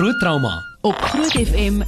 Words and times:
Groot 0.00 0.18
trauma 0.18 0.64
op 0.80 0.94
Groot 0.94 1.32
FM 1.32 1.80
90.5. 1.80 1.84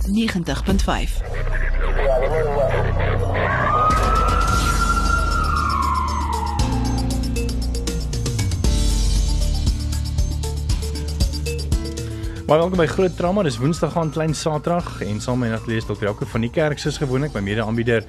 Maar 12.47 12.59
welkom 12.59 12.77
by 12.77 12.87
Groot 12.87 13.17
Trauma. 13.17 13.43
Dis 13.43 13.57
Woensdag 13.57 13.97
aan 13.97 14.11
klein 14.11 14.35
Saterdag 14.35 15.01
en 15.01 15.21
saam 15.21 15.39
met 15.39 15.49
my 15.49 15.55
natuurlik 15.57 15.85
Dr. 15.85 16.05
Jaco 16.05 16.27
van 16.27 16.41
die 16.41 16.51
kerk 16.51 16.79
soos 16.79 16.97
gewoonlik, 17.01 17.33
my 17.33 17.41
mede-aanbieder 17.41 18.05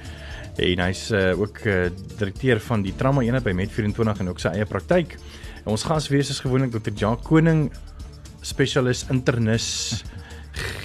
en 0.56 0.84
hy's 0.84 1.10
uh, 1.10 1.40
ook 1.40 1.64
uh, 1.64 1.88
direkteur 2.18 2.60
van 2.60 2.84
die 2.84 2.92
trauma 2.96 3.24
eenheid 3.24 3.42
by 3.42 3.56
Met24 3.56 4.20
en 4.20 4.28
ook 4.28 4.38
sy 4.38 4.52
eie 4.52 4.68
praktyk. 4.68 5.16
En 5.64 5.72
ons 5.72 5.88
gas 5.88 6.12
wees 6.12 6.28
is 6.28 6.44
gewoonlik 6.44 6.76
Dr. 6.76 6.92
Jacques 6.92 7.24
Koning, 7.24 7.70
spesialis 8.44 9.06
internis 9.10 10.04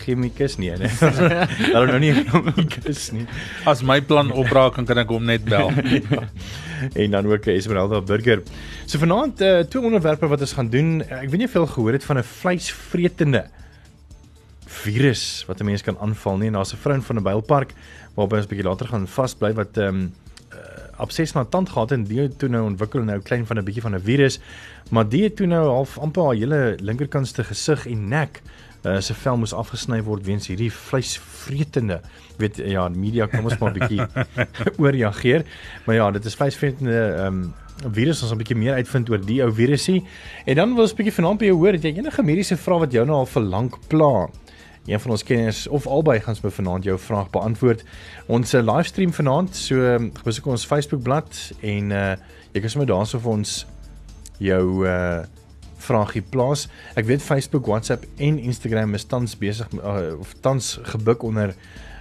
chemikus 0.04 0.58
nee 0.58 0.74
nee. 0.80 0.90
Hulle 1.74 1.86
nou 1.92 2.00
nie 2.02 2.14
chemikus 2.16 3.10
nie. 3.14 3.26
As 3.70 3.84
my 3.86 4.00
plan 4.02 4.32
opbraak 4.34 4.78
kan 4.78 4.88
kan 4.90 5.02
ek 5.04 5.14
hom 5.14 5.28
net 5.30 5.46
bel. 5.46 5.70
ja. 6.00 6.24
En 6.96 7.16
dan 7.18 7.28
ook 7.30 7.46
Esmeralda 7.52 8.02
Burger. 8.02 8.42
So 8.86 9.02
vanaand 9.02 9.44
uh, 9.46 9.60
twee 9.70 9.84
onderwerpe 9.84 10.30
wat 10.32 10.42
ons 10.46 10.56
gaan 10.58 10.72
doen. 10.74 11.00
Ek 11.06 11.30
weet 11.30 11.44
nie 11.44 11.52
al 11.54 11.70
gehoor 11.76 11.98
het 12.00 12.08
van 12.08 12.22
'n 12.22 12.26
vleisvretende 12.26 13.46
virus 14.70 15.46
wat 15.48 15.62
'n 15.62 15.66
mens 15.66 15.86
kan 15.86 15.98
aanval 16.00 16.38
nie. 16.38 16.52
Daar's 16.52 16.74
'n 16.74 16.82
vrou 16.82 16.96
in 16.96 17.06
van 17.06 17.18
'n 17.18 17.24
Bylpark 17.24 17.74
waarby 18.16 18.36
ons 18.42 18.46
'n 18.46 18.50
bietjie 18.50 18.70
later 18.70 18.88
gaan 18.88 19.08
vasbly 19.08 19.54
wat 19.54 19.78
ehm 19.78 19.88
um, 19.88 20.14
abses 21.00 21.34
na 21.34 21.44
tand 21.44 21.70
gehad 21.70 21.92
en 21.92 22.04
die 22.04 22.28
toe 22.38 22.50
nou 22.50 22.66
ontwikkel 22.68 23.04
nou 23.04 23.20
klein 23.20 23.46
van 23.46 23.58
'n 23.58 23.66
bietjie 23.66 23.82
van 23.82 23.96
'n 23.96 24.02
virus, 24.02 24.40
maar 24.92 25.10
die 25.10 25.24
het 25.24 25.36
toe 25.36 25.48
nou 25.48 25.66
half 25.68 25.98
amper 25.98 26.24
haar 26.24 26.36
hele 26.36 26.78
linkerkantste 26.82 27.44
gesig 27.44 27.88
en 27.88 28.08
nek 28.08 28.42
uh, 28.86 29.00
se 29.00 29.14
vel 29.14 29.38
moes 29.38 29.54
afgesny 29.54 30.02
word 30.04 30.26
weens 30.26 30.48
hierdie 30.48 30.72
vleisvretende 30.72 32.02
weet 32.40 32.62
ja 32.64 32.88
media 32.90 33.28
kom 33.28 33.46
ons 33.50 33.58
maar 33.60 33.74
'n 33.74 33.80
bietjie 33.80 34.06
oorreageer. 34.82 35.46
Maar 35.86 35.96
ja 35.96 36.12
dit 36.12 36.26
is 36.26 36.36
vleisvretende 36.36 37.00
ehm 37.00 37.28
um, 37.28 37.54
virus 37.80 38.22
ons 38.24 38.32
'n 38.32 38.38
bietjie 38.38 38.58
meer 38.58 38.74
uitvind 38.74 39.10
oor 39.10 39.26
die 39.26 39.42
ou 39.44 39.52
virusie. 39.54 40.04
En 40.46 40.56
dan 40.56 40.74
wil 40.74 40.84
ons 40.84 40.92
'n 40.94 40.96
bietjie 40.96 41.16
vanaand 41.16 41.40
by 41.40 41.46
jou 41.46 41.58
hoor 41.58 41.74
het 41.74 41.84
jy 41.84 41.98
enige 41.98 42.24
mediese 42.24 42.58
vrae 42.58 42.80
wat 42.80 42.92
jou 42.92 43.06
nou 43.06 43.18
al 43.18 43.26
vir 43.26 43.44
lank 43.44 43.78
pla 43.88 44.30
Een 44.90 45.00
van 45.00 45.12
ons 45.12 45.24
kenners 45.24 45.68
of 45.68 45.88
albei 45.88 46.20
gaan 46.20 46.34
ons 46.34 46.56
vanaand 46.56 46.84
jou 46.84 46.98
vraag 47.00 47.30
beantwoord. 47.30 47.84
Ons 48.26 48.54
uh, 48.54 48.62
livestream 48.66 49.14
vanaand, 49.14 49.56
so 49.56 49.76
um, 49.96 50.12
besoek 50.24 50.48
ons 50.50 50.66
Facebook 50.66 51.04
bladsy 51.06 51.54
en 51.62 51.92
uh, 51.92 52.16
jy 52.56 52.64
kan 52.64 52.74
sommer 52.74 52.90
daarso 52.90 53.22
vir 53.22 53.38
ons 53.38 53.60
jou 54.40 54.64
uh 54.88 55.28
vragie 55.80 56.22
plaas. 56.22 56.66
Ek 57.00 57.06
weet 57.08 57.24
Facebook, 57.24 57.68
WhatsApp 57.72 58.04
en 58.20 58.40
Instagram 58.40 58.98
is 58.98 59.06
tans 59.08 59.36
besig 59.40 59.70
uh, 59.78 60.20
of 60.20 60.34
tans 60.44 60.78
gebuk 60.92 61.24
onder 61.24 61.56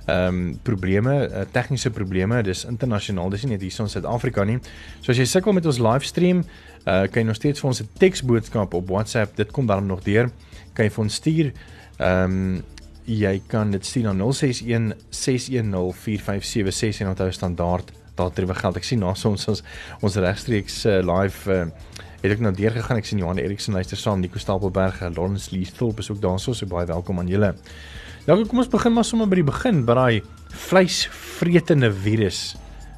ehm 0.08 0.38
um, 0.38 0.58
probleme, 0.64 1.14
uh, 1.28 1.44
tegniese 1.52 1.90
probleme. 1.92 2.40
Dis 2.42 2.64
internasionaal, 2.64 3.28
dis 3.30 3.44
nie 3.44 3.52
net 3.52 3.62
hier 3.62 3.74
in 3.84 3.90
Suid-Afrika 3.92 4.44
nie. 4.48 4.56
So 5.02 5.12
as 5.12 5.20
jy 5.20 5.26
sukkel 5.28 5.52
met 5.52 5.68
ons 5.68 5.78
livestream, 5.84 6.40
uh, 6.40 7.02
kan 7.12 7.20
jy 7.20 7.26
nog 7.28 7.36
steeds 7.36 7.60
vir 7.60 7.68
ons 7.68 7.82
'n 7.82 7.90
teksboodskap 8.00 8.74
op 8.74 8.88
WhatsApp. 8.88 9.36
Dit 9.36 9.52
kom 9.52 9.66
dan 9.66 9.86
nog 9.86 10.00
deur. 10.02 10.30
Kan 10.72 10.88
jy 10.88 10.90
vir 10.90 11.04
ons 11.04 11.14
stuur. 11.14 11.52
Ehm 11.98 12.24
um, 12.24 12.64
jy 13.08 13.38
kan 13.48 13.70
dit 13.72 13.84
stuur 13.84 14.10
na 14.10 14.12
061 14.12 14.92
610 15.08 15.92
4576 15.96 17.00
en 17.00 17.12
onthou 17.14 17.30
standaard 17.32 17.92
daardie 18.18 18.54
geld. 18.54 18.76
Ek 18.76 18.84
sien 18.84 19.00
na 19.00 19.14
ons 19.14 19.24
ons 19.24 19.62
ons 20.04 20.18
regstreeks 20.24 20.82
uh, 20.90 20.98
live 21.06 21.48
uh, 21.54 21.66
het 22.20 22.34
ek 22.34 22.42
nou 22.42 22.52
deur 22.52 22.74
gegaan. 22.74 23.00
Ek 23.00 23.08
sien 23.08 23.22
Johan 23.22 23.40
Eriksen 23.40 23.78
luister 23.78 23.98
saam, 24.00 24.20
Nico 24.20 24.40
Stapelberg, 24.42 25.00
Lawrence 25.14 25.54
Lethal 25.54 25.94
besoek 25.96 26.20
daarso, 26.22 26.52
so 26.52 26.68
baie 26.68 26.88
welkom 26.90 27.22
aan 27.22 27.30
julle. 27.30 27.54
Nou 28.26 28.42
kom 28.44 28.60
ons 28.60 28.70
begin 28.70 28.92
maar 28.92 29.06
sommer 29.08 29.30
by 29.30 29.40
die 29.40 29.46
begin, 29.48 29.84
by 29.88 29.94
daai 29.96 30.58
vleisvretende 30.68 31.92
virus. 31.94 32.42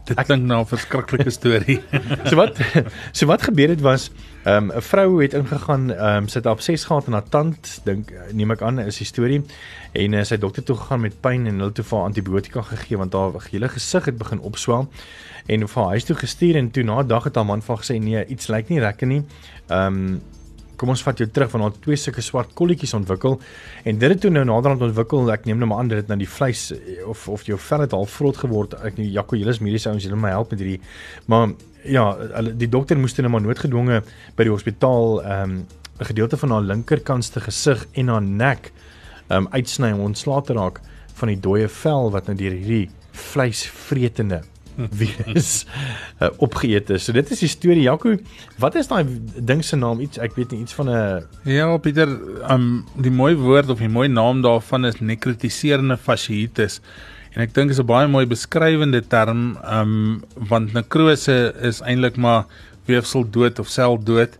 Dit 0.08 0.19
klink 0.27 0.42
nou 0.48 0.62
'n 0.64 0.67
verskriklike 0.67 1.30
storie. 1.30 1.79
so 2.29 2.34
wat 2.40 2.58
so 3.13 3.29
wat 3.30 3.46
gebeur 3.46 3.70
het 3.77 3.84
was 3.84 4.11
ehm, 4.45 4.67
'n 4.67 4.77
um, 4.77 4.83
vrou 4.83 5.23
het 5.23 5.34
ingegaan, 5.34 5.90
ehm 5.92 6.17
um, 6.17 6.28
sy 6.28 6.39
het 6.39 6.46
abses 6.46 6.84
gehad 6.84 7.06
in 7.06 7.12
haar 7.12 7.28
tand, 7.28 7.80
dink 7.84 8.12
neem 8.33 8.51
ek 8.51 8.62
aan 8.62 8.78
is 8.78 8.98
die 8.98 9.06
storie. 9.06 9.42
En 9.92 10.12
uh, 10.12 10.24
sy 10.24 10.36
dokter 10.36 10.62
toe 10.62 10.77
gegaan 10.77 11.01
met 11.01 11.20
pyn 11.20 11.46
en 11.46 11.58
hulle 11.58 11.73
toe 11.73 11.84
vir 11.84 11.98
antibiotika 11.98 12.62
gegee 12.62 12.96
want 12.96 13.12
haar 13.12 13.48
hele 13.51 13.68
gesig 13.68 14.05
het 14.05 14.18
begin 14.18 14.40
opswel 14.40 14.89
en 15.46 15.68
vir 15.68 15.84
huis 15.84 16.05
toe 16.05 16.17
gestuur 16.17 16.56
en 16.56 16.70
toe 16.70 16.83
na 16.83 17.01
'n 17.02 17.06
dag 17.06 17.24
het 17.24 17.34
haar 17.34 17.46
man 17.46 17.62
van 17.62 17.78
gesê 17.78 17.98
nee, 17.98 18.27
iets 18.27 18.46
lyk 18.46 18.68
nie 18.68 18.80
lekker 18.80 19.06
nie. 19.06 19.23
Ehm 19.68 19.86
um, 19.86 20.20
kom 20.80 20.89
ons 20.89 21.02
vat 21.05 21.18
jou 21.20 21.28
terug 21.28 21.51
van 21.52 21.61
haar 21.61 21.74
twee 21.84 21.96
sulke 21.96 22.22
swart 22.24 22.55
kolletjies 22.57 22.95
ontwikkel 22.96 23.40
en 23.84 23.98
dit 24.01 24.11
het 24.14 24.20
toe 24.20 24.30
nou 24.30 24.45
naderhand 24.48 24.83
ontwikkel. 24.89 25.28
Ek 25.33 25.45
neem 25.45 25.58
nou 25.61 25.68
maar 25.68 25.78
aan 25.78 25.89
dit 25.92 26.01
het 26.01 26.08
nou 26.08 26.18
die 26.18 26.28
vleis 26.28 26.70
eh, 26.72 27.02
of 27.08 27.28
of 27.28 27.45
jou 27.48 27.58
vel 27.58 27.84
het 27.84 27.92
al 27.92 28.07
vrot 28.07 28.36
geword. 28.36 28.78
Ek 28.84 28.96
nie 28.96 29.11
Jaco 29.11 29.36
Julius 29.36 29.61
mediese 29.61 29.90
ouens 29.92 30.07
hulle 30.08 30.17
my 30.17 30.33
help 30.33 30.51
met 30.55 30.62
hierdie 30.62 30.80
maar 31.27 31.52
ja, 31.85 32.17
die 32.42 32.68
dokter 32.68 32.98
moes 32.98 33.14
toe 33.14 33.23
nou 33.24 33.33
maar 33.33 33.45
noodgedwonge 33.45 34.02
by 34.36 34.46
die 34.48 34.52
hospitaal 34.52 35.23
ehm 35.23 35.42
um, 35.42 35.67
'n 36.01 36.08
gedeelte 36.08 36.36
van 36.36 36.51
haar 36.51 36.63
linkerkantste 36.63 37.41
gesig 37.41 37.86
en 37.92 38.08
haar 38.08 38.23
nek 38.23 38.73
ehm 39.29 39.36
um, 39.36 39.48
uitsny 39.51 39.92
om 39.92 40.01
ontslae 40.01 40.42
te 40.42 40.52
raak 40.52 40.80
van 41.14 41.29
die 41.29 41.40
dooie 41.40 41.69
vel 41.69 42.11
wat 42.11 42.27
nou 42.27 42.36
deur 42.36 42.57
hierdie 42.57 42.89
vleisvretende 43.13 44.40
virus 45.01 45.67
uh, 46.20 46.29
opgeëet 46.39 46.90
is. 46.90 47.05
So 47.05 47.13
dit 47.13 47.30
is 47.30 47.42
die 47.45 47.51
storie 47.51 47.85
Jaco. 47.85 48.17
Wat 48.63 48.74
is 48.80 48.89
daai 48.89 49.05
ding 49.36 49.64
se 49.64 49.77
naam? 49.77 50.01
Iets 50.01 50.20
ek 50.23 50.36
weet 50.39 50.55
nie 50.55 50.63
iets 50.64 50.77
van 50.79 50.90
'n 50.90 51.27
Ja, 51.45 51.77
Pieter, 51.77 52.08
um 52.51 52.85
die 52.96 53.13
mooi 53.13 53.35
woord 53.36 53.70
of 53.70 53.79
die 53.79 53.89
mooi 53.89 54.08
naam 54.08 54.42
daarvan 54.42 54.86
is 54.86 55.01
nekrotiserende 55.01 55.96
fasciitis. 55.96 56.80
En 57.36 57.45
ek 57.45 57.52
dink 57.55 57.70
is 57.70 57.79
'n 57.79 57.86
baie 57.86 58.08
mooi 58.11 58.27
beskrywende 58.27 59.02
term 59.07 59.57
um 59.63 60.24
want 60.35 60.73
nekrose 60.74 61.55
is 61.63 61.80
eintlik 61.80 62.17
maar 62.17 62.46
weefsel 62.86 63.24
dood 63.30 63.58
of 63.58 63.68
sel 63.68 63.98
dood 63.98 64.35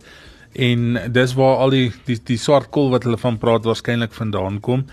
en 0.53 0.99
dis 1.13 1.33
waar 1.33 1.63
al 1.63 1.69
die 1.69 1.91
die 2.05 2.19
die 2.27 2.37
swart 2.37 2.67
kol 2.75 2.91
wat 2.91 3.07
hulle 3.07 3.17
van 3.17 3.37
praat 3.39 3.63
waarskynlik 3.63 4.11
vandaan 4.13 4.59
kom 4.59 4.83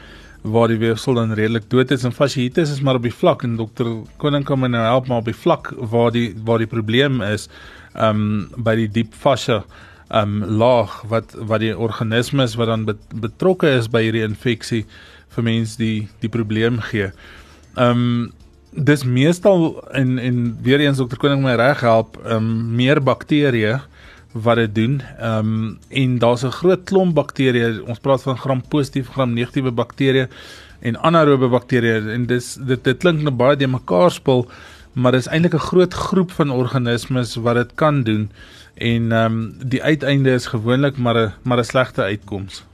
waar 0.42 0.68
die 0.70 0.78
weefsel 0.78 1.18
dan 1.18 1.34
redelik 1.34 1.66
dood 1.70 1.90
is 1.90 2.04
en 2.04 2.14
fasciitis 2.14 2.70
is 2.70 2.80
maar 2.80 3.00
op 3.00 3.02
die 3.02 3.14
vlak 3.14 3.42
en 3.42 3.56
dokter 3.56 3.90
Koning 4.22 4.44
kan 4.46 4.60
my 4.60 4.68
nou 4.68 4.84
help 4.84 5.08
maar 5.08 5.18
op 5.24 5.30
die 5.32 5.40
vlak 5.42 5.72
waar 5.76 6.14
die 6.14 6.34
waar 6.44 6.62
die 6.62 6.70
probleem 6.70 7.20
is 7.20 7.48
um 7.94 8.48
by 8.56 8.76
die 8.78 8.88
diep 9.00 9.14
fascia 9.14 9.64
um 10.14 10.44
laag 10.44 11.02
wat 11.10 11.34
wat 11.34 11.60
die 11.66 11.74
organismes 11.74 12.54
wat 12.54 12.70
dan 12.70 12.86
betrokke 13.26 13.74
is 13.80 13.90
by 13.90 14.06
hierdie 14.06 14.24
infeksie 14.24 14.84
vir 15.34 15.44
mense 15.44 15.76
die 15.78 16.08
die 16.22 16.30
probleem 16.30 16.78
gee. 16.92 17.10
Um 17.78 18.32
dis 18.72 19.04
meestal 19.04 19.84
en 19.96 20.18
en 20.18 20.58
weer 20.62 20.80
eens 20.80 20.98
dokter 20.98 21.18
Koning 21.18 21.42
my 21.42 21.54
reg 21.56 21.80
help 21.80 22.18
um 22.26 22.76
meer 22.76 23.00
bakterieë 23.00 23.80
wat 24.32 24.56
dit 24.56 24.74
doen. 24.74 25.00
Ehm 25.18 25.38
um, 25.38 25.78
en 25.88 26.18
daar's 26.18 26.42
'n 26.44 26.50
groot 26.50 26.84
klomp 26.84 27.14
bakterieë. 27.14 27.82
Ons 27.86 27.98
praat 27.98 28.22
van 28.22 28.38
gram 28.38 28.62
positief, 28.68 29.08
gram 29.08 29.32
negatiewe 29.32 29.70
bakterieë 29.70 30.28
en 30.80 30.96
anaerobe 30.96 31.48
bakterieë 31.48 32.12
en 32.14 32.26
dis 32.26 32.54
dit 32.54 32.84
dit 32.84 32.98
klink 32.98 33.22
nou 33.22 33.34
baie 33.34 33.56
de 33.56 33.66
mekaar 33.66 34.10
spul, 34.10 34.46
maar 34.92 35.12
dis 35.12 35.26
eintlik 35.26 35.54
'n 35.54 35.68
groot 35.70 35.94
groep 35.94 36.30
van 36.30 36.50
organismes 36.50 37.36
wat 37.36 37.54
dit 37.54 37.74
kan 37.74 38.02
doen. 38.02 38.30
En 38.74 39.12
ehm 39.12 39.32
um, 39.32 39.54
die 39.68 39.82
uiteinde 39.82 40.30
is 40.30 40.46
gewoonlik 40.46 40.96
maar 40.98 41.16
'n 41.16 41.32
maar 41.42 41.58
'n 41.58 41.64
slegte 41.64 42.02
uitkoms. 42.02 42.64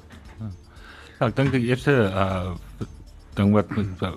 Ja, 1.20 1.26
ek 1.26 1.36
dink 1.36 1.52
die 1.52 1.66
eerste 1.66 2.10
uh 2.14 2.54
ding 3.36 3.52
wat 3.54 3.70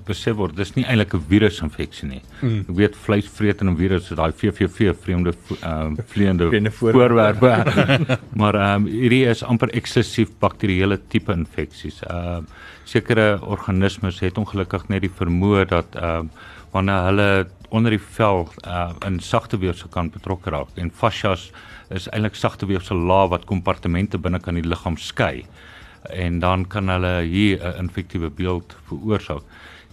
besef 0.07 0.37
word, 0.39 0.55
dis 0.57 0.73
nie 0.75 0.85
eintlik 0.85 1.13
'n 1.13 1.23
virusinfeksie 1.29 2.09
nie. 2.09 2.21
Mm. 2.41 2.59
Ek 2.69 2.75
weet 2.81 2.95
vleisvretende 2.95 3.75
virus 3.75 4.11
is 4.11 4.17
daai 4.17 4.31
VVV 4.31 4.93
vreemde 5.03 5.33
ehm 5.61 5.93
uh, 5.93 6.05
vleiende 6.07 6.71
voorwerpe. 6.79 7.53
maar 8.41 8.55
ehm 8.55 8.85
um, 8.85 8.87
hierdie 8.87 9.25
is 9.25 9.43
amper 9.43 9.69
eksklusief 9.69 10.29
bakterieële 10.39 10.99
tipe 11.09 11.31
infeksies. 11.31 12.01
Ehm 12.09 12.43
uh, 12.43 12.43
sekere 12.87 13.39
organismes 13.43 14.19
het 14.19 14.37
ongelukkig 14.37 14.87
net 14.87 15.01
die 15.01 15.11
vermoë 15.11 15.65
dat 15.67 15.95
ehm 15.95 16.29
uh, 16.31 16.45
wanneer 16.71 17.05
hulle 17.09 17.47
onder 17.69 17.91
die 17.91 18.01
vel 18.17 18.47
uh, 18.67 18.91
in 19.05 19.19
sagte 19.19 19.57
weefsel 19.59 19.89
kan 19.91 20.11
betrokke 20.11 20.51
raak 20.53 20.75
en 20.75 20.91
fascias 20.91 21.49
is 21.89 22.07
eintlik 22.11 22.35
sagte 22.35 22.67
weefsel 22.67 22.99
laag 23.09 23.31
wat 23.33 23.47
kompartemente 23.49 24.19
binne 24.19 24.39
kan 24.43 24.55
die 24.59 24.67
liggaam 24.67 24.97
skei 24.97 25.45
en 26.09 26.39
dan 26.39 26.65
kan 26.67 26.89
hulle 26.89 27.21
hier 27.23 27.59
'n 27.63 27.77
infektiewe 27.87 28.29
beeld 28.29 28.75
veroorsaak. 28.87 29.43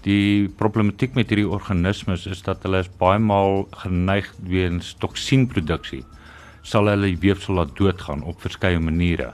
Die 0.03 0.49
problematiek 0.49 1.15
met 1.15 1.29
hierdie 1.29 1.49
organismes 1.49 2.27
is 2.27 2.43
dat 2.43 2.63
hulle 2.63 2.79
is 2.79 2.97
baie 2.99 3.19
maal 3.19 3.69
geneig 3.71 4.35
weens 4.43 4.95
toksienproduksie 4.99 6.05
sal 6.65 6.89
hulle 6.89 7.13
die 7.13 7.21
weefsel 7.21 7.59
laat 7.61 7.77
doodgaan 7.77 8.25
op 8.25 8.41
verskeie 8.41 8.81
maniere. 8.81 9.33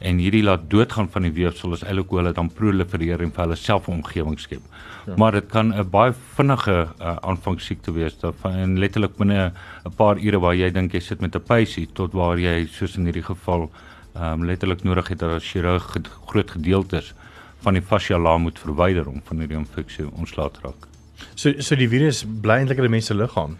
En 0.00 0.20
hierdie 0.20 0.42
laat 0.44 0.68
doodgaan 0.72 1.10
van 1.12 1.26
die 1.26 1.32
weefsel 1.36 1.74
is 1.76 1.82
eintlik 1.84 2.12
hoe 2.12 2.20
hulle 2.20 2.32
dan 2.36 2.48
prolifereer 2.56 3.20
en 3.24 3.32
vir 3.36 3.44
hulle 3.44 3.56
self 3.56 3.88
'n 3.88 4.00
omgewing 4.00 4.38
skep. 4.40 4.62
Ja. 5.06 5.16
Maar 5.16 5.32
dit 5.32 5.46
kan 5.48 5.72
'n 5.74 5.90
baie 5.90 6.12
vinnige 6.36 6.88
uh, 7.00 7.16
aanvangssiekte 7.20 7.92
wees 7.92 8.16
van 8.40 8.78
letterlik 8.78 9.16
binne 9.16 9.52
'n 9.84 9.94
paar 9.96 10.16
ure 10.18 10.40
waar 10.40 10.54
jy 10.54 10.70
dink 10.70 10.92
jy 10.92 11.00
sit 11.00 11.20
met 11.20 11.34
'n 11.34 11.42
pysie 11.42 11.88
tot 11.92 12.12
waar 12.12 12.38
jy 12.38 12.66
soos 12.66 12.96
in 12.96 13.04
hierdie 13.04 13.24
geval 13.24 13.70
ehm 14.14 14.40
um, 14.40 14.44
letterlik 14.44 14.82
nodig 14.82 15.08
het 15.08 15.18
dat 15.18 15.30
'n 15.30 15.44
chirurg 15.44 15.96
groot 16.26 16.50
gedeeltes 16.50 17.14
van 17.60 17.76
die 17.76 17.82
fascia 17.82 18.36
moet 18.38 18.58
verwyder 18.58 19.08
om 19.08 19.20
van 19.24 19.38
hierdie 19.38 19.58
infeksie 19.58 20.06
ontslae 20.10 20.50
te 20.50 20.60
raak. 20.62 20.86
So 21.34 21.52
so 21.58 21.76
die 21.76 21.88
virus 21.88 22.24
bly 22.42 22.60
eintlik 22.60 22.78
in 22.78 22.88
die 22.88 22.94
mens 22.96 23.06
se 23.06 23.14
liggaam. 23.14 23.56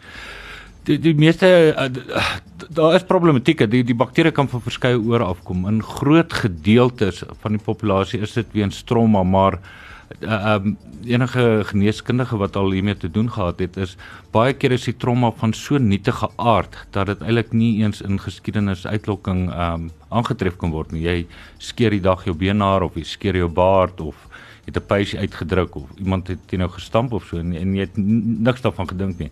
Die 0.88 0.98
die 0.98 1.14
meeste 1.14 1.74
uh, 1.76 2.24
daar 2.68 2.94
is 2.94 3.04
problematieke. 3.04 3.68
Die 3.68 3.84
die 3.84 3.94
bakterieë 3.94 4.32
kan 4.32 4.48
van 4.48 4.62
verskeie 4.64 4.98
oor 4.98 5.24
afkom. 5.26 5.66
In 5.68 5.82
groot 5.82 6.32
gedeeltes 6.32 7.22
van 7.42 7.52
die 7.56 7.64
populasie 7.64 8.20
is 8.20 8.32
dit 8.32 8.46
weens 8.52 8.82
trauma, 8.82 9.22
maar 9.22 9.58
uh, 10.18 10.54
um, 10.54 10.76
enige 11.04 11.62
geneeskundige 11.64 12.36
wat 12.36 12.56
al 12.56 12.70
hiermee 12.70 12.96
te 12.96 13.10
doen 13.10 13.30
gehad 13.30 13.58
het, 13.58 13.76
is 13.76 13.96
baie 14.34 14.52
keer 14.52 14.74
is 14.76 14.84
die 14.88 14.96
trauma 14.96 15.30
van 15.40 15.52
so 15.56 15.78
nietige 15.78 16.28
aard 16.36 16.76
dat 16.90 17.06
dit 17.06 17.22
eintlik 17.22 17.52
nie 17.52 17.82
eens 17.82 18.02
in 18.02 18.20
geskiedenis 18.20 18.86
uitlokking 18.86 19.48
um 19.54 19.90
aangetref 20.10 20.56
kan 20.58 20.72
word 20.74 20.90
nie. 20.90 21.04
Jy 21.04 21.26
skeer 21.62 21.94
die 21.94 22.02
dag 22.02 22.24
jou 22.26 22.34
been 22.34 22.60
haar 22.60 22.82
of 22.82 22.96
jy 22.98 23.04
skeer 23.06 23.36
jou 23.38 23.48
baard 23.48 24.00
of 24.00 24.16
het 24.66 24.76
'n 24.76 24.86
pysie 24.86 25.18
uitgedruk 25.18 25.74
of 25.76 25.88
iemand 25.98 26.28
het 26.28 26.38
teen 26.46 26.60
jou 26.60 26.70
gestamp 26.70 27.12
of 27.12 27.24
so 27.24 27.38
en, 27.38 27.54
en 27.54 27.74
jy 27.74 27.80
het 27.80 27.96
niks 27.96 28.60
daarvan 28.60 28.88
gedink 28.88 29.18
nie. 29.18 29.30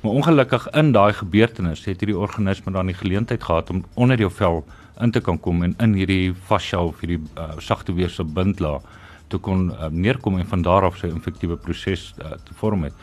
Maar 0.00 0.12
ongelukkig 0.12 0.70
in 0.70 0.92
daai 0.92 1.12
gebeurtenis 1.12 1.84
het 1.84 2.00
hierdie 2.00 2.18
organisme 2.18 2.72
dan 2.72 2.86
die 2.86 2.94
geleentheid 2.94 3.42
gehad 3.42 3.70
om 3.70 3.84
onder 3.94 4.18
jou 4.18 4.30
vel 4.30 4.64
in 5.00 5.10
te 5.10 5.20
kan 5.20 5.40
kom 5.40 5.62
en 5.62 5.74
in 5.78 5.94
hierdie 5.94 6.34
fascia 6.34 6.82
of 6.82 7.00
hierdie 7.00 7.20
uh, 7.36 7.58
sagte 7.58 7.92
weefsel 7.92 8.24
bindlaag 8.24 8.82
te 9.30 9.38
kon 9.38 9.70
uh, 9.70 9.88
neerkom 9.90 10.38
en 10.38 10.48
van 10.50 10.62
daar 10.66 10.88
af 10.88 10.98
sy 11.00 11.10
infektiewe 11.10 11.56
proses 11.56 12.10
uh, 12.18 12.36
te 12.44 12.56
vorm 12.60 12.88
het. 12.88 12.94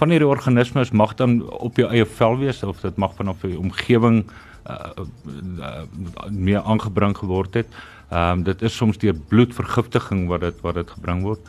Van 0.00 0.10
hierdie 0.10 0.28
organismes 0.28 0.90
mag 0.90 1.14
dan 1.18 1.40
op 1.62 1.76
jou 1.78 1.88
eie 1.90 2.06
vel 2.18 2.38
wees 2.40 2.62
of 2.66 2.80
dit 2.82 2.96
mag 2.98 3.14
vanaf 3.18 3.44
die 3.46 3.58
omgewing 3.58 4.22
uh, 4.66 5.04
uh, 5.58 5.82
meer 6.30 6.62
aangebring 6.62 7.16
geword 7.18 7.60
het. 7.62 7.82
Ehm 8.12 8.38
um, 8.38 8.42
dit 8.44 8.62
is 8.62 8.76
soms 8.76 8.98
deur 8.98 9.14
bloedvergiftiging 9.28 10.26
wat 10.28 10.40
dit 10.40 10.58
wat 10.60 10.74
dit 10.74 10.90
gebring 10.90 11.22
word. 11.22 11.40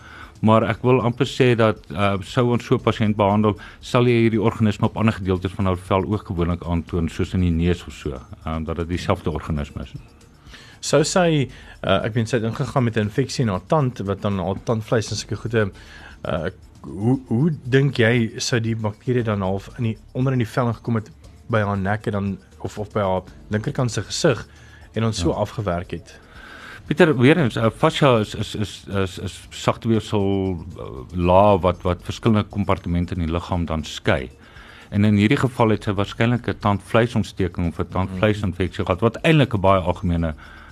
Maar 0.44 0.64
ek 0.68 0.82
wil 0.84 1.02
amper 1.02 1.28
sê 1.28 1.54
dat 1.56 1.80
uh, 1.92 2.16
sou 2.22 2.50
ons 2.52 2.66
so 2.66 2.76
'n 2.76 2.84
pasiënt 2.84 3.16
behandel, 3.16 3.58
sal 3.80 4.08
jy 4.08 4.26
hierdie 4.26 4.42
organisme 4.42 4.88
op 4.88 4.98
ander 4.98 5.14
gedeeltes 5.14 5.52
van 5.52 5.66
haar 5.66 5.78
vel 5.78 6.04
ook 6.04 6.28
gewoonlik 6.28 6.64
aantoon 6.64 7.10
soos 7.10 7.34
in 7.34 7.42
die 7.48 7.52
neus 7.52 7.88
of 7.88 7.94
so, 7.94 8.12
ehm 8.12 8.56
um, 8.56 8.64
dat 8.64 8.76
dit 8.76 8.88
dieselfde 8.88 9.32
organisme 9.32 9.84
is. 9.84 9.94
Sou 10.84 11.00
sy 11.08 11.28
uh, 11.48 12.04
ek 12.04 12.16
weet 12.18 12.32
sy 12.32 12.42
het 12.42 12.48
ingegaan 12.50 12.84
met 12.84 12.98
'n 12.98 13.08
infeksie 13.08 13.46
in 13.46 13.52
haar 13.54 13.66
tand 13.72 14.04
wat 14.04 14.22
dan 14.22 14.40
al 14.40 14.58
tandvleis 14.68 15.12
en 15.12 15.18
sulke 15.18 15.40
goede 15.40 15.72
uh 16.28 16.50
hoe 16.84 17.20
hoe 17.28 17.52
dink 17.64 17.98
jy 17.98 18.40
sou 18.44 18.60
die 18.60 18.76
bakterie 18.76 19.24
dan 19.24 19.42
half 19.42 19.70
in 19.78 19.84
die 19.84 19.98
onder 20.12 20.34
in 20.34 20.42
die 20.44 20.48
vel 20.48 20.74
gekom 20.74 20.96
het 20.96 21.10
by 21.48 21.62
haar 21.64 21.78
nek 21.78 22.08
en 22.08 22.12
dan 22.12 22.38
of 22.60 22.80
of 22.80 22.92
by 22.92 23.00
haar 23.00 23.22
linkerkant 23.48 23.92
se 23.92 24.02
gesig 24.04 24.42
en 24.94 25.04
ons 25.04 25.20
so 25.20 25.30
ja. 25.30 25.36
afgewerk 25.36 25.92
het? 25.92 26.20
Pieter, 26.88 27.18
weer 27.18 27.38
eens, 27.38 27.56
uh, 27.56 27.70
fascia 27.70 28.20
is 28.20 28.36
is 28.36 28.56
is 28.56 28.86
is, 28.88 29.18
is 29.20 29.48
sagte 29.50 29.88
weefsel 29.88 30.58
uh, 30.78 30.90
laag 31.16 31.62
wat 31.62 31.82
wat 31.82 32.04
verskillende 32.04 32.50
kompartemente 32.50 33.16
in 33.16 33.24
die 33.24 33.32
liggaam 33.32 33.66
dan 33.66 33.84
skei. 33.84 34.30
En 34.90 35.06
in 35.06 35.16
hierdie 35.16 35.40
geval 35.40 35.70
het 35.70 35.84
sy 35.84 35.92
waarskynlik 35.92 36.48
'n 36.48 36.60
tandvleisontsteking 36.60 37.68
of 37.68 37.80
'n 37.80 37.88
tandvleisinfeksie 37.90 38.86
gehad 38.86 39.00
wat 39.00 39.22
eintlik 39.24 39.54
'n 39.56 39.62
baie 39.62 39.80
algemene 39.80 40.28
uh 40.28 40.63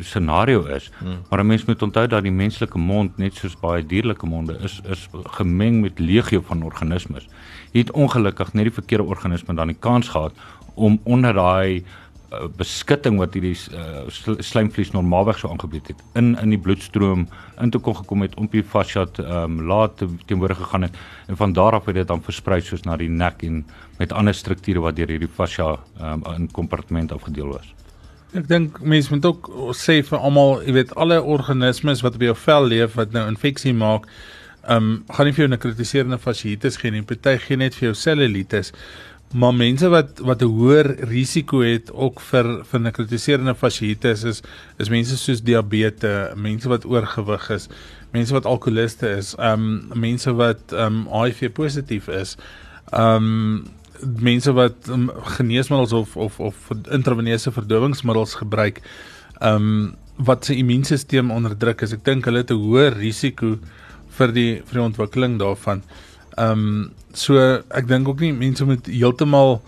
scenario 0.00 0.64
is. 0.64 0.90
Hmm. 0.98 1.18
Maar 1.28 1.40
'n 1.40 1.46
mens 1.46 1.64
moet 1.64 1.82
onthou 1.82 2.06
dat 2.06 2.22
die 2.22 2.32
menslike 2.32 2.78
mond 2.78 3.16
net 3.16 3.34
soos 3.34 3.56
baie 3.60 3.86
dierlike 3.86 4.26
monde 4.26 4.58
is 4.62 4.80
is 4.90 5.08
gemeng 5.12 5.80
met 5.80 5.98
legio 5.98 6.40
van 6.40 6.62
organismes. 6.62 7.28
Hier 7.72 7.82
het 7.82 7.92
ongelukkig 7.92 8.52
net 8.52 8.64
die 8.64 8.72
verkeerde 8.72 9.04
organisme 9.04 9.54
dan 9.54 9.66
die 9.66 9.76
kans 9.78 10.08
gehad 10.08 10.32
om 10.74 11.00
onder 11.02 11.32
daai 11.32 11.84
uh, 12.32 12.48
beskutting 12.56 13.18
wat 13.18 13.34
hierdie 13.36 13.54
uh, 13.54 14.04
slijmvlies 14.42 14.90
normaalweg 14.94 15.38
sou 15.38 15.52
aangebied 15.52 15.92
het 15.92 16.02
in 16.20 16.34
in 16.42 16.54
die 16.54 16.58
bloedstroom 16.58 17.26
in 17.62 17.70
toe 17.70 17.80
kon 17.80 17.96
gekom 17.96 18.24
het 18.26 18.34
om 18.36 18.48
die 18.50 18.64
fascia 18.74 19.06
ehm 19.22 19.58
um, 19.58 19.62
laat 19.70 20.02
teenwoordig 20.26 20.58
gegaan 20.58 20.88
het 20.88 20.98
en 21.26 21.36
van 21.36 21.52
daar 21.52 21.78
af 21.78 21.86
het 21.86 21.94
dit 21.94 22.08
dan 22.08 22.22
versprei 22.22 22.60
soos 22.60 22.82
na 22.82 22.96
die 22.96 23.08
nek 23.08 23.42
en 23.42 23.64
met 23.98 24.12
ander 24.12 24.34
strukture 24.34 24.80
wat 24.80 24.96
deur 24.96 25.08
hierdie 25.14 25.34
fascia 25.40 25.76
ehm 25.98 26.12
um, 26.12 26.34
in 26.34 26.50
kompartement 26.50 27.12
afgedeel 27.12 27.52
was. 27.52 27.74
Ek 28.36 28.48
dink 28.50 28.80
mense 28.84 29.08
moet 29.14 29.24
ook 29.24 29.48
sê 29.78 30.02
vir 30.04 30.18
almal, 30.20 30.58
jy 30.66 30.74
weet 30.76 30.94
alle 31.00 31.16
organismes 31.22 32.02
wat 32.04 32.18
op 32.18 32.24
jou 32.26 32.34
vel 32.36 32.66
leef 32.68 32.96
wat 32.98 33.14
nou 33.16 33.22
infeksie 33.30 33.72
maak, 33.72 34.04
ehm 34.66 34.76
um, 34.76 35.04
gaan 35.14 35.28
nie 35.28 35.32
vir 35.32 35.44
jou 35.44 35.50
'n 35.52 35.62
kritiserende 35.62 36.18
fasciitis 36.18 36.76
gee 36.76 36.90
nie, 36.90 37.02
party 37.02 37.36
gee 37.38 37.56
net 37.56 37.74
vir 37.74 37.88
jou 37.88 37.94
cellulitis. 37.94 38.72
Maar 39.34 39.54
mense 39.54 39.88
wat 39.88 40.20
wat 40.20 40.42
'n 40.42 40.52
hoër 40.58 40.86
risiko 41.08 41.62
het 41.62 41.90
ook 41.92 42.20
vir 42.20 42.64
vir 42.64 42.80
'n 42.80 42.92
kritiserende 42.92 43.54
fasciitis 43.54 44.24
is 44.24 44.42
is 44.78 44.88
mense 44.88 45.16
soos 45.16 45.40
diabetes, 45.40 46.34
mense 46.36 46.68
wat 46.68 46.84
oorgewig 46.84 47.50
is, 47.50 47.68
mense 48.12 48.32
wat 48.32 48.44
alkoholiste 48.44 49.08
is, 49.16 49.34
ehm 49.38 49.52
um, 49.52 50.00
mense 50.00 50.32
wat 50.34 50.72
ehm 50.72 51.06
um, 51.06 51.08
HIV 51.08 51.52
positief 51.52 52.08
is. 52.08 52.36
Ehm 52.92 53.16
um, 53.16 53.64
mense 54.00 54.52
wat 54.52 54.88
um, 54.88 55.10
geneesmiddels 55.38 55.92
of 55.92 56.16
of 56.16 56.40
of 56.40 56.56
intraveneuse 56.90 57.52
verdowingsmiddels 57.52 58.34
gebruik 58.34 58.82
ehm 59.40 59.54
um, 59.54 59.94
wat 60.16 60.44
se 60.44 60.54
immuunstelsel 60.56 61.30
onderdruk 61.30 61.82
is. 61.84 61.92
Ek 61.92 62.04
dink 62.04 62.24
hulle 62.24 62.40
het 62.40 62.50
'n 62.50 62.56
hoër 62.56 62.94
risiko 62.96 63.58
vir 64.16 64.32
die 64.32 64.62
vir 64.64 64.80
die 64.80 64.86
ontwikkeling 64.88 65.38
daarvan. 65.38 65.82
Ehm 66.36 66.50
um, 66.50 66.92
so 67.12 67.38
ek 67.70 67.88
dink 67.88 68.08
ook 68.08 68.20
nie 68.20 68.32
mense 68.32 68.64
moet 68.64 68.86
heeltemal 68.86 69.60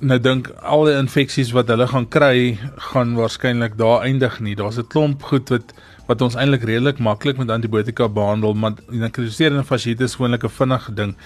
nou 0.00 0.18
dink 0.18 0.50
al 0.62 0.84
die 0.88 0.96
infeksies 0.98 1.52
wat 1.54 1.68
hulle 1.72 1.86
gaan 1.86 2.08
kry 2.08 2.58
gaan 2.92 3.14
waarskynlik 3.14 3.78
daar 3.78 4.02
eindig 4.02 4.40
nie. 4.40 4.54
Daar's 4.54 4.78
'n 4.78 4.88
klomp 4.88 5.22
goed 5.22 5.48
wat 5.48 5.74
wat 6.06 6.20
ons 6.20 6.34
eintlik 6.34 6.64
redelik 6.64 6.98
maklik 6.98 7.38
met 7.38 7.50
antibiotika 7.50 8.08
behandel, 8.08 8.54
maar 8.54 8.74
die 8.90 9.10
kritiserende 9.10 9.64
fasciitis 9.64 10.10
is 10.10 10.14
gewoonlik 10.14 10.44
'n 10.44 10.48
vinnige 10.48 10.94
ding. 10.94 11.16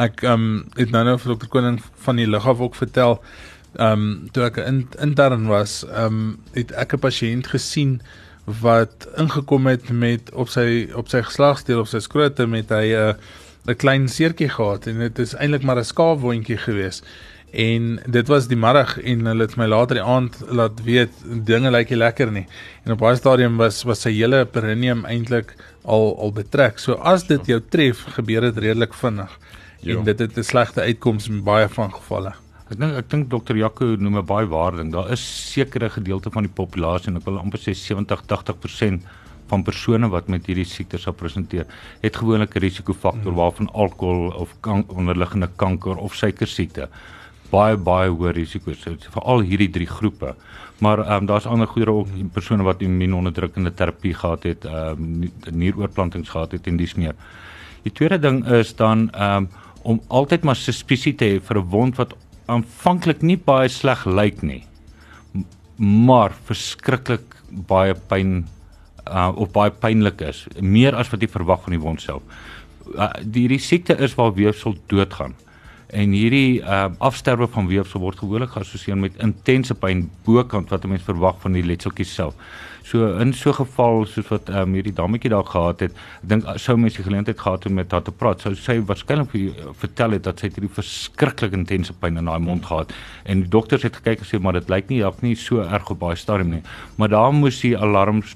Ek 0.00 0.22
ehm 0.22 0.32
um, 0.32 0.64
het 0.76 0.90
nou 0.90 1.04
nou 1.04 1.18
vir 1.18 1.34
dokter 1.34 1.48
Koning 1.48 1.80
van 2.04 2.16
die 2.16 2.26
Lugaf 2.26 2.60
ook 2.60 2.74
vertel 2.74 3.20
ehm 3.76 3.92
um, 3.92 4.28
toe 4.32 4.44
ek 4.44 4.56
in 4.56 4.86
intern 5.00 5.46
was, 5.46 5.84
ehm 5.88 6.04
um, 6.04 6.38
het 6.52 6.72
ek 6.72 6.94
'n 6.94 6.98
pasiënt 6.98 7.46
gesien 7.46 8.00
wat 8.44 9.08
ingekom 9.16 9.66
het 9.66 9.90
met 9.90 10.32
op 10.32 10.48
sy 10.48 10.88
op 10.94 11.08
sy 11.08 11.22
geslagsdeel 11.22 11.80
of 11.80 11.88
sy 11.88 12.00
skrote 12.00 12.46
met 12.46 12.70
hy 12.70 12.86
'n 12.92 13.08
uh, 13.08 13.14
'n 13.66 13.76
klein 13.76 14.08
seertjie 14.08 14.48
gehad 14.48 14.86
en 14.86 14.98
dit 14.98 15.18
is 15.18 15.34
eintlik 15.34 15.62
maar 15.62 15.78
'n 15.78 15.84
skaafwondjie 15.84 16.56
gewees. 16.56 17.02
En 17.52 18.00
dit 18.06 18.28
was 18.28 18.48
die 18.48 18.56
middag 18.56 18.98
en 18.98 19.26
hulle 19.26 19.44
het 19.44 19.56
my 19.56 19.66
later 19.66 19.94
die 19.94 20.08
aand 20.14 20.38
laat 20.48 20.82
weet 20.82 21.12
dinge 21.44 21.70
lyk 21.70 21.90
nie 21.90 21.98
lekker 21.98 22.32
nie. 22.32 22.46
En 22.84 22.92
op 22.92 22.98
baie 22.98 23.16
stadium 23.16 23.56
was 23.56 23.82
was 23.82 24.00
sy 24.00 24.10
hele 24.10 24.46
perineum 24.46 25.04
eintlik 25.04 25.54
al 25.84 26.16
al 26.18 26.32
betrek. 26.32 26.78
So 26.78 26.92
as 26.92 27.26
dit 27.26 27.46
jou 27.46 27.60
tref, 27.68 28.04
gebeur 28.16 28.40
dit 28.40 28.58
redelik 28.58 28.94
vinnig. 28.94 29.38
Jo. 29.82 29.98
En 29.98 30.04
dit 30.04 30.18
het 30.18 30.36
'n 30.38 30.42
slegte 30.42 30.80
uitkoms 30.80 31.28
in 31.28 31.42
baie 31.42 31.68
van 31.68 31.92
gevalle. 31.92 32.34
Ek 32.70 32.78
dink 32.78 32.94
ek 32.96 33.10
dink 33.10 33.30
dokter 33.30 33.56
Jaco 33.56 33.84
noem 33.98 34.18
'n 34.18 34.24
baie 34.24 34.46
waarde 34.46 34.76
ding. 34.76 34.92
Daar 34.92 35.10
is 35.10 35.52
sekere 35.52 35.90
gedeelte 35.90 36.30
van 36.30 36.42
die 36.42 36.52
populasie 36.52 37.08
en 37.08 37.16
ek 37.16 37.24
wil 37.24 37.38
amper 37.38 37.58
sê 37.58 37.74
70-80% 37.74 39.02
van 39.46 39.62
persone 39.62 40.08
wat 40.08 40.28
met 40.28 40.46
hierdie 40.46 40.64
siekte 40.64 40.98
sou 40.98 41.12
presenteer, 41.14 41.66
het 42.00 42.16
gewoonlik 42.16 42.54
'n 42.54 42.58
risikofaktor 42.58 43.32
mm. 43.32 43.36
waarvan 43.36 43.72
alkohol 43.72 44.30
of 44.30 44.54
kan, 44.60 44.84
onderliggende 44.88 45.50
kanker 45.56 45.96
of 45.96 46.14
suikersiekte 46.14 46.88
baie 47.52 47.76
baie 47.76 48.10
hoë 48.10 48.32
risiko's 48.36 48.80
so, 48.80 48.96
vir 49.14 49.24
al 49.28 49.44
hierdie 49.46 49.70
drie 49.72 49.88
groepe. 49.88 50.34
Maar 50.82 51.04
ehm 51.04 51.22
um, 51.22 51.26
daar's 51.30 51.46
ander 51.46 51.68
goedere 51.68 51.92
ook 51.92 52.08
mm. 52.08 52.30
persone 52.34 52.62
wat 52.66 52.82
immuunonderdrukkende 52.82 53.74
terapie 53.74 54.14
gehad 54.14 54.42
het, 54.48 54.64
ehm 54.64 55.02
um, 55.04 55.32
nieroorplantings 55.50 56.32
gehad 56.32 56.52
het 56.52 56.66
en 56.66 56.76
dis 56.76 56.94
meer. 56.94 57.14
Die 57.82 57.92
tweede 57.92 58.18
ding 58.18 58.44
is 58.60 58.74
dan 58.76 59.10
ehm 59.10 59.44
um, 59.44 59.50
om 59.82 60.00
altyd 60.08 60.44
maar 60.44 60.56
suspisie 60.56 61.14
te 61.14 61.24
hê 61.24 61.40
vir 61.40 61.58
'n 61.58 61.70
wond 61.70 61.96
wat 61.96 62.14
aanvanklik 62.46 63.22
nie 63.22 63.36
baie 63.36 63.68
sleg 63.68 64.06
lyk 64.06 64.42
nie 64.42 64.64
maar 65.82 66.34
verskriklik 66.46 67.36
baie 67.68 67.94
pyn 67.94 68.44
uh, 69.06 69.30
of 69.34 69.52
baie 69.54 69.70
pynlik 69.70 70.22
is, 70.26 70.44
meer 70.60 70.96
as 70.98 71.10
wat 71.12 71.22
jy 71.22 71.30
verwag 71.30 71.64
van 71.64 71.76
die 71.76 71.82
wond 71.82 72.02
self. 72.02 72.22
Uh, 72.94 73.10
die 73.22 73.46
hierdie 73.46 73.62
siekte 73.62 73.96
is 74.02 74.14
waar 74.18 74.34
weefsel 74.36 74.76
doodgaan. 74.92 75.34
En 75.92 76.14
hierdie 76.16 76.62
uh, 76.62 76.86
afsterwe 77.04 77.44
van 77.52 77.66
weefsel 77.68 78.00
word 78.00 78.20
gewoonlik 78.22 78.54
geassosieer 78.54 78.96
met 78.96 79.18
intense 79.20 79.74
pyn 79.76 80.06
bokant 80.24 80.70
wat 80.72 80.84
'n 80.84 80.88
mens 80.88 81.04
verwag 81.04 81.36
van 81.42 81.52
die 81.52 81.64
letseltjies 81.68 82.14
self. 82.14 82.34
So 82.82 83.18
in 83.20 83.32
so 83.32 83.50
'n 83.50 83.54
geval 83.54 84.06
soos 84.06 84.28
wat 84.28 84.48
um, 84.48 84.72
hierdie 84.72 84.92
dametjie 84.92 85.30
daar 85.30 85.44
gehad 85.44 85.80
het, 85.80 85.92
ek 85.92 86.28
dink 86.28 86.48
sou 86.56 86.76
mens 86.76 86.96
die 86.96 87.04
geleentheid 87.04 87.38
gehad 87.40 87.64
het 87.64 87.72
met 87.72 87.92
haar 87.92 88.02
te 88.02 88.10
praat, 88.10 88.40
sou 88.40 88.54
sy 88.54 88.80
waarskynlik 88.80 89.30
vir 89.30 89.40
jou 89.40 89.74
vertel 89.84 90.10
het 90.10 90.24
dat 90.24 90.40
sy 90.40 90.48
hierdie 90.48 90.72
verskriklik 90.80 91.52
intense 91.52 91.92
pyn 91.92 92.16
in 92.16 92.26
haar 92.26 92.40
mond 92.40 92.64
gehad 92.64 92.92
en 93.24 93.40
die 93.44 93.48
dokters 93.48 93.82
het 93.82 93.96
gekyk 93.96 94.18
en 94.18 94.24
sê 94.24 94.40
maar 94.40 94.52
dit 94.52 94.68
lyk 94.68 94.88
nie 94.88 95.06
of 95.06 95.20
nie 95.22 95.34
so 95.34 95.60
erg 95.60 95.90
op 95.90 95.98
baie 95.98 96.16
stadium 96.16 96.50
nie. 96.50 96.62
Maar 96.96 97.08
daar 97.08 97.32
moes 97.32 97.60
die 97.60 97.76
alarms 97.78 98.34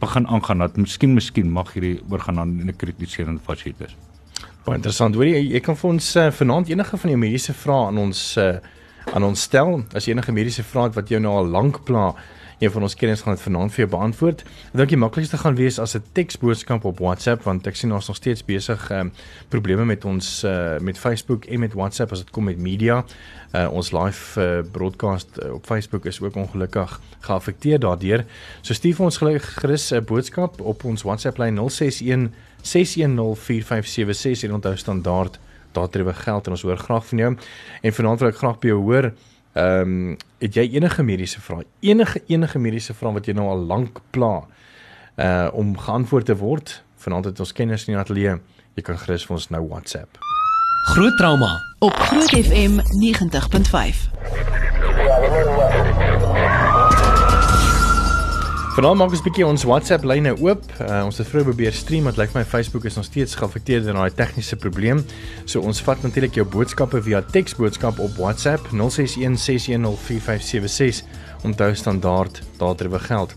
begin 0.00 0.26
aangaan 0.26 0.58
dat 0.58 0.76
miskien 0.76 1.14
miskien 1.14 1.50
mag 1.50 1.72
hierdie 1.72 2.00
oorgaan 2.10 2.34
na 2.34 2.44
'n 2.44 2.76
kritiserende 2.76 3.40
fasciitis. 3.40 3.96
Baie 4.64 4.76
interessant. 4.76 5.14
Hoorie, 5.16 5.38
jy, 5.38 5.54
jy 5.54 5.60
kan 5.64 5.76
vir 5.80 5.88
ons 5.88 6.10
uh, 6.20 6.26
vanaand 6.36 6.68
enige 6.68 6.98
van 7.00 7.10
die 7.12 7.20
mediese 7.20 7.54
vrae 7.56 7.86
aan 7.88 8.00
ons 8.02 8.20
uh, 8.36 8.58
aan 9.16 9.24
ons 9.24 9.46
stel. 9.48 9.80
As 9.96 10.04
jy 10.04 10.12
enige 10.12 10.34
mediese 10.36 10.64
vrae 10.66 10.90
het 10.90 10.98
wat 10.98 11.08
jou 11.08 11.20
nou 11.22 11.32
al 11.40 11.48
lank 11.48 11.80
pla, 11.88 12.10
Een 12.60 12.70
van 12.70 12.82
ons 12.82 12.94
kenners 12.94 13.20
gaan 13.20 13.34
dit 13.34 13.42
vanaand 13.42 13.72
vir 13.72 13.78
jou 13.78 13.88
beantwoord. 13.88 14.42
Ek 14.44 14.74
dink 14.76 14.90
die 14.92 14.98
maklikste 15.00 15.38
gaan 15.40 15.56
wees 15.56 15.78
as 15.80 15.96
'n 15.96 16.02
teksboodskap 16.12 16.84
op 16.84 16.98
WhatsApp 17.00 17.42
want 17.48 17.66
ek 17.66 17.76
sien 17.76 17.92
ons 17.92 18.06
nog 18.06 18.16
steeds 18.16 18.44
besig 18.44 18.90
um, 18.90 19.12
probleme 19.48 19.84
met 19.84 20.04
ons 20.04 20.44
uh, 20.44 20.76
met 20.78 20.98
Facebook 20.98 21.44
en 21.44 21.60
met 21.60 21.72
WhatsApp 21.72 22.12
as 22.12 22.18
dit 22.18 22.30
kom 22.30 22.44
met 22.44 22.58
media. 22.58 23.04
Uh, 23.54 23.72
ons 23.72 23.92
live 23.92 24.40
uh, 24.40 24.60
broadcast 24.72 25.28
uh, 25.42 25.54
op 25.54 25.64
Facebook 25.66 26.04
is 26.04 26.20
ook 26.20 26.36
ongelukkig 26.36 27.00
geaffekteer 27.20 27.78
daardeur. 27.78 28.24
So 28.60 28.74
stuur 28.74 29.00
ons 29.00 29.16
gerus 29.16 29.90
'n 29.90 29.94
uh, 29.94 30.00
boodskap 30.04 30.60
op 30.60 30.84
ons 30.84 31.02
WhatsApp 31.02 31.38
lyn 31.38 31.56
061 31.56 32.28
6104576 32.62 34.48
en 34.48 34.54
onthou 34.58 34.76
standaard 34.76 35.38
daardie 35.72 36.12
geld 36.12 36.46
en 36.46 36.52
ons 36.52 36.62
hoor 36.62 36.76
graag 36.76 37.06
van 37.06 37.18
jou. 37.18 37.36
En 37.82 37.92
vanaand 37.92 38.20
wil 38.20 38.28
ek 38.28 38.36
graag 38.36 38.58
by 38.58 38.66
jou 38.72 38.80
hoor 38.82 39.12
Ehm 39.52 39.80
um, 39.80 40.16
het 40.38 40.54
jy 40.54 40.62
enige 40.76 41.02
mediese 41.02 41.40
vrae? 41.40 41.66
Enige 41.80 42.22
enige 42.26 42.58
mediese 42.58 42.94
vrae 42.94 43.12
wat 43.12 43.26
jy 43.26 43.34
nou 43.34 43.48
al 43.50 43.64
lank 43.66 43.98
pla 44.14 44.46
uh 45.16 45.48
om 45.52 45.74
geantwoord 45.78 46.30
te 46.30 46.36
word? 46.36 46.82
Vanaand 47.02 47.24
het 47.24 47.40
ons 47.40 47.52
kenners 47.52 47.88
in 47.88 47.94
die 47.94 48.00
ateljee. 48.00 48.38
Jy 48.78 48.86
kan 48.86 48.98
gerus 48.98 49.26
vir 49.26 49.36
ons 49.40 49.50
nou 49.50 49.66
WhatsApp. 49.66 50.22
Groot 50.94 51.16
trauma 51.18 51.50
op 51.80 51.92
Groot 52.06 52.30
FM 52.30 52.78
90.5. 53.02 54.69
Vanaand 58.70 59.00
maak 59.00 59.10
ons 59.10 59.18
'n 59.18 59.26
bietjie 59.26 59.42
ons 59.46 59.64
WhatsApp 59.66 60.04
lyne 60.06 60.30
oop. 60.38 60.62
Uh, 60.78 61.02
ons 61.04 61.18
het 61.18 61.26
vroeër 61.26 61.44
probeer 61.48 61.72
stream, 61.74 62.02
maar 62.06 62.14
lyk 62.14 62.20
like 62.20 62.38
my 62.38 62.44
Facebook 62.44 62.84
is 62.84 62.94
nog 62.94 63.04
steeds 63.04 63.34
geaffekteer 63.34 63.82
deur 63.82 63.94
daai 63.98 64.14
tegniese 64.14 64.56
probleem. 64.56 65.04
So 65.44 65.60
ons 65.60 65.82
vat 65.82 66.02
natuurlik 66.02 66.34
jou 66.38 66.46
boodskappe 66.46 67.02
via 67.02 67.20
teksboodskap 67.20 67.98
op 67.98 68.10
WhatsApp 68.16 68.66
0616104576 68.70 68.76
om 71.42 71.56
daai 71.56 71.74
standaard 71.74 72.42
daardie 72.58 72.98
geld. 72.98 73.34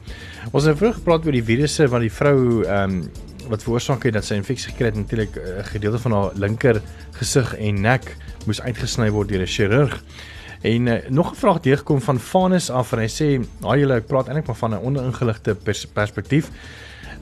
Ons 0.52 0.64
het 0.70 0.78
vroeër 0.78 0.94
gepraat 1.02 1.26
oor 1.26 1.32
die 1.32 1.44
virusse 1.44 1.88
wat 1.90 2.02
die 2.06 2.14
vrou 2.14 2.64
ehm 2.64 2.84
um, 2.84 3.10
wat 3.50 3.64
veroorsaak 3.64 4.04
het 4.04 4.14
dat 4.14 4.24
sy 4.24 4.36
infeksie 4.40 4.72
gekry 4.72 4.86
het 4.86 4.96
natuurlik 4.96 5.36
'n 5.36 5.40
uh, 5.40 5.46
gedeelte 5.66 6.00
van 6.00 6.12
haar 6.12 6.32
linker 6.36 6.82
gesig 7.18 7.58
en 7.58 7.82
nek 7.82 8.18
moes 8.46 8.62
uitgesny 8.62 9.10
word 9.10 9.30
deur 9.30 9.42
'n 9.42 9.48
chirurg. 9.48 10.04
En 10.64 10.86
uh, 10.88 11.10
nog 11.10 11.32
'n 11.32 11.36
vraag 11.36 11.60
deurgekom 11.60 12.02
van 12.02 12.20
Vanus 12.20 12.70
af 12.70 12.92
en 12.92 13.00
hy 13.00 13.08
sê, 13.08 13.46
"Haai 13.62 13.80
julle, 13.80 13.96
ek 13.96 14.08
praat 14.08 14.28
eintlik 14.28 14.48
maar 14.48 14.56
van 14.56 14.72
'n 14.72 14.84
oningeligte 14.84 15.56
pers 15.56 15.86
perspektief. 15.86 16.50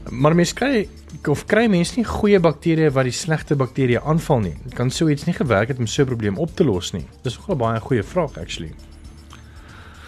Maar 0.10 0.36
mense 0.36 0.54
kry 0.54 0.88
of 1.30 1.46
kry 1.46 1.68
mense 1.68 1.94
nie 1.96 2.06
goeie 2.06 2.40
bakterieë 2.40 2.92
wat 2.92 3.04
die 3.04 3.12
slegte 3.12 3.56
bakterieë 3.56 4.04
aanval 4.04 4.40
nie. 4.40 4.56
Kan 4.74 4.90
sou 4.90 5.12
iets 5.12 5.26
nie 5.26 5.34
gewerk 5.34 5.68
het 5.68 5.80
om 5.80 5.88
so 5.88 6.02
'n 6.02 6.06
probleem 6.06 6.38
op 6.38 6.56
te 6.56 6.64
los 6.64 6.92
nie." 6.92 7.06
Dis 7.22 7.38
nogal 7.38 7.56
baie 7.56 7.80
goeie 7.80 8.04
vraag 8.04 8.38
actually. 8.38 8.74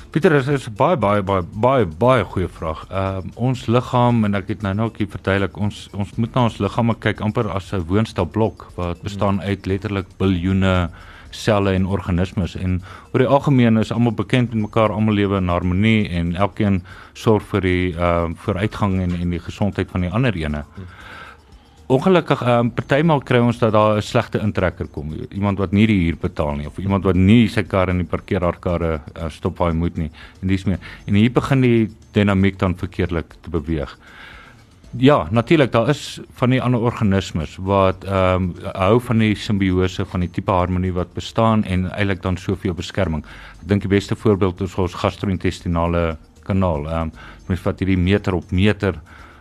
Pieter, 0.09 0.29
dit 0.29 0.47
is 0.47 0.67
'n 0.67 0.75
baie 0.75 0.97
baie 0.97 1.23
baie 1.23 1.43
baie 1.53 1.85
baie 1.85 2.23
goeie 2.23 2.47
vraag. 2.47 2.85
Ehm 2.89 3.17
uh, 3.17 3.31
ons 3.35 3.65
liggaam 3.65 4.25
en 4.25 4.35
ek 4.35 4.47
het 4.47 4.61
nou 4.61 4.73
nou 4.73 4.87
ook 4.87 4.97
verduidelik, 5.09 5.57
ons 5.57 5.89
ons 5.93 6.15
moet 6.15 6.33
na 6.33 6.43
ons 6.43 6.57
liggame 6.57 6.95
kyk 6.99 7.19
amper 7.19 7.49
as 7.49 7.73
'n 7.73 7.85
woonstelblok 7.87 8.67
wat 8.75 9.01
bestaan 9.01 9.41
uit 9.41 9.65
letterlik 9.65 10.05
biljoene 10.17 10.89
selle 11.33 11.73
en 11.73 11.85
organismes 11.85 12.55
en 12.55 12.81
oor 13.11 13.23
die 13.23 13.29
algemeen 13.29 13.77
is 13.81 13.91
almal 13.91 14.15
bekend 14.17 14.53
met 14.53 14.67
mekaar, 14.67 14.93
almal 14.93 15.17
lewe 15.17 15.37
in 15.41 15.51
harmonie 15.51 16.09
en 16.09 16.35
elkeen 16.35 16.81
sorg 17.13 17.43
vir 17.53 17.61
die 17.61 17.93
ehm 17.93 18.33
uh, 18.33 18.37
vooruitgang 18.45 18.99
en 19.01 19.17
en 19.19 19.33
die 19.33 19.41
gesondheid 19.41 19.89
van 19.91 20.05
die 20.05 20.11
ander 20.11 20.35
ene. 20.37 20.63
Ongelukkig 21.93 22.41
ehm 22.41 22.67
um, 22.67 22.71
partymal 22.71 23.21
kry 23.27 23.41
ons 23.43 23.59
dat 23.59 23.73
daar 23.73 23.97
'n 23.97 24.01
slegte 24.01 24.39
intrekker 24.39 24.87
kom, 24.87 25.13
iemand 25.31 25.57
wat 25.59 25.71
nie 25.71 25.87
die 25.87 25.99
huur 26.05 26.17
betaal 26.21 26.55
nie 26.55 26.67
of 26.67 26.77
iemand 26.77 27.03
wat 27.03 27.15
nie 27.15 27.47
sy 27.47 27.63
kar 27.63 27.89
in 27.89 27.97
die 27.97 28.07
parkeerhardkarre 28.15 29.01
uh, 29.15 29.29
stop 29.29 29.57
waar 29.57 29.71
hy 29.71 29.77
moet 29.77 29.97
nie 29.97 30.11
en 30.41 30.47
dis 30.47 30.65
meer. 30.65 30.79
En 31.05 31.13
hier 31.13 31.31
begin 31.31 31.61
die 31.61 31.89
dinamiek 32.13 32.59
dan 32.59 32.75
verkeerdelik 32.75 33.35
te 33.41 33.49
beweeg. 33.49 33.97
Ja, 34.97 35.27
natuurlik, 35.31 35.71
daar 35.71 35.89
is 35.89 36.19
van 36.33 36.49
die 36.49 36.61
ander 36.61 36.79
organismes 36.79 37.55
wat 37.57 38.03
ehm 38.05 38.43
um, 38.43 38.73
hou 38.77 38.99
van 39.01 39.17
die 39.17 39.35
simbiose 39.35 40.05
van 40.05 40.21
die 40.21 40.29
tipe 40.29 40.51
harmonie 40.51 40.91
wat 40.93 41.13
bestaan 41.13 41.63
en 41.63 41.87
eintlik 41.89 42.21
dan 42.21 42.37
soveel 42.37 42.75
beskerming. 42.77 43.23
Ek 43.61 43.67
dink 43.71 43.81
die 43.81 43.89
beste 43.89 44.15
voorbeeld 44.15 44.61
is 44.61 44.75
ons 44.77 44.93
gastro-intestinale 44.93 46.17
kanaal. 46.45 46.85
Ehm 46.85 47.01
um, 47.01 47.11
mens 47.47 47.63
vat 47.65 47.81
hierdie 47.81 47.97
meter 47.97 48.37
op 48.37 48.51
meter 48.51 48.99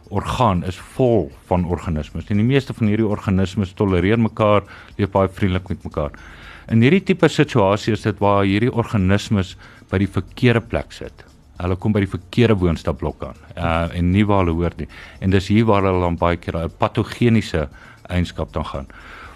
orgaan 0.08 0.64
is 0.64 0.78
vol 0.94 1.28
van 1.50 1.66
organismes. 1.68 2.30
En 2.32 2.40
die 2.40 2.48
meeste 2.48 2.72
van 2.72 2.88
hierdie 2.88 3.06
organismes 3.06 3.74
tolereer 3.76 4.20
mekaar, 4.20 4.64
leef 4.96 5.10
baie 5.12 5.28
vriendelik 5.28 5.68
met 5.68 5.84
mekaar. 5.84 6.16
In 6.68 6.80
hierdie 6.80 7.02
tipe 7.12 7.28
situasie 7.28 7.92
is 7.92 8.08
dit 8.08 8.24
waar 8.24 8.44
hierdie 8.48 8.72
organismes 8.72 9.56
by 9.90 10.00
die 10.00 10.08
verkeerde 10.08 10.64
plek 10.64 10.96
sit 10.96 11.26
hulle 11.62 11.78
kom 11.80 11.94
by 11.94 12.02
die 12.04 12.10
verkeerde 12.10 12.56
woonstelblok 12.58 13.24
aan 13.28 13.40
uh, 13.56 13.98
en 13.98 14.10
nie 14.10 14.24
waar 14.26 14.44
hulle 14.44 14.56
hoort 14.58 14.82
nie. 14.82 14.88
En 15.20 15.30
dis 15.30 15.48
hier 15.48 15.66
waar 15.68 15.86
hulle 15.86 16.02
dan 16.02 16.18
baie 16.20 16.36
keer 16.36 16.58
'n 16.64 16.76
patogeniese 16.78 17.68
eienskap 18.10 18.52
dan 18.52 18.66
gaan. 18.66 18.86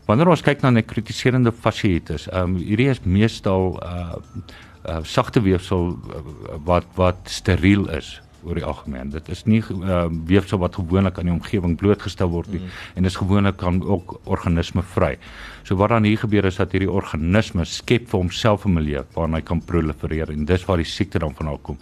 Wanneer 0.06 0.28
ons 0.28 0.42
kyk 0.42 0.62
na 0.62 0.70
nekrotiserende 0.70 1.52
fasciitis 1.52 2.28
um, 2.32 2.56
hierdie 2.56 2.90
is 2.90 3.02
meestal 3.02 3.80
uh, 3.82 4.14
uh, 4.86 5.00
sagte 5.02 5.42
weefsel 5.42 5.96
uh, 5.96 6.20
wat 6.64 6.86
wat 6.94 7.18
steriel 7.24 7.88
is 7.90 8.20
oor 8.44 8.58
die 8.58 8.64
algemeen. 8.64 9.10
Dit 9.10 9.28
is 9.28 9.44
nie 9.44 9.62
uh, 9.62 10.06
weefsel 10.26 10.58
wat 10.58 10.76
gewoonlik 10.78 11.18
aan 11.18 11.30
die 11.30 11.34
omgewing 11.34 11.76
blootgestel 11.80 12.30
word 12.32 12.50
nie 12.52 12.60
mm. 12.60 12.74
en 12.94 13.08
dis 13.08 13.16
gewoonlik 13.16 13.56
kan 13.62 13.80
ook 13.82 14.18
organisme 14.24 14.82
vry. 14.94 15.14
So 15.62 15.76
wat 15.80 15.94
dan 15.94 16.04
hier 16.04 16.18
gebeur 16.18 16.44
is 16.44 16.60
dat 16.60 16.72
hierdie 16.72 16.90
organisme 16.90 17.64
skep 17.64 18.08
vir 18.10 18.20
homself 18.20 18.66
'n 18.66 18.74
milieu 18.74 19.04
waarin 19.14 19.34
hy 19.34 19.40
kan 19.40 19.60
prolifereer 19.60 20.30
en 20.30 20.44
dis 20.44 20.64
waar 20.64 20.76
die 20.76 20.88
siekte 20.88 21.18
dan 21.18 21.34
vandaan 21.34 21.62
kom. 21.62 21.78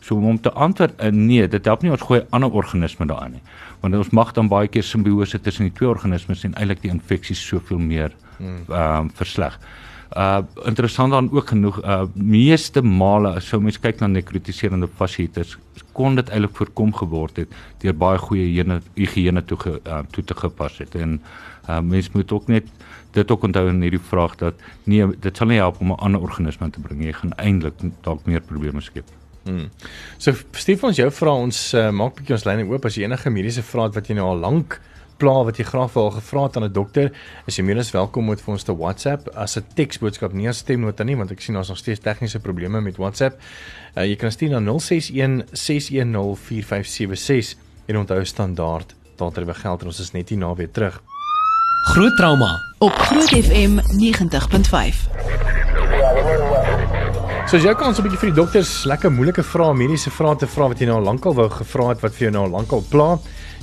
So 0.00 0.16
om 0.16 0.40
te 0.40 0.52
antwoord, 0.52 1.00
uh, 1.00 1.10
nee, 1.10 1.48
dit 1.48 1.64
help 1.64 1.82
nie 1.82 1.90
ons 1.90 2.02
gooi 2.02 2.22
ander 2.30 2.50
organismes 2.50 3.08
daarin 3.08 3.32
nie. 3.32 3.42
Want 3.80 3.94
ons 3.94 4.10
mag 4.10 4.32
dan 4.32 4.48
baie 4.48 4.68
keer 4.68 4.82
simbiose 4.82 5.40
tussen 5.40 5.64
die 5.64 5.72
twee 5.72 5.88
organismes 5.88 6.44
en 6.44 6.54
eintlik 6.54 6.82
die 6.82 6.90
infeksies 6.90 7.46
soveel 7.46 7.78
meer 7.78 8.12
mm. 8.38 8.64
ehm 8.68 9.00
um, 9.00 9.10
versleg 9.14 9.58
uh 10.16 10.42
interessant 10.66 11.10
dan 11.10 11.30
ook 11.32 11.48
genoeg 11.48 11.80
uh 11.82 12.02
meeste 12.14 12.82
male 12.82 13.34
as 13.34 13.48
sou 13.48 13.60
mens 13.60 13.78
kyk 13.80 14.00
na 14.00 14.06
nekrotiserende 14.06 14.88
fasciitis 14.88 15.56
kon 15.92 16.14
dit 16.14 16.28
eintlik 16.28 16.56
voorkom 16.56 16.92
geword 16.94 17.36
het 17.36 17.56
deur 17.82 17.94
baie 17.94 18.18
goeie 18.18 18.64
higiëne 18.94 19.44
toe 19.44 19.58
ge, 19.58 19.80
uh, 19.86 20.02
toe 20.10 20.24
te 20.24 20.34
gepas 20.34 20.78
het 20.78 20.94
en 20.94 21.20
uh 21.68 21.80
mens 21.80 22.10
moet 22.12 22.32
ook 22.32 22.48
net 22.48 22.70
dit 23.14 23.30
ook 23.30 23.42
onthou 23.42 23.68
in 23.68 23.82
hierdie 23.82 24.06
vraag 24.10 24.36
dat 24.36 24.54
nee 24.84 25.06
dit 25.20 25.36
sal 25.36 25.46
nie 25.46 25.58
help 25.62 25.80
om 25.80 25.92
'n 25.92 26.02
ander 26.06 26.20
organisme 26.20 26.70
te 26.70 26.80
bring 26.80 27.04
jy 27.04 27.12
gaan 27.12 27.32
eintlik 27.36 27.74
dalk 28.02 28.26
meer 28.26 28.40
probleme 28.40 28.80
skep. 28.80 29.06
Hmm. 29.44 29.68
So 30.18 30.32
Stefan 30.52 30.88
ons 30.88 30.96
jou 30.96 31.10
vra 31.10 31.32
ons 31.32 31.74
uh, 31.74 31.90
maak 31.90 32.16
bietjie 32.16 32.34
ons 32.34 32.44
lyne 32.44 32.64
oop 32.64 32.84
as 32.84 32.96
jy 32.96 33.04
enige 33.04 33.30
mediese 33.30 33.62
vrae 33.62 33.90
het 33.90 33.94
wat 33.94 34.08
jy 34.08 34.14
nou 34.14 34.28
al 34.28 34.40
lank 34.40 34.80
pla 35.16 35.42
wat 35.44 35.58
jy 35.58 35.64
graag 35.64 35.92
wil 35.94 36.10
gevra 36.10 36.42
het 36.46 36.56
aan 36.56 36.64
'n 36.64 36.72
dokter, 36.72 37.12
is 37.46 37.56
jy 37.56 37.64
meer 37.64 37.78
as 37.78 37.90
welkom 37.90 38.28
om 38.28 38.36
vir 38.36 38.52
ons 38.52 38.62
te 38.62 38.76
WhatsApp 38.76 39.28
as 39.34 39.56
'n 39.56 39.64
teksboodskap, 39.74 40.32
nie 40.32 40.48
as 40.48 40.58
stemnota 40.58 41.04
nie, 41.04 41.16
want 41.16 41.30
ek 41.30 41.40
sien 41.40 41.56
ons 41.56 41.68
nog 41.68 41.78
steeds 41.78 42.00
tegniese 42.00 42.40
probleme 42.40 42.80
met 42.80 42.96
WhatsApp. 42.96 43.40
Uh, 43.96 44.04
jy 44.04 44.16
kan 44.16 44.30
stuur 44.30 44.50
na 44.50 44.60
061 44.60 45.44
610 45.52 46.36
4576 46.36 47.56
en 47.86 47.96
onthou 47.96 48.24
standaard 48.24 48.94
daardie 49.16 49.54
geld 49.54 49.80
en 49.80 49.86
ons 49.86 50.00
is 50.00 50.12
net 50.12 50.28
hier 50.28 50.38
na 50.38 50.54
weer 50.54 50.70
terug. 50.70 51.02
Groot 51.84 52.16
trauma 52.16 52.60
op 52.78 52.92
Groot 52.92 53.28
FM 53.28 53.78
90.5. 54.00 55.53
So 57.44 57.58
jy 57.60 57.74
kan 57.76 57.90
ons 57.90 57.98
'n 58.00 58.04
bietjie 58.06 58.18
vir 58.18 58.30
die 58.32 58.40
dokters 58.40 58.70
lekker 58.88 59.10
moeilike 59.12 59.42
vrae, 59.44 59.74
mediese 59.76 60.10
vrae 60.10 60.34
te 60.40 60.46
vra 60.46 60.68
wat 60.68 60.80
jy 60.80 60.86
nou 60.88 60.96
al 60.96 61.04
lankal 61.04 61.34
wou 61.34 61.48
gevra 61.52 61.90
het 61.90 62.00
wat 62.00 62.14
vir 62.16 62.24
jou 62.24 62.30
nou 62.32 62.44
al 62.46 62.50
lankal 62.50 62.82
pla. 62.88 63.18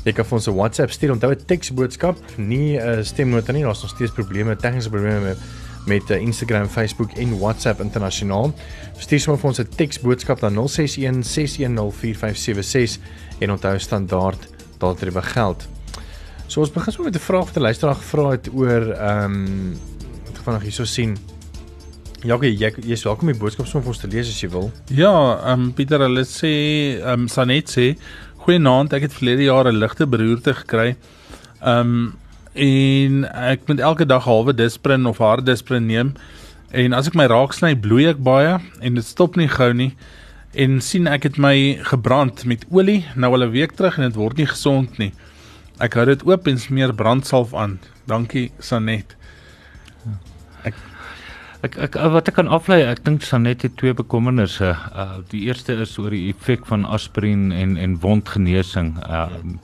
Jy 0.05 0.13
kan 0.13 0.25
vir 0.25 0.35
ons 0.37 0.47
'n 0.47 0.55
WhatsApp 0.55 0.91
stuur, 0.91 1.11
onthou 1.11 1.31
'n 1.31 1.45
teksboodskap, 1.47 2.15
nie 2.37 2.77
'n 2.77 2.99
uh, 2.99 3.03
stemnota 3.03 3.51
nie. 3.51 3.63
Daar's 3.63 3.81
nog 3.81 3.89
steeds 3.89 4.11
probleme, 4.11 4.55
tegniese 4.55 4.89
probleme 4.89 5.19
met 5.19 5.37
met 5.87 6.11
uh, 6.11 6.21
Instagram, 6.21 6.67
Facebook 6.67 7.11
en 7.17 7.39
WhatsApp 7.39 7.81
internasionaal. 7.81 8.53
Stuur 8.97 9.19
sommer 9.19 9.41
vir 9.41 9.49
ons 9.49 9.59
'n 9.59 9.67
teksboodskap 9.75 10.41
na 10.41 10.49
061 10.49 11.23
610 11.23 11.91
4576 11.91 12.99
en 13.39 13.51
onthou 13.51 13.79
standaard 13.79 14.47
daardie 14.77 15.21
geld. 15.21 15.67
So 16.47 16.59
ons 16.59 16.71
begin 16.71 16.93
sommer 16.93 17.11
met 17.11 17.21
'n 17.21 17.25
vraag 17.25 17.45
wat 17.45 17.57
'n 17.57 17.61
luisteraar 17.61 17.95
gevra 17.95 18.29
het 18.29 18.47
oor 18.53 18.91
ehm 18.91 19.33
um, 19.33 19.79
vanaand 20.43 20.63
hierso 20.63 20.85
sien 20.85 21.17
Ja, 22.21 22.35
okay, 22.35 22.51
jy 22.53 22.69
jy's 22.85 23.01
welkom 23.07 23.25
om 23.25 23.33
die 23.33 23.41
boodskap 23.41 23.65
vir 23.65 23.87
ons 23.89 23.97
te 23.97 24.07
lees 24.11 24.27
as 24.29 24.37
jy 24.43 24.51
wil. 24.53 24.67
Ja, 24.93 25.09
ehm 25.39 25.63
um, 25.63 25.69
Pieter, 25.73 26.03
hulle 26.05 26.21
sê 26.29 26.51
ehm 26.99 27.23
um, 27.23 27.29
Sanet 27.31 27.71
sê 27.73 27.95
Goeienaand, 28.43 28.93
ek 28.93 29.07
het 29.07 29.15
verlede 29.15 29.47
jaar 29.47 29.65
'n 29.69 29.79
ligte 29.81 30.05
beroerte 30.05 30.53
gekry. 30.53 30.95
Um 31.65 32.17
en 32.53 33.25
ek 33.25 33.65
moet 33.67 33.79
elke 33.79 34.05
dag 34.05 34.25
halwe 34.25 34.53
disprin 34.53 35.05
of 35.05 35.17
harde 35.17 35.45
disprin 35.49 35.87
neem. 35.87 36.13
En 36.71 36.93
as 36.93 37.07
ek 37.07 37.15
my 37.15 37.25
raak 37.25 37.53
sny, 37.53 37.73
bloei 37.75 38.09
ek 38.09 38.21
baie 38.21 38.59
en 38.81 38.95
dit 38.95 39.05
stop 39.05 39.35
nie 39.35 39.47
gou 39.47 39.73
nie. 39.73 39.95
En 40.53 40.81
sien 40.81 41.07
ek 41.07 41.23
het 41.23 41.37
my 41.37 41.79
gebrand 41.89 42.45
met 42.45 42.65
olie 42.69 43.05
nou 43.15 43.33
al 43.33 43.47
'n 43.47 43.51
week 43.51 43.71
terug 43.71 43.97
en 43.97 44.03
dit 44.03 44.15
word 44.15 44.37
nie 44.37 44.47
gesond 44.47 44.97
nie. 44.99 45.13
Ek 45.79 45.93
hou 45.93 46.05
dit 46.05 46.23
oop 46.27 46.47
en 46.47 46.57
smeer 46.57 46.93
brandsalf 46.93 47.53
aan. 47.53 47.79
Dankie 48.05 48.51
Sanet. 48.59 49.15
Ek 50.63 50.75
Ek 51.61 51.75
ek 51.77 51.95
wat 52.09 52.25
ek 52.25 52.39
kan 52.39 52.47
aflei, 52.49 52.79
ek 52.89 53.03
dink 53.05 53.21
Sanet 53.21 53.61
het 53.61 53.75
twee 53.77 53.93
bekommernisse. 53.93 54.71
Uh 54.97 55.19
die 55.29 55.43
eerste 55.45 55.75
is 55.83 55.93
oor 56.01 56.09
die 56.09 56.31
effek 56.31 56.63
van 56.65 56.87
aspirien 56.89 57.51
en 57.53 57.75
en 57.77 57.99
wondgenesing. 58.01 58.95
Um 59.05 59.59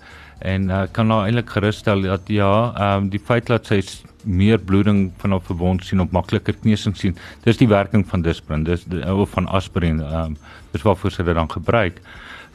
en 0.45 0.69
uh, 0.69 0.83
kan 0.93 1.07
nou 1.09 1.23
eintlik 1.25 1.49
gerustel 1.49 2.03
dat 2.05 2.29
ja, 2.29 2.51
ehm 2.77 3.07
um, 3.07 3.09
die 3.09 3.19
feit 3.19 3.47
dat 3.49 3.65
sy 3.65 3.81
meer 4.21 4.59
bloeding 4.59 5.11
vanaf 5.17 5.49
'n 5.49 5.57
wond 5.57 5.85
sien 5.85 5.99
op 5.99 6.11
makliker 6.11 6.53
knesing 6.53 6.93
sien, 6.97 7.17
dis 7.43 7.57
die 7.57 7.67
werking 7.67 8.05
van 8.05 8.21
disprin, 8.21 8.63
dis 8.63 8.85
of 9.09 9.29
van 9.29 9.47
aspirien. 9.47 9.99
Ehm 9.99 10.25
um, 10.25 10.37
dis 10.71 10.85
waarvoor 10.85 11.11
sy 11.11 11.23
dit 11.23 11.35
dan 11.35 11.49
gebruik. 11.49 12.01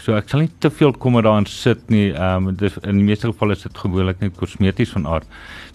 So 0.03 0.17
ek 0.19 0.33
sal 0.33 0.43
nie 0.43 0.51
te 0.59 0.71
veel 0.75 0.91
kommer 0.99 1.23
daarin 1.23 1.47
sit 1.47 1.85
nie. 1.93 2.09
Ehm 2.11 2.49
um, 2.51 2.57
dis 2.59 2.75
in 2.83 2.99
die 2.99 3.07
meeste 3.07 3.31
gevalle 3.31 3.55
is 3.55 3.63
dit 3.63 3.79
gewoonlik 3.85 4.19
net 4.25 4.35
kosmeties 4.39 4.95
van 4.97 5.07
aard. 5.07 5.29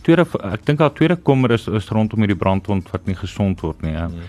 Tweede 0.04 0.26
ek 0.52 0.66
dink 0.68 0.84
al 0.84 0.92
tweede 0.98 1.16
kommer 1.30 1.54
is, 1.56 1.68
is 1.68 1.88
rondom 1.96 2.26
hierdie 2.26 2.40
brandwond 2.40 2.92
wat 2.92 3.08
nie 3.08 3.16
gesond 3.16 3.64
word 3.64 3.82
nie. 3.88 3.96
Ehm. 3.96 4.20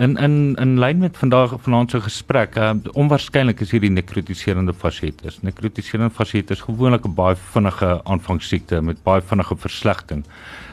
In 0.00 0.16
in 0.16 0.56
in 0.56 0.78
lyn 0.80 1.04
met 1.04 1.18
vandag 1.20 1.52
vanaand 1.66 1.90
se 1.90 2.00
gesprek, 2.00 2.56
uh, 2.56 2.72
onwaarskynlik 2.96 3.60
is 3.60 3.74
hierdie 3.76 3.92
nekrotiserende 3.92 4.72
fasietes. 4.72 5.42
Nekrotiserende 5.44 6.14
fasietes 6.16 6.64
gewoonlik 6.64 7.04
'n 7.04 7.14
baie 7.14 7.36
vinnige 7.36 8.00
aanvangssiekte 8.04 8.80
met 8.80 9.04
baie 9.04 9.20
vinnige 9.20 9.56
verslegting. 9.56 10.24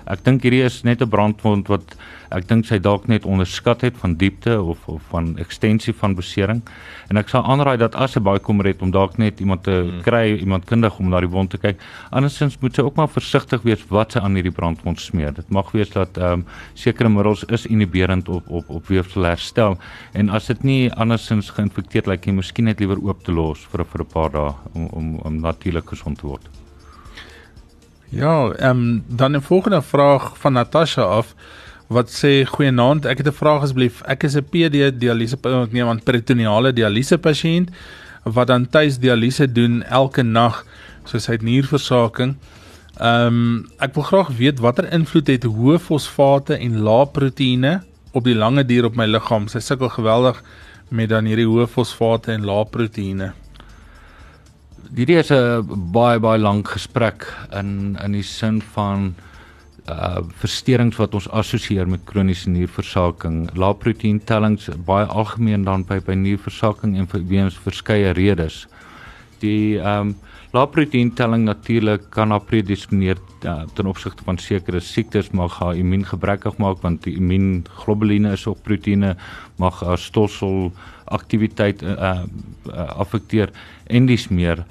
Ek 0.09 0.23
dink 0.25 0.41
hierdie 0.41 0.63
is 0.65 0.81
net 0.83 1.03
'n 1.05 1.09
brandwond 1.09 1.67
wat 1.69 1.95
ek 2.33 2.47
dink 2.49 2.65
sy 2.65 2.79
dalk 2.81 3.07
net 3.07 3.25
onderskat 3.25 3.81
het 3.85 3.97
van 3.97 4.15
diepte 4.17 4.61
of 4.61 4.87
of 4.87 5.01
van 5.11 5.37
ekstensie 5.37 5.93
van 5.93 6.15
besering. 6.15 6.61
En 7.09 7.17
ek 7.17 7.29
sal 7.29 7.43
aanraai 7.45 7.77
dat 7.77 7.95
as 7.95 8.13
sy 8.17 8.19
baie 8.19 8.39
kommer 8.39 8.65
het 8.65 8.81
om 8.81 8.91
dalk 8.91 9.17
net 9.17 9.39
iemand 9.39 9.63
te 9.63 9.71
hmm. 9.71 10.01
kry, 10.01 10.37
iemand 10.41 10.65
kundig 10.65 10.99
om 10.99 11.09
na 11.09 11.19
die 11.19 11.29
wond 11.29 11.49
te 11.49 11.57
kyk. 11.57 11.77
Andersins 12.09 12.57
moet 12.61 12.75
sy 12.75 12.81
ook 12.81 12.95
maar 12.97 13.07
versigtig 13.07 13.61
wees 13.61 13.85
wat 13.89 14.11
sy 14.13 14.19
aan 14.19 14.33
hierdie 14.33 14.53
brandwond 14.53 14.99
smeer. 14.99 15.33
Dit 15.33 15.49
mag 15.49 15.71
wees 15.71 15.89
dat 15.89 16.17
ehm 16.17 16.41
um, 16.41 16.45
sekere 16.73 17.09
middels 17.09 17.43
is 17.49 17.65
inhiberend 17.65 18.29
op 18.29 18.49
op 18.49 18.69
op 18.69 18.87
weefsel 18.87 19.29
herstel 19.29 19.77
en 20.13 20.29
as 20.29 20.47
dit 20.47 20.63
nie 20.63 20.93
andersins 20.93 21.49
geïnfekteer 21.49 22.07
lyk 22.07 22.09
like, 22.09 22.29
jy 22.29 22.35
miskien 22.35 22.65
net 22.65 22.79
liewer 22.79 22.97
oop 22.97 23.23
te 23.23 23.31
los 23.31 23.67
vir 23.71 23.85
vir 23.85 24.01
'n 24.01 24.13
paar 24.13 24.31
dae 24.31 24.53
om 24.73 24.87
om 24.87 25.19
om 25.19 25.39
natuurlik 25.39 25.89
gesond 25.89 26.17
te 26.17 26.27
word. 26.27 26.58
Ja, 28.09 28.49
ehm 28.51 28.69
um, 28.69 29.03
dan 29.07 29.35
'n 29.35 29.41
volgende 29.41 29.81
vraag 29.81 30.37
van 30.37 30.53
Natasha 30.53 31.01
af 31.01 31.35
wat 31.87 32.09
sê 32.09 32.45
goeienaand, 32.45 33.05
ek 33.05 33.17
het 33.17 33.27
'n 33.27 33.31
vraag 33.41 33.61
asseblief. 33.61 34.01
Ek 34.01 34.23
is 34.23 34.35
'n 34.35 34.49
PD 34.49 34.99
dialyse 34.99 35.37
ek 35.41 35.71
neem 35.71 35.87
aan 35.87 36.03
peritoneale 36.03 36.73
dialyse 36.73 37.17
pasiënt 37.17 37.69
wat 38.23 38.47
dan 38.47 38.69
tuis 38.69 38.97
dialyse 38.97 39.51
doen 39.51 39.83
elke 39.83 40.21
nag 40.21 40.65
soos 41.03 41.27
hy 41.27 41.37
nierversaking. 41.41 42.35
Ehm 42.97 43.27
um, 43.27 43.69
ek 43.79 43.93
wil 43.93 44.03
graag 44.03 44.27
weet 44.37 44.59
watter 44.59 44.93
invloed 44.93 45.27
het 45.27 45.43
hoë 45.43 45.79
fosfate 45.79 46.57
en 46.57 46.79
lae 46.79 47.05
proteïene 47.05 47.81
op 48.11 48.23
die 48.23 48.35
lange 48.35 48.65
duur 48.65 48.85
op 48.85 48.95
my 48.95 49.05
liggaam. 49.05 49.47
Sy 49.47 49.59
sukkel 49.59 49.89
geweldig 49.89 50.43
met 50.89 51.09
dan 51.09 51.25
hierdie 51.25 51.47
hoë 51.47 51.67
fosfate 51.67 52.31
en 52.31 52.45
lae 52.45 52.65
proteïene 52.65 53.33
hierdie 54.96 55.19
is 55.19 55.31
'n 55.31 55.91
baie 55.93 56.19
baie 56.19 56.39
lank 56.39 56.67
gesprek 56.67 57.27
in 57.53 57.98
in 58.03 58.12
die 58.12 58.24
sin 58.24 58.62
van 58.62 59.15
uh 59.89 60.22
versteurings 60.41 60.98
wat 60.98 61.13
ons 61.13 61.29
assosieer 61.29 61.88
met 61.88 62.05
kroniese 62.05 62.50
nierversaking. 62.50 63.50
Lae 63.55 63.74
proteïen 63.74 64.19
tellings 64.24 64.69
baie 64.86 65.05
algemeen 65.05 65.63
dan 65.63 65.84
by 65.84 66.00
by 66.00 66.13
nierversaking 66.13 66.98
en 66.98 67.08
vir 67.08 67.24
weens 67.27 67.58
verskeie 67.58 68.13
redes. 68.13 68.67
Die 69.39 69.79
ehm 69.79 70.10
um, 70.10 70.15
lae 70.55 70.65
proteïen 70.73 71.11
telling 71.13 71.43
natuurlik 71.45 72.07
kan 72.13 72.31
na 72.33 72.39
predisponeer 72.41 73.19
uh, 73.45 73.67
ten 73.77 73.89
opsigte 73.89 74.25
van 74.25 74.39
sekere 74.41 74.81
siektes 74.81 75.29
mag 75.37 75.59
haar 75.61 75.77
immuun 75.77 76.07
gebrekkig 76.09 76.57
maak 76.57 76.81
want 76.81 77.03
die 77.05 77.13
immuunglobuline 77.19 78.33
is 78.33 78.47
ook 78.49 78.63
proteïene 78.65 79.13
mag 79.61 79.83
haar 79.85 80.01
stolsel 80.01 80.71
aktiwiteit 81.05 81.83
uh, 81.85 82.23
uh, 82.25 82.89
affekteer 82.97 83.53
en 83.87 84.09
dis 84.09 84.27
meer. 84.29 84.65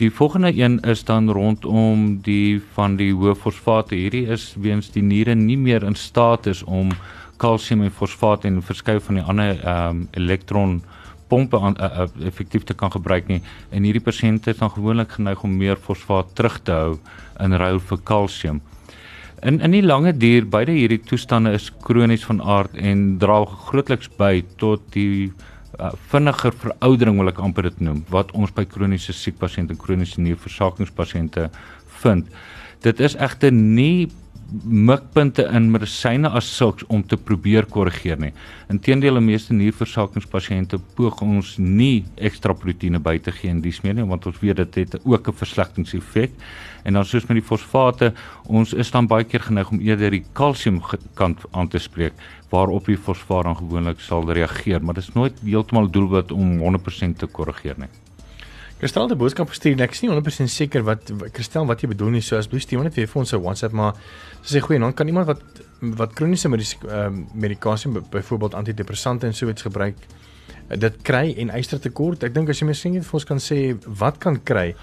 Die 0.00 0.10
volgende 0.10 0.50
een 0.56 0.80
is 0.88 1.04
dan 1.04 1.30
rondom 1.30 2.20
die 2.24 2.62
van 2.74 2.96
die 2.96 3.12
hoë 3.12 3.34
fosfate. 3.36 3.94
Hierdie 3.94 4.26
is 4.32 4.54
weens 4.56 4.90
die 4.94 5.02
niere 5.04 5.34
nie 5.34 5.58
meer 5.60 5.84
in 5.84 5.94
staat 5.94 6.46
is 6.50 6.62
om 6.64 6.94
kalsium 7.36 7.82
en 7.84 7.92
fosfaat 7.92 8.46
en 8.48 8.62
verskeie 8.62 9.00
van 9.00 9.20
die 9.20 9.24
ander 9.28 9.60
ehm 9.60 10.00
um, 10.00 10.08
elektron 10.18 10.80
pompe 11.30 11.58
aan 11.58 11.76
uh, 11.78 12.04
uh, 12.04 12.26
effektief 12.28 12.66
te 12.68 12.74
kan 12.74 12.92
gebruik 12.92 13.28
nie 13.30 13.40
en 13.70 13.86
hierdie 13.86 14.04
pasiënte 14.04 14.52
is 14.52 14.60
dan 14.60 14.72
gewoonlik 14.74 15.16
geneig 15.16 15.44
om 15.46 15.56
meer 15.62 15.78
fosfaat 15.78 16.34
terug 16.38 16.58
te 16.66 16.76
hou 16.76 16.98
in 17.40 17.56
ruil 17.62 17.80
vir 17.90 18.02
kalsium. 18.10 18.60
In 19.46 19.60
in 19.64 19.72
die 19.72 19.84
lange 19.84 20.12
duur 20.12 20.44
beide 20.52 20.74
hierdie 20.76 21.00
toestande 21.10 21.54
is 21.56 21.70
kronies 21.86 22.26
van 22.28 22.42
aard 22.42 22.74
en 22.76 23.04
dra 23.22 23.38
grootliks 23.68 24.10
by 24.18 24.42
tot 24.60 24.82
die 24.96 25.30
uh, 25.80 25.92
vinniger 26.12 26.52
veroudering 26.52 27.16
wil 27.20 27.32
ek 27.32 27.40
amper 27.40 27.70
dit 27.70 27.80
noem 27.86 28.02
wat 28.12 28.34
ons 28.36 28.52
by 28.56 28.66
kroniese 28.68 29.16
siek 29.16 29.38
pasiënte 29.40 29.76
en 29.76 29.80
kroniese 29.80 30.20
nierversakingspasiënte 30.20 31.48
vind. 32.02 32.28
Dit 32.84 33.00
is 33.00 33.16
egter 33.16 33.52
nie 33.52 34.10
mikpunte 34.64 35.44
in 35.54 35.68
medisyne 35.70 36.28
as 36.28 36.48
sulks 36.56 36.84
om 36.88 37.02
te 37.06 37.16
probeer 37.16 37.66
korrigeer 37.70 38.18
nie. 38.20 38.32
Inteendeel, 38.72 39.18
die 39.20 39.24
meeste 39.24 39.54
nierversakingspasiënte 39.54 40.80
poog 40.96 41.22
ons 41.24 41.56
nie 41.58 42.04
ekstra 42.16 42.54
proteïene 42.54 43.00
by 43.02 43.16
te 43.22 43.34
gee 43.34 43.50
in 43.50 43.62
dies 43.64 43.82
meer 43.84 43.96
nie 43.98 44.08
want 44.10 44.26
ons 44.26 44.40
weet 44.42 44.60
dit 44.62 44.80
het 44.82 44.98
ook 45.04 45.28
'n 45.28 45.38
verslegtingseffek. 45.42 46.30
En 46.84 46.94
dan 46.94 47.04
soos 47.04 47.26
met 47.28 47.36
die 47.36 47.46
fosfate, 47.46 48.12
ons 48.46 48.72
is 48.72 48.90
dan 48.90 49.06
baie 49.06 49.24
keer 49.24 49.40
geneig 49.40 49.70
om 49.70 49.80
eerder 49.80 50.10
die 50.10 50.24
kalsium 50.32 50.82
kant 51.14 51.38
aan 51.52 51.68
te 51.68 51.78
spreek 51.78 52.12
waarop 52.50 52.86
die 52.86 52.96
fosfaat 52.96 53.44
dan 53.44 53.56
gewoonlik 53.56 54.00
sal 54.00 54.32
reageer, 54.32 54.82
maar 54.82 54.94
dit 54.94 55.04
is 55.04 55.14
nooit 55.14 55.40
heeltemal 55.44 55.90
doelwit 55.90 56.32
om 56.32 56.58
100% 56.58 57.18
te 57.18 57.26
korrigeer 57.26 57.78
nie. 57.78 57.88
Kristel 58.80 59.02
het 59.02 59.12
'n 59.12 59.18
boodskap 59.18 59.48
gestuur 59.48 59.72
en 59.72 59.80
ek 59.80 59.92
is 59.92 60.00
nie 60.00 60.10
100% 60.10 60.48
seker 60.48 60.82
wat 60.82 61.12
Kristel 61.32 61.66
wat 61.66 61.80
jy 61.80 61.88
bedoel 61.88 62.10
nie. 62.10 62.20
So 62.20 62.36
asseblief 62.36 62.62
stuur 62.62 62.82
net 62.82 62.94
weer 62.94 63.06
vir 63.06 63.20
ons 63.20 63.32
'n 63.32 63.42
WhatsApp 63.42 63.74
maar 63.74 63.94
sy 64.42 64.56
sê 64.56 64.60
goeie, 64.60 64.80
dan 64.80 64.94
kan 64.94 65.06
iemand 65.06 65.26
wat 65.26 65.42
wat 65.80 66.12
kroniese 66.12 66.48
uh, 66.48 67.08
medikasie 67.34 67.90
byvoorbeeld 68.10 68.54
antidepressante 68.54 69.26
en 69.26 69.34
so 69.34 69.48
iets 69.48 69.62
gebruik 69.62 69.96
dit 70.78 71.02
kry 71.02 71.34
en 71.38 71.50
ystertekort. 71.50 72.22
Ek 72.22 72.34
dink 72.34 72.48
as 72.48 72.60
jy 72.60 72.66
miskien 72.66 72.92
net 72.92 73.04
vir 73.04 73.14
ons 73.18 73.24
kan 73.24 73.38
sê 73.38 73.76
wat 73.86 74.18
kan 74.18 74.38
kry. 74.42 74.74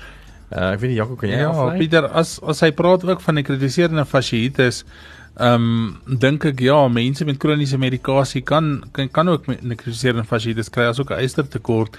Uh, 0.52 0.74
ek 0.74 0.80
weet 0.80 0.92
nie 0.92 0.98
Jaco 0.98 1.16
kan 1.16 1.30
jy 1.30 1.40
Ja, 1.40 1.50
aflei? 1.50 1.78
Pieter, 1.80 2.06
as 2.16 2.40
as 2.44 2.62
hy 2.62 2.72
praat 2.72 3.04
ook 3.04 3.22
van 3.22 3.36
die 3.36 3.44
kritiserende 3.44 4.06
fasciitis 4.06 4.86
Ehm 5.38 5.66
um, 6.08 6.18
dink 6.18 6.46
ek 6.50 6.64
ja, 6.66 6.80
mense 6.90 7.26
met 7.26 7.38
kroniese 7.38 7.78
medikasie 7.78 8.42
kan 8.42 8.80
kan, 8.92 9.10
kan 9.14 9.30
ook 9.30 9.46
nekrotiserende 9.48 10.26
fasciitis 10.26 10.72
kry 10.74 10.88
as 10.90 11.00
ook 11.00 11.12
'n 11.12 11.22
ystertekort. 11.22 11.98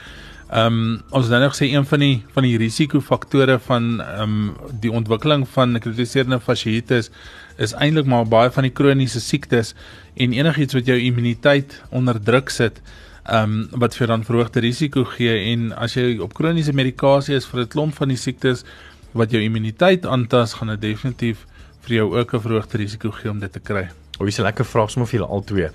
Ehm 0.51 0.67
um, 0.67 1.03
ons 1.11 1.29
nou 1.29 1.49
gesê 1.49 1.71
een 1.71 1.87
van 1.87 2.01
die 2.01 2.25
van 2.35 2.43
die 2.43 2.57
risikofaktore 2.59 3.59
van 3.59 4.01
ehm 4.01 4.23
um, 4.23 4.57
die 4.81 4.91
ontwikkeling 4.91 5.47
van 5.49 5.73
nekrotiserende 5.73 6.41
fasciitis 6.41 7.11
is 7.59 7.75
eintlik 7.75 8.07
maar 8.07 8.27
baie 8.27 8.51
van 8.51 8.63
die 8.63 8.73
kroniese 8.73 9.21
siektes 9.21 9.75
en 10.17 10.33
enigiets 10.33 10.75
wat 10.75 10.87
jou 10.87 10.99
immuniteit 10.99 11.83
onder 11.91 12.19
druk 12.23 12.51
sit 12.51 12.83
ehm 13.25 13.43
um, 13.43 13.69
wat 13.71 13.95
vir 13.95 14.07
dan 14.07 14.25
verhoogde 14.25 14.61
risiko 14.61 15.05
gee 15.05 15.53
en 15.53 15.73
as 15.73 15.95
jy 15.95 16.19
op 16.19 16.35
kroniese 16.35 16.73
medikasie 16.73 17.37
is 17.37 17.47
vir 17.47 17.61
'n 17.61 17.69
klomp 17.69 17.95
van 17.95 18.09
die 18.09 18.17
siektes 18.17 18.65
wat 19.13 19.31
jou 19.31 19.43
immuniteit 19.43 20.07
aantas, 20.07 20.53
gaan 20.53 20.69
dit 20.69 20.81
definitief 20.81 21.47
vir 21.87 21.97
jou 21.97 22.17
ook 22.17 22.35
'n 22.35 22.41
verhoogde 22.41 22.79
risiko 22.79 23.11
gee 23.11 23.31
om 23.31 23.39
dit 23.39 23.53
te 23.53 23.61
kry. 23.61 23.89
O, 24.19 24.25
dis 24.25 24.39
'n 24.39 24.43
lekker 24.43 24.65
vraag 24.65 24.91
sommer 24.91 25.09
vir 25.09 25.21
julle 25.21 25.31
al 25.31 25.45
twee. 25.45 25.69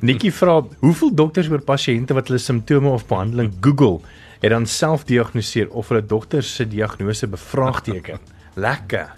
Nikki 0.00 0.30
vra, 0.32 0.62
hoeveel 0.80 1.14
dokters 1.14 1.48
oor 1.48 1.60
pasiënte 1.60 2.14
wat 2.14 2.28
hulle 2.28 2.38
simptome 2.38 2.88
of 2.88 3.06
behandeling 3.06 3.52
Google 3.60 4.00
het 4.40 4.50
dan 4.50 4.66
self 4.66 5.04
diagnoseer 5.04 5.68
of 5.70 5.88
hulle 5.88 6.06
dogter 6.06 6.42
se 6.42 6.64
diagnose 6.68 7.26
bevraagteken? 7.26 8.18
Lekker. 8.54 9.08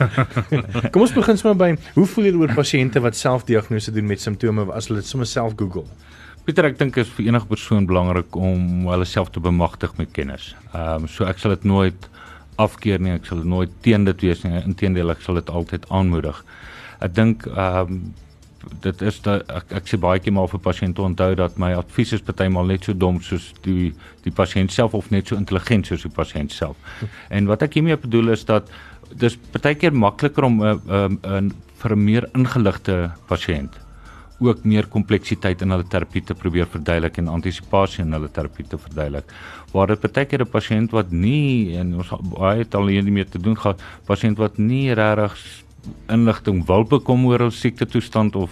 Kom 0.92 1.02
ons 1.02 1.12
begin 1.12 1.36
sommer 1.38 1.56
by 1.56 1.70
hoe 1.94 2.06
voel 2.06 2.24
julle 2.24 2.38
oor 2.38 2.54
pasiënte 2.56 3.00
wat 3.00 3.16
self 3.16 3.44
diagnose 3.44 3.92
doen 3.92 4.06
met 4.06 4.20
simptome 4.20 4.64
as 4.72 4.88
hulle 4.88 5.00
dit 5.00 5.08
sommer 5.08 5.26
self 5.26 5.52
Google? 5.56 5.84
Pieter, 6.46 6.68
ek 6.68 6.78
dink 6.78 6.96
is 6.96 7.08
vir 7.16 7.26
enige 7.26 7.48
persoon 7.50 7.88
belangrik 7.90 8.36
om 8.38 8.86
hulle 8.86 9.04
self 9.04 9.32
te 9.34 9.40
bemagtig 9.42 9.96
met 9.98 10.12
kennis. 10.14 10.54
Ehm 10.72 11.02
um, 11.04 11.08
so 11.10 11.26
ek 11.26 11.40
sal 11.42 11.56
dit 11.56 11.64
nooit 11.64 12.08
afkeer 12.56 13.02
nie, 13.02 13.14
ek 13.16 13.26
sal 13.28 13.42
nooit 13.44 13.72
teen 13.84 14.04
dit 14.04 14.22
wees 14.26 14.44
nie. 14.44 14.60
Inteendeel, 14.64 15.12
ek 15.12 15.24
sal 15.24 15.40
dit 15.40 15.50
altyd 15.50 15.88
aanmoedig. 15.88 16.44
Ek 17.04 17.14
dink 17.16 17.46
ehm 17.52 17.98
um, 17.98 18.06
dit 18.82 19.02
is 19.06 19.20
dat 19.22 19.44
ek, 19.46 19.68
ek 19.78 19.86
sê 19.86 19.98
baie 20.02 20.18
keer 20.18 20.34
maar 20.34 20.48
vir 20.50 20.58
pasiënte 20.58 21.02
onthou 21.04 21.36
dat 21.38 21.54
my 21.62 21.68
advies 21.78 22.16
is 22.16 22.24
partymal 22.26 22.66
net 22.66 22.88
so 22.88 22.96
dom 22.98 23.20
soos 23.22 23.52
die 23.62 23.92
die 24.24 24.32
pasiënt 24.34 24.74
self 24.74 24.96
of 24.98 25.12
net 25.14 25.30
so 25.30 25.38
intelligent 25.38 25.86
soos 25.86 26.02
die 26.02 26.10
pasiënt 26.10 26.50
self. 26.50 26.74
En 27.30 27.46
wat 27.46 27.62
ek 27.62 27.78
hiermee 27.78 27.94
bedoel 28.02 28.34
is 28.34 28.42
dat 28.48 28.72
dis 29.14 29.38
partykeer 29.54 29.94
makliker 29.94 30.48
om 30.50 30.58
'n 30.58 30.66
uh, 30.66 30.74
'n 30.74 31.18
uh, 31.22 31.38
uh, 31.38 31.42
vir 31.78 31.94
'n 31.94 32.04
meer 32.04 32.28
ingeligte 32.34 33.12
pasiënt 33.30 33.85
ook 34.38 34.64
meer 34.64 34.86
kompleksiteit 34.92 35.62
in 35.64 35.72
hulle 35.72 35.86
terapie 35.88 36.22
te 36.24 36.34
probeer 36.36 36.68
verduidelik 36.68 37.18
en 37.18 37.30
antisipasie 37.32 38.04
in 38.04 38.12
hulle 38.12 38.28
terapie 38.28 38.66
te 38.68 38.78
verduidelik. 38.78 39.32
Waar 39.72 39.94
dit 39.94 40.00
baie 40.00 40.26
keer 40.26 40.42
'n 40.44 40.50
pasiënt 40.50 40.90
wat 40.90 41.10
nie 41.10 41.76
en 41.76 41.94
ons 41.96 42.10
baie 42.38 42.58
het 42.58 42.74
al 42.74 42.86
hiermee 42.86 43.24
te 43.24 43.38
doen 43.38 43.56
gehad, 43.56 43.80
pasiënt 44.06 44.36
wat 44.38 44.58
nie 44.58 44.92
regtig 44.92 45.64
inligting 46.08 46.64
wil 46.66 46.84
bekom 46.84 47.26
oor 47.26 47.38
hul 47.38 47.50
siekte 47.50 47.86
toestand 47.86 48.36
of 48.36 48.50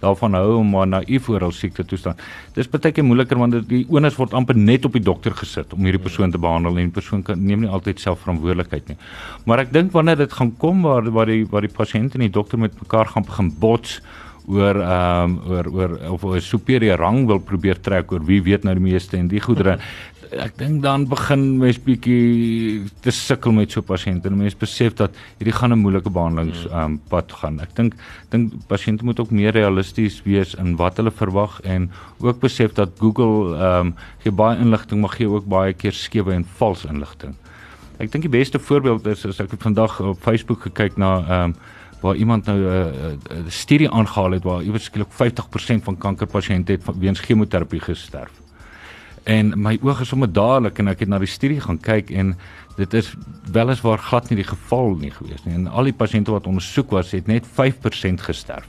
daarvan 0.00 0.36
hou 0.36 0.58
om 0.58 0.70
maar 0.70 0.86
naïef 0.86 1.28
oor 1.28 1.40
hul 1.40 1.52
siekte 1.52 1.84
toestand. 1.84 2.20
Dis 2.54 2.68
baie 2.68 2.92
keer 2.92 3.04
moeiliker 3.04 3.38
want 3.38 3.68
die 3.68 3.86
onus 3.88 4.16
word 4.16 4.34
amper 4.34 4.56
net 4.56 4.84
op 4.84 4.92
die 4.92 5.04
dokter 5.04 5.32
gesit 5.32 5.72
om 5.72 5.80
hierdie 5.84 6.02
persoon 6.02 6.30
te 6.30 6.38
behandel 6.38 6.76
en 6.76 6.90
die 6.90 6.98
persoon 7.00 7.22
kan 7.22 7.42
neem 7.42 7.60
nie 7.64 7.72
altyd 7.72 8.00
self 8.00 8.20
verantwoordelikheid 8.24 8.88
nie. 8.88 8.98
Maar 9.44 9.64
ek 9.66 9.72
dink 9.72 9.92
wanneer 9.92 10.16
dit 10.16 10.32
gaan 10.32 10.52
kom 10.56 10.82
waar 10.82 11.10
waar 11.10 11.26
die 11.26 11.44
waar 11.50 11.66
die 11.66 11.72
pasiënt 11.72 12.14
en 12.14 12.20
die 12.20 12.32
dokter 12.32 12.58
met 12.58 12.76
mekaar 12.82 13.06
gaan 13.06 13.24
begin 13.24 13.52
bots 13.60 14.00
oor 14.46 14.80
ehm 14.80 15.30
um, 15.30 15.38
oor 15.50 15.66
oor 15.74 15.96
of 16.14 16.24
'n 16.24 16.40
superieur 16.40 16.98
rang 16.98 17.26
wil 17.26 17.38
probeer 17.38 17.80
trek 17.80 18.12
oor 18.12 18.24
wie 18.24 18.42
weet 18.42 18.64
nou 18.64 18.74
die 18.74 18.88
meeste 18.92 19.16
en 19.16 19.28
die 19.28 19.40
goedere 19.40 19.78
ek 20.30 20.56
dink 20.58 20.82
dan 20.82 21.06
begin 21.08 21.58
mens 21.60 21.78
bietjie 21.82 22.86
te 23.04 23.12
sukkel 23.14 23.54
met 23.54 23.72
so 23.72 23.82
pasiënte 23.86 24.28
en 24.30 24.38
mense 24.38 24.58
besef 24.58 24.94
dat 24.98 25.14
hierdie 25.38 25.54
gaan 25.54 25.72
'n 25.72 25.78
moeilike 25.78 26.10
behandelings 26.10 26.66
mm. 26.66 26.74
um, 26.74 26.98
pad 27.08 27.32
gaan. 27.32 27.60
Ek 27.60 27.74
dink 27.76 27.94
dink 28.30 28.52
pasiënte 28.68 29.04
moet 29.04 29.20
ook 29.20 29.30
meer 29.30 29.52
realisties 29.52 30.22
wees 30.24 30.54
in 30.54 30.76
wat 30.76 30.96
hulle 30.96 31.10
verwag 31.10 31.60
en 31.64 31.90
ook 32.18 32.40
besef 32.40 32.74
dat 32.74 32.90
Google 32.98 33.56
ehm 33.56 33.86
um, 33.86 33.94
gee 34.22 34.32
baie 34.32 34.58
inligting 34.58 35.00
maar 35.00 35.14
gee 35.14 35.28
ook 35.28 35.46
baie 35.46 35.72
keer 35.72 35.92
skewe 35.92 36.32
en 36.32 36.44
vals 36.58 36.84
inligting. 36.84 37.34
Ek 37.98 38.12
dink 38.12 38.22
die 38.22 38.38
beste 38.38 38.58
voorbeeld 38.58 39.06
is 39.06 39.24
as 39.26 39.40
ek 39.40 39.50
vandag 39.58 40.00
op 40.00 40.20
Facebook 40.20 40.62
gekyk 40.62 40.96
na 40.96 41.18
ehm 41.18 41.44
um, 41.44 41.54
waar 42.06 42.16
iemand 42.16 42.46
nou 42.46 42.58
'n 42.58 42.66
uh, 42.66 43.12
uh, 43.12 43.44
studie 43.48 43.90
aangehaal 43.90 44.30
het 44.38 44.44
waar 44.44 44.62
iewers 44.62 44.84
skielik 44.84 45.12
50% 45.12 45.82
van 45.82 45.98
kankerpasiënte 45.98 46.72
het 46.72 46.82
weens 46.98 47.20
chemoterapie 47.20 47.80
gesterf. 47.80 48.32
En 49.24 49.52
my 49.58 49.78
oë 49.82 50.00
is 50.00 50.08
sommer 50.08 50.32
dadelik 50.32 50.78
en 50.78 50.88
ek 50.88 51.00
het 51.02 51.08
na 51.08 51.18
die 51.18 51.26
studie 51.26 51.60
gaan 51.60 51.80
kyk 51.82 52.10
en 52.10 52.36
dit 52.76 52.94
is 52.94 53.14
weliswaar 53.52 53.98
glad 53.98 54.28
nie 54.30 54.38
die 54.38 54.50
geval 54.50 54.94
nie 55.00 55.10
gewees 55.10 55.42
nie. 55.44 55.54
En 55.54 55.66
al 55.66 55.88
die 55.90 55.96
pasiënte 55.96 56.30
wat 56.30 56.46
ondersoek 56.46 56.90
was 56.90 57.10
het 57.10 57.26
net 57.26 57.46
5% 57.46 58.22
gesterf 58.22 58.68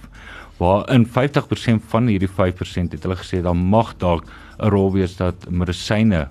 waarin 0.57 1.05
50% 1.05 1.85
van 1.91 2.07
hierdie 2.07 2.29
5% 2.29 2.95
het 2.95 3.03
hulle 3.03 3.19
gesê 3.19 3.41
dan 3.45 3.57
mag 3.57 3.93
dalk 3.97 4.25
'n 4.57 4.69
rol 4.73 4.91
wees 4.93 5.15
dat 5.15 5.49
medisyne 5.49 6.27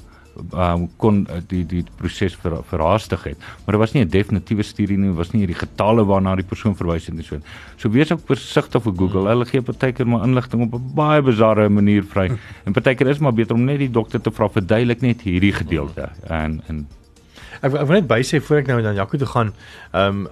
um, 0.53 0.87
kon 0.97 1.23
uh, 1.31 1.41
die 1.51 1.65
die 1.67 1.85
proses 1.97 2.37
ver, 2.43 2.59
verhaastig 2.71 3.25
het. 3.31 3.39
Maar 3.65 3.77
dit 3.77 3.83
was 3.83 3.93
nie 3.93 4.05
'n 4.05 4.09
definitiewe 4.09 4.63
studie 4.63 4.99
nie, 4.99 5.11
was 5.11 5.33
nie 5.33 5.45
hierdie 5.45 5.59
getalle 5.59 6.05
waarna 6.05 6.35
die 6.37 6.45
persoon 6.45 6.77
verwys 6.77 7.07
het 7.07 7.15
nie 7.15 7.25
so. 7.25 7.41
So 7.77 7.91
wees 7.91 8.13
ook 8.13 8.27
versigtig 8.27 8.83
vir 8.83 8.93
Google. 8.97 9.21
Hmm. 9.21 9.29
Hulle 9.29 9.47
gee 9.47 9.63
partykeer 9.63 10.07
maar 10.07 10.25
inligting 10.25 10.63
op 10.63 10.75
'n 10.75 10.95
baie 10.95 11.23
bizarre 11.23 11.69
manier 11.69 12.05
vry. 12.05 12.31
En 12.65 12.73
partykeer 12.73 13.09
is 13.09 13.19
maar 13.19 13.35
beter 13.35 13.55
om 13.55 13.65
net 13.65 13.79
die 13.79 13.91
dokter 13.91 14.21
te 14.21 14.31
vra 14.31 14.49
verduidelik 14.49 15.01
net 15.01 15.23
hierdie 15.23 15.53
gedeelte 15.53 16.11
en 16.29 16.63
en 16.67 16.87
ek, 17.61 17.73
ek 17.73 17.87
wil 17.87 17.97
net 18.01 18.09
bysê 18.11 18.41
voor 18.43 18.63
ek 18.63 18.67
nou 18.67 18.81
na 18.83 18.93
Jaco 18.97 19.19
toe 19.19 19.31
gaan, 19.31 19.55
ehm 19.93 20.27
um, 20.27 20.29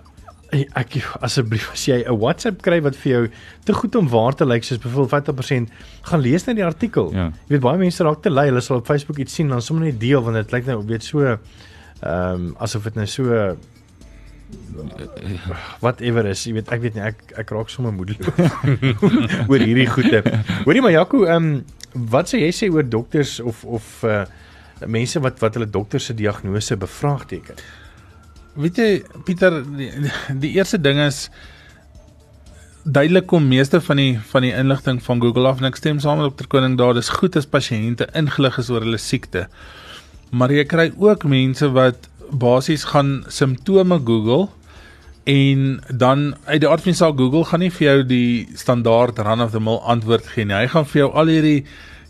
ek 0.55 0.97
asseblief 1.27 1.71
as 1.73 1.85
jy 1.89 2.03
'n 2.05 2.19
WhatsApp 2.19 2.63
kry 2.63 2.81
wat 2.83 2.97
vir 2.97 3.13
jou 3.13 3.23
te 3.65 3.73
goed 3.73 3.95
om 3.97 4.09
waar 4.09 4.35
te 4.35 4.47
lyk 4.47 4.65
soos 4.65 4.79
byvoorbeeld 4.79 5.11
50% 5.11 5.69
gaan 6.03 6.21
lees 6.21 6.47
net 6.47 6.57
die 6.57 6.65
artikel. 6.65 7.13
Ja. 7.13 7.31
Jy 7.49 7.57
weet 7.57 7.61
baie 7.61 7.79
mense 7.79 8.05
raak 8.05 8.23
te 8.23 8.31
lui, 8.31 8.47
hulle 8.47 8.61
sal 8.61 8.79
op 8.79 8.87
Facebook 8.87 9.19
iets 9.19 9.35
sien 9.35 9.49
dan 9.49 9.63
sommer 9.63 9.85
net 9.85 10.01
deel 10.01 10.23
want 10.23 10.37
dit 10.37 10.53
lyk 10.53 10.67
nou 10.67 10.83
weet 10.87 11.03
so 11.03 11.21
ehm 11.25 11.39
um, 12.03 12.57
asof 12.59 12.85
dit 12.85 12.95
nou 12.95 13.07
so 13.07 13.57
whatever 15.81 16.27
is, 16.27 16.45
jy 16.47 16.55
weet 16.59 16.73
ek 16.73 16.83
weet 16.85 16.95
nie 16.95 17.05
ek 17.05 17.23
ek 17.45 17.51
raak 17.51 17.71
sommer 17.73 17.93
moedeloos 17.93 18.53
oor 19.51 19.63
hierdie 19.63 19.89
goede. 19.91 20.23
Hoorie 20.65 20.83
maar 20.85 20.95
Jaco, 20.95 21.25
ehm 21.25 21.37
um, 21.37 21.65
wat 22.11 22.31
sê 22.31 22.41
jy 22.43 22.51
sê 22.53 22.71
oor 22.73 22.87
dokters 22.87 23.41
of 23.41 23.65
of 23.65 24.03
uh 24.05 24.25
mense 24.91 25.21
wat 25.23 25.39
wat 25.41 25.55
hulle 25.55 25.71
dokter 25.71 26.03
se 26.03 26.15
diagnose 26.15 26.77
bevraagteken? 26.77 27.57
Weet 28.55 28.79
jy 28.79 28.89
Pieter 29.27 29.61
die, 29.77 29.91
die 30.41 30.55
eerste 30.59 30.79
ding 30.79 31.01
is 31.03 31.29
duidelik 32.85 33.27
kom 33.31 33.47
meeste 33.49 33.81
van 33.81 34.01
die 34.01 34.13
van 34.31 34.45
die 34.45 34.53
inligting 34.53 35.01
van 35.03 35.23
Google 35.23 35.49
af 35.49 35.63
en 35.63 35.71
ek 35.71 35.79
stem 35.81 36.01
saam 36.03 36.21
met 36.21 36.29
dokter 36.29 36.51
Koning 36.53 36.77
daar 36.79 36.95
dis 36.97 37.09
goed 37.09 37.37
as 37.41 37.49
pasiënte 37.49 38.11
ingelig 38.19 38.59
is 38.61 38.69
oor 38.71 38.85
hulle 38.85 39.01
siekte. 39.01 39.47
Maar 40.31 40.53
jy 40.53 40.67
kry 40.69 40.91
ook 41.01 41.25
mense 41.31 41.71
wat 41.73 42.11
basies 42.31 42.85
gaan 42.93 43.23
simptome 43.33 43.99
Google 44.05 44.51
en 45.25 45.81
dan 45.89 46.35
uit 46.45 46.61
die 46.61 46.69
aard 46.69 46.85
van 46.85 46.93
die 46.93 47.01
saak 47.01 47.17
Google 47.17 47.49
gaan 47.49 47.65
nie 47.65 47.73
vir 47.73 47.87
jou 47.87 47.99
die 48.13 48.47
standaard 48.61 49.19
run 49.25 49.41
of 49.41 49.57
the 49.57 49.61
mill 49.61 49.81
antwoord 49.81 50.29
gee 50.35 50.45
nie. 50.45 50.59
Hy 50.59 50.69
gaan 50.75 50.89
vir 50.91 51.07
jou 51.07 51.11
al 51.17 51.33
hierdie 51.33 51.61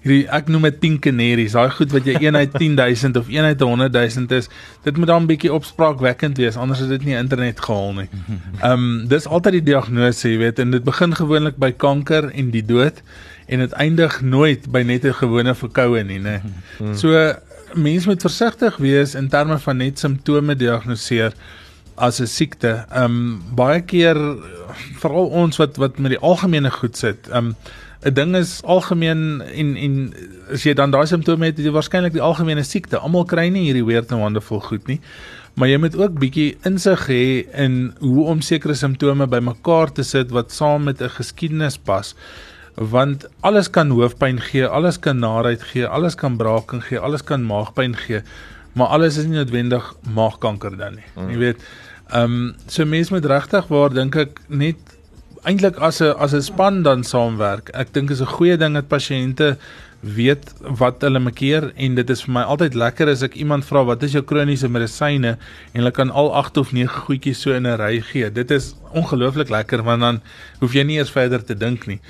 hierdie 0.04 0.24
ek 0.36 0.50
noem 0.52 0.68
dit 0.68 0.80
10 0.82 0.98
kanaries, 1.06 1.56
daai 1.56 1.72
goed 1.74 1.94
wat 1.96 2.08
jy 2.08 2.18
1 2.28 2.36
uit 2.36 2.56
10000 2.60 3.16
of 3.20 3.30
1 3.32 3.48
uit 3.50 3.58
100000 3.64 4.34
is, 4.38 4.50
dit 4.84 5.00
moet 5.00 5.10
dan 5.10 5.24
'n 5.24 5.30
bietjie 5.30 5.52
opspraakwekkend 5.52 6.40
wees 6.40 6.58
anders 6.60 6.84
is 6.84 6.92
dit 6.92 7.04
nie 7.08 7.16
internet 7.16 7.60
gehaal 7.60 7.94
nie. 8.00 8.08
Ehm 8.62 8.72
um, 8.72 9.08
dis 9.08 9.26
altyd 9.26 9.60
die 9.60 9.66
diagnose, 9.72 10.28
jy 10.28 10.38
weet, 10.38 10.58
en 10.58 10.70
dit 10.76 10.84
begin 10.84 11.16
gewoonlik 11.16 11.56
by 11.56 11.72
kanker 11.72 12.30
en 12.30 12.52
die 12.52 12.64
dood 12.64 13.02
en 13.46 13.58
dit 13.64 13.72
eindig 13.72 14.20
nooit 14.20 14.70
by 14.72 14.82
net 14.82 15.04
'n 15.04 15.16
gewone 15.20 15.54
verkoue 15.54 16.04
nie, 16.04 16.20
né? 16.20 16.40
So 16.96 17.34
mense 17.74 18.08
moet 18.08 18.20
versigtig 18.20 18.76
wees 18.76 19.14
in 19.14 19.28
terme 19.28 19.58
van 19.58 19.76
net 19.76 19.98
simptome 19.98 20.54
diagnoseer 20.56 21.32
as 21.94 22.20
'n 22.20 22.26
siekte. 22.26 22.84
Ehm 22.90 23.04
um, 23.04 23.42
baie 23.54 23.80
keer 23.80 24.16
veral 25.00 25.26
ons 25.26 25.56
wat 25.56 25.76
wat 25.76 25.98
met 25.98 26.10
die 26.10 26.20
algemene 26.20 26.70
goed 26.70 26.96
sit. 26.96 27.28
Ehm 27.28 27.36
um, 27.46 27.56
'n 28.04 28.14
ding 28.14 28.36
is 28.36 28.60
algemeen 28.62 29.40
en 29.40 29.76
en 29.76 30.12
as 30.52 30.62
jy 30.62 30.74
dan 30.76 30.90
daai 30.92 31.06
simptome 31.06 31.48
het, 31.48 31.58
jy 31.58 31.72
waarskynlik 31.72 32.12
die 32.12 32.22
algemene 32.22 32.62
siekte. 32.62 32.98
Almal 32.98 33.24
kry 33.24 33.48
nie 33.48 33.64
hierdie 33.64 33.84
weird 33.84 34.12
and 34.12 34.20
wonderful 34.20 34.60
goed 34.60 34.86
nie. 34.86 35.00
Maar 35.54 35.68
jy 35.70 35.78
moet 35.78 35.96
ook 35.96 36.18
bietjie 36.18 36.56
insig 36.68 37.06
hê 37.08 37.24
in 37.64 37.94
hoe 38.00 38.24
om 38.32 38.42
sekere 38.44 38.74
simptome 38.74 39.26
bymekaar 39.30 39.92
te 39.92 40.02
sit 40.02 40.34
wat 40.34 40.52
saam 40.52 40.84
met 40.84 41.00
'n 41.00 41.08
geskiedenis 41.08 41.78
pas. 41.78 42.14
Want 42.74 43.26
alles 43.40 43.70
kan 43.70 43.90
hoofpyn 43.90 44.40
gee, 44.40 44.66
alles 44.66 44.98
kan 44.98 45.18
naait 45.18 45.62
gee, 45.62 45.86
alles 45.86 46.14
kan 46.14 46.36
braaking 46.36 46.84
gee, 46.84 46.98
alles 46.98 47.22
kan 47.22 47.46
maagpyn 47.46 47.96
gee, 47.96 48.22
maar 48.72 48.86
alles 48.86 49.16
is 49.16 49.24
nie 49.24 49.36
noodwendig 49.36 49.94
maagkanker 50.14 50.76
dan 50.76 50.94
nie. 50.94 51.06
Mm. 51.16 51.30
Jy 51.30 51.38
weet, 51.38 51.62
ehm 52.10 52.24
um, 52.24 52.54
so 52.66 52.84
mense 52.84 53.12
moet 53.12 53.24
regtig 53.24 53.66
waar 53.68 53.94
dink 53.94 54.16
ek 54.16 54.40
net 54.48 54.76
eintlik 55.44 55.76
as 55.78 56.00
'n 56.00 56.14
as 56.18 56.34
'n 56.34 56.42
span 56.42 56.82
dan 56.82 57.04
saamwerk. 57.04 57.70
Ek 57.74 57.92
dink 57.92 58.10
is 58.10 58.20
'n 58.20 58.34
goeie 58.36 58.56
ding 58.56 58.74
dat 58.74 58.88
pasiënte 58.88 59.56
weet 60.00 60.52
wat 60.60 61.00
hulle 61.00 61.18
mekeer 61.18 61.72
en 61.76 61.94
dit 61.94 62.10
is 62.10 62.22
vir 62.22 62.32
my 62.32 62.42
altyd 62.42 62.74
lekker 62.74 63.08
as 63.08 63.22
ek 63.22 63.34
iemand 63.40 63.64
vra 63.64 63.84
wat 63.84 64.02
is 64.02 64.12
jou 64.12 64.22
kroniese 64.22 64.68
medisyne 64.68 65.38
en 65.72 65.80
hulle 65.80 65.90
kan 65.90 66.10
al 66.10 66.28
8 66.34 66.56
of 66.56 66.72
9 66.72 66.88
goedjies 67.06 67.40
so 67.40 67.52
in 67.52 67.66
'n 67.66 67.78
ry 67.80 68.00
gee. 68.00 68.30
Dit 68.30 68.50
is 68.50 68.74
ongelooflik 68.92 69.48
lekker 69.48 69.82
want 69.82 70.00
dan 70.00 70.20
hoef 70.60 70.72
jy 70.72 70.82
nie 70.82 70.98
eers 70.98 71.10
verder 71.10 71.44
te 71.44 71.54
dink 71.54 71.86
nie. 71.86 72.00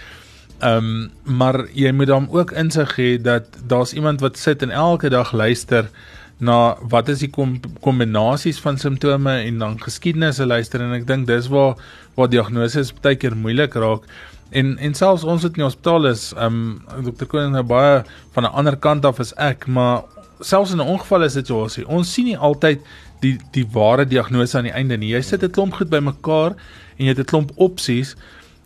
Ehm 0.61 0.77
um, 0.77 1.11
maar 1.25 1.67
jy 1.73 1.93
moet 1.93 2.07
dan 2.07 2.29
ook 2.31 2.53
insig 2.53 2.97
hê 2.97 3.23
dat 3.23 3.45
daar's 3.67 3.93
iemand 3.93 4.21
wat 4.21 4.39
sit 4.39 4.63
en 4.63 4.71
elke 4.71 5.09
dag 5.09 5.33
luister 5.33 5.91
na 6.39 6.77
wat 6.91 7.09
is 7.09 7.23
die 7.23 7.31
kom, 7.31 7.61
kombinasies 7.85 8.59
van 8.63 8.79
simptome 8.79 9.37
en 9.47 9.59
dan 9.59 9.77
geskiedenisse 9.83 10.47
luister 10.47 10.83
en 10.83 10.95
ek 10.97 11.07
dink 11.07 11.29
dis 11.31 11.49
waar 11.53 11.77
waar 12.15 12.31
diagnose 12.31 12.85
baie 13.03 13.19
keer 13.19 13.37
moeilik 13.37 13.75
raak. 13.75 14.07
En 14.51 14.77
en 14.79 14.95
selfs 14.95 15.25
ons 15.25 15.43
het 15.43 15.55
in 15.55 15.63
die 15.63 15.69
hospitaal 15.69 16.11
is 16.11 16.33
um 16.39 16.83
dokter 17.07 17.27
Koning 17.31 17.55
nou 17.55 17.63
baie 17.63 18.03
van 18.35 18.45
'n 18.45 18.55
ander 18.55 18.77
kant 18.77 19.05
af 19.05 19.21
as 19.21 19.33
ek 19.37 19.67
maar 19.67 20.05
selfs 20.41 20.73
in 20.73 20.81
'n 20.81 20.91
ongevalle 20.95 21.29
situasie 21.29 21.89
ons 21.89 22.13
sien 22.13 22.25
nie 22.25 22.39
altyd 22.39 22.81
die 23.21 23.39
die 23.53 23.67
ware 23.73 24.05
diagnose 24.05 24.59
aan 24.59 24.65
die 24.65 24.73
einde 24.73 24.97
nie. 24.97 25.15
Jy 25.15 25.23
sit 25.23 25.43
'n 25.43 25.51
klomp 25.51 25.75
goed 25.75 25.91
bymekaar 25.91 26.55
en 26.99 27.07
jy 27.07 27.09
het 27.09 27.19
'n 27.19 27.31
klomp 27.31 27.51
opsies 27.57 28.17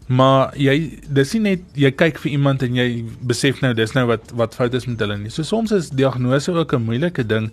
maar 0.09 0.55
jy 0.57 1.01
dis 1.12 1.35
nie 1.37 1.42
net 1.44 1.64
jy 1.77 1.90
kyk 1.92 2.18
vir 2.23 2.33
iemand 2.33 2.62
en 2.64 2.77
jy 2.79 3.05
besef 3.29 3.61
nou 3.61 3.75
dis 3.77 3.92
nou 3.92 4.07
wat 4.09 4.33
wat 4.40 4.57
fout 4.57 4.75
is 4.75 4.87
met 4.88 5.01
hulle 5.05 5.18
nie. 5.21 5.31
So 5.31 5.44
soms 5.44 5.73
is 5.77 5.90
diagnose 5.90 6.53
ook 6.53 6.73
'n 6.73 6.85
moeilike 6.85 7.27
ding 7.27 7.51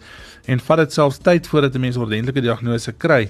en 0.47 0.59
vat 0.59 0.77
dit 0.77 0.93
selfs 0.93 1.19
tyd 1.19 1.47
voordat 1.47 1.75
'n 1.75 1.81
mens 1.81 1.97
'n 1.97 2.01
ordentlike 2.01 2.41
diagnose 2.41 2.91
kry. 2.97 3.29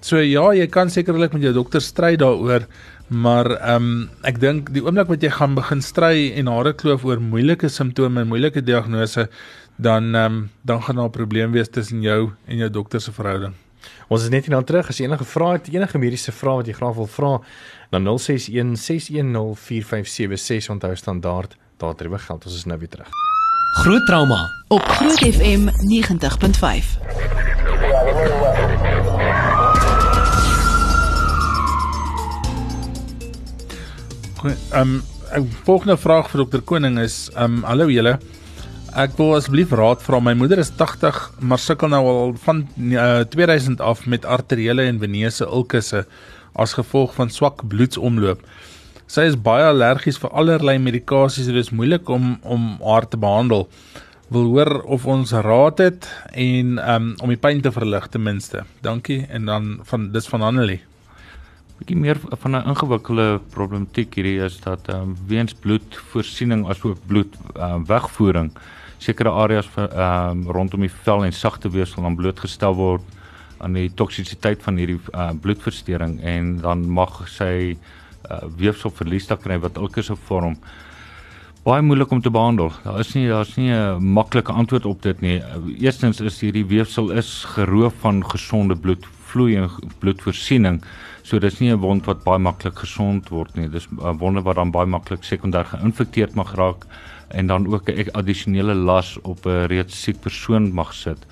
So 0.00 0.16
ja, 0.16 0.52
jy 0.52 0.66
kan 0.66 0.88
sekerlik 0.88 1.32
met 1.32 1.42
jou 1.42 1.52
dokter 1.52 1.80
stry 1.80 2.16
daaroor, 2.16 2.64
maar 3.08 3.50
ehm 3.50 3.76
um, 3.76 4.10
ek 4.24 4.40
dink 4.40 4.70
die 4.72 4.80
oomblik 4.80 5.08
wat 5.08 5.22
jy 5.22 5.30
gaan 5.30 5.54
begin 5.54 5.82
stry 5.82 6.32
en 6.40 6.46
hare 6.46 6.72
kloof 6.72 7.04
oor 7.04 7.20
moeilike 7.20 7.68
simptome 7.68 8.20
en 8.20 8.28
moeilike 8.28 8.62
diagnose, 8.62 9.28
dan 9.76 10.14
ehm 10.14 10.24
um, 10.24 10.50
dan 10.64 10.82
gaan 10.82 10.96
daar 10.96 11.10
'n 11.10 11.18
probleem 11.18 11.52
wees 11.52 11.68
tussen 11.68 12.00
jou 12.02 12.30
en 12.46 12.56
jou 12.56 12.70
dokter 12.70 13.00
se 13.00 13.12
verhouding. 13.12 13.54
Ons 14.08 14.22
is 14.22 14.28
net 14.28 14.44
hier 14.46 14.54
dan 14.54 14.64
terug 14.64 14.88
as 14.88 14.98
jy 14.98 15.06
enige 15.06 15.24
vrae 15.24 15.52
het, 15.58 15.68
enige 15.72 15.98
mediese 15.98 16.32
vrae 16.32 16.56
wat 16.60 16.66
jy 16.66 16.74
graag 16.74 16.94
wil 16.94 17.06
vra, 17.06 17.32
dan 17.90 18.06
061 18.06 18.76
610 18.78 19.56
4576 19.56 20.70
onthou 20.74 20.94
standaard 20.96 21.56
daardie 21.80 22.18
geld. 22.18 22.44
Ons 22.44 22.54
is 22.54 22.64
nou 22.64 22.78
weer 22.78 22.88
terug. 22.88 23.08
Groot 23.82 24.06
trauma 24.06 24.50
op 24.68 24.82
Groot 24.82 25.18
FM 25.18 25.68
90.5. 25.88 26.98
Ehm 34.70 34.80
um, 34.80 35.02
'n 35.30 35.50
volgende 35.64 35.96
vraag 35.96 36.30
vir 36.30 36.40
dokter 36.40 36.60
Koning 36.60 36.98
is 36.98 37.30
ehm 37.34 37.44
um, 37.44 37.62
hallo 37.62 37.90
julle. 37.90 38.18
Ek 38.90 39.12
wil 39.14 39.36
asseblief 39.36 39.70
raad 39.70 40.00
vra. 40.02 40.18
My 40.18 40.32
moeder 40.34 40.58
is 40.58 40.72
80, 40.74 41.18
maar 41.46 41.60
sukkel 41.62 41.92
nou 41.92 42.00
al 42.10 42.32
van 42.42 42.64
uh, 42.90 43.20
2000 43.22 43.78
af 43.80 44.02
met 44.10 44.24
arteriële 44.26 44.82
en 44.90 44.98
veneuse 44.98 45.46
ulkusse 45.46 46.02
as 46.58 46.74
gevolg 46.74 47.14
van 47.14 47.30
swak 47.30 47.62
bloedsomloop. 47.70 48.42
Sy 49.06 49.28
is 49.30 49.38
baie 49.38 49.68
allergies 49.70 50.18
vir 50.18 50.34
allerlei 50.34 50.74
medikasies, 50.82 51.46
dit 51.46 51.62
is 51.62 51.70
moeilik 51.70 52.10
om 52.10 52.34
om 52.42 52.66
haar 52.82 53.06
te 53.06 53.20
behandel. 53.20 53.68
Wil 54.34 54.50
hoor 54.56 54.80
of 54.82 55.06
ons 55.06 55.32
raad 55.38 55.78
het 55.78 56.10
en 56.34 56.78
um, 56.82 57.12
om 57.22 57.30
die 57.30 57.38
pyn 57.38 57.62
te 57.62 57.70
verlig 57.70 58.10
ten 58.10 58.26
minste. 58.26 58.64
Dankie 58.82 59.22
en 59.30 59.46
dan 59.46 59.76
van 59.86 60.10
dis 60.10 60.26
van 60.26 60.42
Annelie 60.42 60.80
bietjie 61.80 61.96
meer 61.96 62.18
van 62.42 62.56
'n 62.56 62.68
ingewikkelde 62.68 63.40
problematiek 63.54 64.14
hierdie 64.14 64.44
is 64.44 64.60
dat 64.60 64.88
ehm 64.88 65.00
um, 65.00 65.16
weens 65.26 65.54
bloedvoorsiening 65.54 66.66
asook 66.68 66.98
bloed 67.06 67.38
um, 67.56 67.86
wegvoering 67.86 68.50
sekere 69.00 69.32
areas 69.32 69.68
ehm 69.76 70.44
um, 70.44 70.44
rondom 70.52 70.84
die 70.84 70.92
vel 71.04 71.24
en 71.24 71.32
sagte 71.32 71.72
weefsel 71.72 72.04
dan 72.06 72.18
blootgestel 72.18 72.76
word 72.76 73.02
aan 73.60 73.76
die 73.76 73.88
toksisiteit 73.94 74.62
van 74.64 74.76
hierdie 74.80 75.00
uh, 75.12 75.30
bloedversteuring 75.40 76.20
en 76.20 76.54
dan 76.60 76.86
mag 76.88 77.22
sy 77.28 77.76
uh, 77.76 78.44
weefsel 78.56 78.92
verlies 78.92 79.28
dan 79.28 79.40
kry 79.40 79.58
wat 79.60 79.80
elke 79.80 80.04
so 80.04 80.16
vorm 80.28 80.56
baie 81.64 81.82
moeilik 81.84 82.10
om 82.10 82.22
te 82.24 82.32
behandel. 82.32 82.70
Daar 82.84 83.00
is 83.02 83.12
nie 83.14 83.28
daar's 83.28 83.56
nie 83.56 83.70
'n 83.70 84.02
maklike 84.12 84.52
antwoord 84.52 84.86
op 84.86 85.02
dit 85.02 85.20
nie. 85.20 85.42
Eerstens 85.78 86.20
is 86.20 86.40
hierdie 86.40 86.64
weefsel 86.64 87.10
is 87.10 87.44
geroof 87.44 87.94
van 88.00 88.24
gesonde 88.24 88.76
bloedvloei 88.76 89.56
en 89.56 89.70
bloedvoorsiening. 89.98 90.82
So 91.22 91.38
dis 91.38 91.60
nie 91.60 91.70
'n 91.70 91.80
wond 91.80 92.06
wat 92.06 92.24
baie 92.24 92.38
maklik 92.38 92.78
gesond 92.78 93.28
word 93.28 93.54
nie. 93.56 93.68
Dis 93.68 93.88
'n 93.90 94.18
wonde 94.18 94.42
wat 94.42 94.56
dan 94.56 94.70
baie 94.70 94.86
maklik 94.86 95.22
sekondêr 95.22 95.64
geïnfekteerd 95.64 96.34
mag 96.34 96.54
raak 96.54 96.86
en 97.30 97.46
dan 97.46 97.66
ook 97.74 97.88
'n 97.88 98.10
addisionele 98.12 98.74
las 98.74 99.18
op 99.22 99.46
'n 99.46 99.66
reeds 99.66 100.02
siek 100.02 100.20
persoon 100.20 100.72
mag 100.72 100.94
sit. 100.94 101.26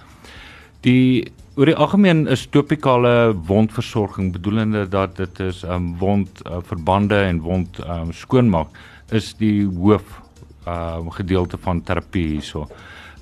Die 0.80 1.32
oor 1.56 1.66
die 1.66 1.76
algemeen 1.76 2.26
is 2.26 2.46
topikale 2.46 3.34
wondversorging 3.46 4.32
bedoelende 4.32 4.88
dat 4.88 5.16
dit 5.16 5.40
is 5.40 5.64
'n 5.64 5.70
um, 5.70 5.98
wond 5.98 6.30
uh, 6.46 6.56
verbande 6.62 7.18
en 7.20 7.40
wond 7.40 7.78
um, 7.78 8.12
skoonmaak 8.12 8.68
is 9.10 9.34
die 9.38 9.66
hoof 9.66 10.20
uh, 10.68 10.98
gedeelte 11.08 11.58
van 11.58 11.82
terapie 11.82 12.26
hierso 12.26 12.68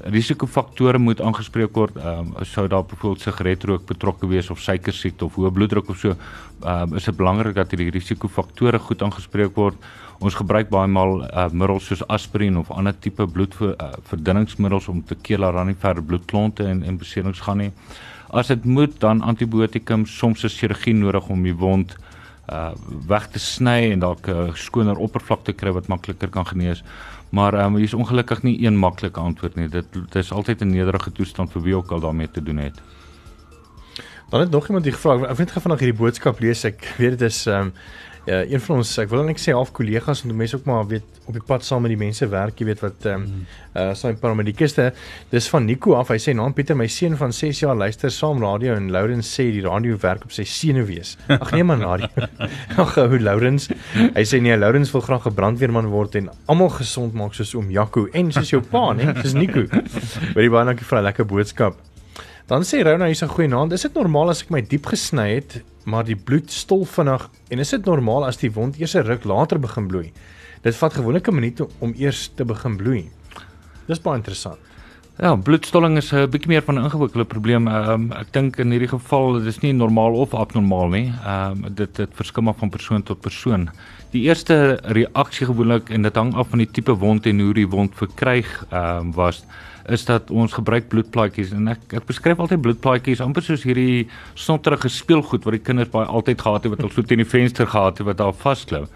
risikofaktore 0.05 0.99
moet 0.99 1.21
aangespreek 1.21 1.75
word. 1.75 1.97
Ehm 1.97 2.33
um, 2.37 2.45
sou 2.45 2.67
daar 2.69 2.85
byvoorbeeld 2.85 3.21
sigaretrook 3.21 3.87
betrokke 3.87 4.27
wees 4.27 4.51
of 4.51 4.61
suiker 4.61 4.93
siekte 4.93 5.25
of 5.25 5.35
hoë 5.35 5.53
bloeddruk 5.53 5.89
of 5.89 5.99
so, 5.99 6.17
ehm 6.63 6.83
um, 6.83 6.97
is 6.97 7.05
dit 7.05 7.17
belangrik 7.17 7.55
dat 7.55 7.71
hierdie 7.71 7.91
risikofaktore 7.91 8.79
goed 8.79 9.03
aangespreek 9.03 9.55
word. 9.55 9.77
Ons 10.19 10.35
gebruik 10.35 10.69
baie 10.73 10.89
maal 10.89 11.23
uh, 11.25 11.49
middels 11.53 11.87
soos 11.87 12.03
aspirien 12.09 12.57
of 12.57 12.71
ander 12.71 12.95
tipe 13.01 13.27
bloedverdunningsmiddels 13.27 14.89
uh, 14.89 14.95
om 14.95 15.03
te 15.05 15.15
keer 15.15 15.39
dat 15.45 15.55
daar 15.55 15.67
nie 15.69 15.77
verder 15.81 16.03
bloedklonte 16.03 16.65
en 16.65 16.83
en 16.83 16.99
beserings 16.99 17.41
gaan 17.41 17.59
nie. 17.59 17.73
As 18.29 18.49
dit 18.49 18.65
moet 18.65 19.01
dan 19.01 19.23
antibiotikum, 19.23 20.07
soms 20.07 20.45
is 20.45 20.59
chirurgie 20.59 20.95
nodig 20.95 21.29
om 21.29 21.43
die 21.43 21.55
wond 21.55 21.97
uh 22.47 22.73
weg 23.09 23.25
te 23.35 23.41
sny 23.43 23.91
en 23.93 24.01
dalk 24.01 24.29
'n 24.29 24.53
skoner 24.55 24.97
oppervlakte 24.97 25.53
kry 25.53 25.73
wat 25.73 25.89
makliker 25.89 26.29
kan 26.29 26.47
genees. 26.47 26.83
Maar 27.29 27.55
ehm 27.55 27.65
um, 27.65 27.75
hier 27.75 27.85
is 27.85 27.95
ongelukkig 27.95 28.43
nie 28.43 28.67
een 28.67 28.77
maklike 28.79 29.21
antwoord 29.21 29.55
nie. 29.55 29.69
Dit 29.69 29.93
dit 29.93 30.15
is 30.15 30.33
altyd 30.33 30.61
'n 30.61 30.71
nederige 30.71 31.13
toestand 31.13 31.53
vir 31.53 31.63
wie 31.63 31.77
ook 31.77 31.91
al 31.91 32.01
daarmee 32.01 32.31
te 32.31 32.43
doen 32.43 32.57
het. 32.57 32.81
Dan 34.31 34.41
het 34.41 34.51
nog 34.51 34.67
iemand 34.67 34.85
die 34.85 34.93
gevra, 34.93 35.29
ek 35.29 35.37
weet 35.37 35.51
gefvanaand 35.51 35.81
hierdie 35.81 35.99
boodskap 35.99 36.41
lees 36.41 36.65
ek. 36.65 36.95
Weet 36.99 37.19
dit 37.19 37.31
is 37.31 37.47
ehm 37.47 37.61
um, 37.61 37.73
ja, 38.27 38.43
een 38.43 38.61
van 38.61 38.81
ons 38.81 38.91
ek 38.99 39.11
wil 39.13 39.23
net 39.27 39.39
sê 39.41 39.55
half 39.55 39.71
kollegas 39.75 40.25
en 40.25 40.35
mense 40.37 40.57
ook 40.57 40.67
maar 40.67 40.87
weet 40.91 41.21
op 41.27 41.35
die 41.35 41.43
pad 41.47 41.65
saam 41.65 41.85
met 41.87 41.93
die 41.93 41.99
mense 41.99 42.27
werk, 42.31 42.59
jy 42.59 42.67
weet 42.69 42.83
wat 42.83 43.07
ehm 43.07 43.23
um, 43.27 43.47
uh 43.77 43.93
sy 43.99 44.13
paramedikuste. 44.21 44.87
Dis 45.31 45.49
van 45.53 45.67
Nico 45.69 45.95
af. 45.99 46.09
Hy 46.09 46.17
sê 46.23 46.33
naam 46.35 46.55
Pieter, 46.57 46.77
my 46.79 46.87
seun 46.91 47.17
van 47.21 47.33
6 47.35 47.61
jaar 47.61 47.77
luister 47.77 48.11
saam 48.11 48.41
radio 48.43 48.75
en 48.75 48.89
Lourens 48.95 49.29
sê 49.29 49.49
die 49.53 49.65
radio 49.65 49.99
werk 50.03 50.25
op 50.25 50.33
sy 50.33 50.47
senuwees. 50.49 51.17
Ag 51.29 51.53
nee 51.53 51.67
man, 51.67 51.85
radio. 51.85 52.09
Ag 52.83 52.95
hoe 52.97 53.21
Lourens. 53.21 53.69
Hy 53.95 54.25
sê 54.25 54.41
nee, 54.41 54.57
Lourens 54.57 54.93
wil 54.95 55.05
graag 55.05 55.29
'n 55.29 55.35
brandweerman 55.35 55.91
word 55.93 56.17
en 56.17 56.31
almal 56.47 56.73
gesond 56.79 57.15
maak 57.15 57.35
soos 57.35 57.55
oom 57.55 57.71
Jaco 57.71 58.09
en 58.13 58.33
soos 58.33 58.51
jou 58.51 58.63
pa, 58.63 58.93
nee, 58.93 59.13
soos 59.23 59.35
Nico. 59.35 59.67
Baie 60.35 60.51
baie 60.51 60.65
dankie 60.65 60.87
vir 60.87 60.99
'n 60.99 61.05
lekker 61.11 61.27
boodskap. 61.27 61.77
Dan 62.47 62.63
sê 62.63 62.83
Rona 62.83 63.07
hier's 63.07 63.23
'n 63.23 63.29
goeie 63.29 63.49
naam. 63.49 63.73
Is 63.73 63.83
dit 63.83 63.95
normaal 63.95 64.31
as 64.31 64.43
ek 64.43 64.51
my 64.51 64.61
diep 64.61 64.87
gesny 64.87 65.35
het, 65.35 65.63
maar 65.87 66.05
die 66.05 66.19
bloed 66.19 66.51
stol 66.53 66.85
vinnig 66.85 67.29
en 67.49 67.63
is 67.63 67.71
dit 67.71 67.85
normaal 67.87 68.27
as 68.27 68.41
die 68.43 68.51
wond 68.53 68.79
eers 68.81 68.97
'n 68.97 69.07
ruk 69.07 69.25
later 69.25 69.59
begin 69.59 69.87
bloei? 69.87 70.13
Dit 70.63 70.77
vat 70.77 70.93
gewoonlik 70.93 71.29
'n 71.29 71.35
minuut 71.35 71.61
om 71.79 71.95
eers 71.97 72.31
te 72.35 72.45
begin 72.45 72.77
bloei. 72.77 73.11
Dis 73.87 74.03
baie 74.03 74.17
interessant. 74.17 74.59
Ja, 75.19 75.37
bloedstolling 75.37 75.97
is 75.97 76.13
'n 76.13 76.29
bietjie 76.29 76.49
meer 76.49 76.63
van 76.63 76.75
'n 76.75 76.85
ingewikkelde 76.85 77.25
probleem. 77.25 77.69
Ehm 77.69 77.91
um, 77.91 78.13
ek 78.13 78.33
dink 78.33 78.59
in 78.59 78.71
hierdie 78.71 78.89
geval 78.89 79.43
dis 79.43 79.61
nie 79.61 79.73
normaal 79.73 80.13
of 80.13 80.35
abnormaal 80.35 80.89
nie. 80.89 81.13
Ehm 81.25 81.65
um, 81.65 81.75
dit 81.75 81.97
dit 81.97 82.11
verskil 82.13 82.55
van 82.59 82.69
persoon 82.69 83.03
tot 83.03 83.21
persoon. 83.21 83.71
Die 84.11 84.23
eerste 84.23 84.79
reaksie 84.83 85.47
gewoonlik 85.47 85.91
en 85.91 86.03
dit 86.03 86.15
hang 86.15 86.35
af 86.35 86.49
van 86.49 86.59
die 86.59 86.71
tipe 86.71 86.93
wond 86.93 87.27
en 87.27 87.41
hoe 87.41 87.55
die 87.55 87.69
wond 87.69 87.95
verkryg 87.95 88.67
ehm 88.71 88.99
um, 88.99 89.13
was 89.13 89.45
is 89.89 90.05
dat 90.05 90.31
ons 90.31 90.53
gebruik 90.57 90.89
bloedplaatjies 90.91 91.53
en 91.55 91.69
ek 91.69 91.95
ek 92.01 92.07
beskryf 92.09 92.41
altyd 92.43 92.63
bloedplaatjies 92.65 93.23
amper 93.23 93.45
soos 93.47 93.67
hierdie 93.67 94.09
snotterige 94.35 94.91
speelgoed 94.91 95.47
wat 95.47 95.55
die 95.59 95.63
kinders 95.63 95.93
baie 95.93 96.07
altyd 96.07 96.43
gehad 96.43 96.67
het 96.67 96.73
wat 96.73 96.83
hulle 96.83 96.95
so 96.95 97.07
teen 97.07 97.23
die 97.23 97.29
venster 97.29 97.71
gehad 97.71 97.99
het 97.99 98.07
wat 98.07 98.19
daar 98.19 98.35
vasklou. 98.35 98.87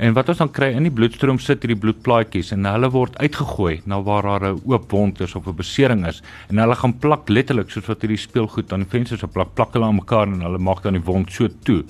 En 0.00 0.14
wat 0.16 0.30
ons 0.32 0.40
dan 0.40 0.48
kry 0.48 0.70
in 0.72 0.86
die 0.88 0.94
bloedstroom 0.94 1.36
sit 1.42 1.64
hierdie 1.64 1.80
bloedplaatjies 1.82 2.54
en 2.56 2.64
hulle 2.64 2.88
word 2.94 3.18
uitgegooi 3.20 3.82
na 3.84 4.00
waar 4.00 4.24
daar 4.24 4.46
'n 4.54 4.62
oop 4.64 4.90
wond 4.90 5.20
is 5.20 5.34
of 5.34 5.46
'n 5.46 5.56
besering 5.56 6.06
is 6.06 6.22
en 6.48 6.58
hulle 6.58 6.74
gaan 6.74 6.98
plak 6.98 7.28
letterlik 7.28 7.70
soos 7.70 7.86
wat 7.86 8.00
hierdie 8.00 8.16
speelgoed 8.16 8.72
aan 8.72 8.84
die 8.84 8.90
vensters 8.90 9.20
so 9.20 9.26
plak 9.26 9.54
plak 9.54 9.74
hulle 9.74 9.84
aan 9.84 10.00
mekaar 10.00 10.26
en 10.26 10.40
hulle 10.40 10.58
maak 10.58 10.82
dan 10.82 10.94
die 10.94 11.04
wond 11.04 11.32
so 11.32 11.48
toe. 11.64 11.84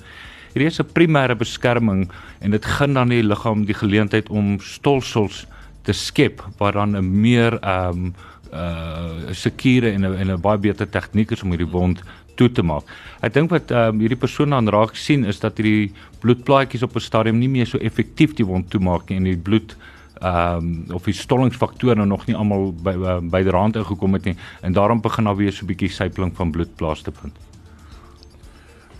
Hierdie 0.53 0.67
is 0.67 0.79
'n 0.79 0.93
primêre 0.93 1.35
beskerming 1.35 2.11
en 2.41 2.51
dit 2.51 2.65
gun 2.65 2.93
dan 2.93 3.09
die 3.09 3.23
liggaam 3.23 3.65
die 3.65 3.73
geleentheid 3.73 4.29
om 4.29 4.59
stolsels 4.59 5.47
te 5.83 5.93
skep 5.93 6.43
wat 6.57 6.73
dan 6.73 6.95
'n 6.95 7.21
meer 7.21 7.59
ehm 7.61 7.89
um, 7.89 8.13
uh 8.53 9.33
sekere 9.33 9.91
en 9.91 10.05
'n 10.05 10.15
en 10.21 10.31
'n 10.31 10.41
baie 10.41 10.57
beter 10.57 10.89
tegniek 10.89 11.31
is 11.31 11.43
om 11.43 11.49
hierdie 11.49 11.71
wond 11.71 12.03
toe 12.35 12.51
te 12.51 12.63
maak. 12.63 12.83
Ek 13.21 13.33
dink 13.33 13.49
wat 13.53 13.71
um, 13.71 13.99
hierdie 13.99 14.19
persoon 14.19 14.49
dan 14.49 14.69
raak 14.69 14.95
sien 14.95 15.25
is 15.25 15.39
dat 15.39 15.57
hierdie 15.57 15.91
bloedplaatjies 16.21 16.83
op 16.83 16.95
'n 16.95 16.99
stadium 16.99 17.39
nie 17.39 17.49
meer 17.49 17.67
so 17.67 17.77
effektief 17.77 18.35
die 18.35 18.45
wond 18.45 18.69
toemaak 18.69 19.09
nie 19.09 19.17
en 19.17 19.23
die 19.23 19.37
bloed 19.37 19.75
ehm 20.21 20.57
um, 20.57 20.95
of 20.95 21.03
die 21.03 21.13
stollingsfaktore 21.13 21.95
nou 21.95 22.07
nog 22.07 22.27
nie 22.27 22.35
almal 22.35 22.71
by 22.71 22.93
uh, 22.95 23.19
by 23.19 23.43
die 23.43 23.51
rand 23.51 23.75
ingekom 23.75 24.13
het 24.13 24.25
nie 24.25 24.35
en 24.61 24.73
daarom 24.73 25.01
begin 25.01 25.25
daar 25.25 25.35
weer 25.35 25.51
so 25.51 25.65
'n 25.65 25.67
bietjie 25.67 25.89
sypling 25.89 26.31
van 26.35 26.51
bloed 26.51 26.75
plaas 26.75 27.01
te 27.01 27.11
vind. 27.11 27.52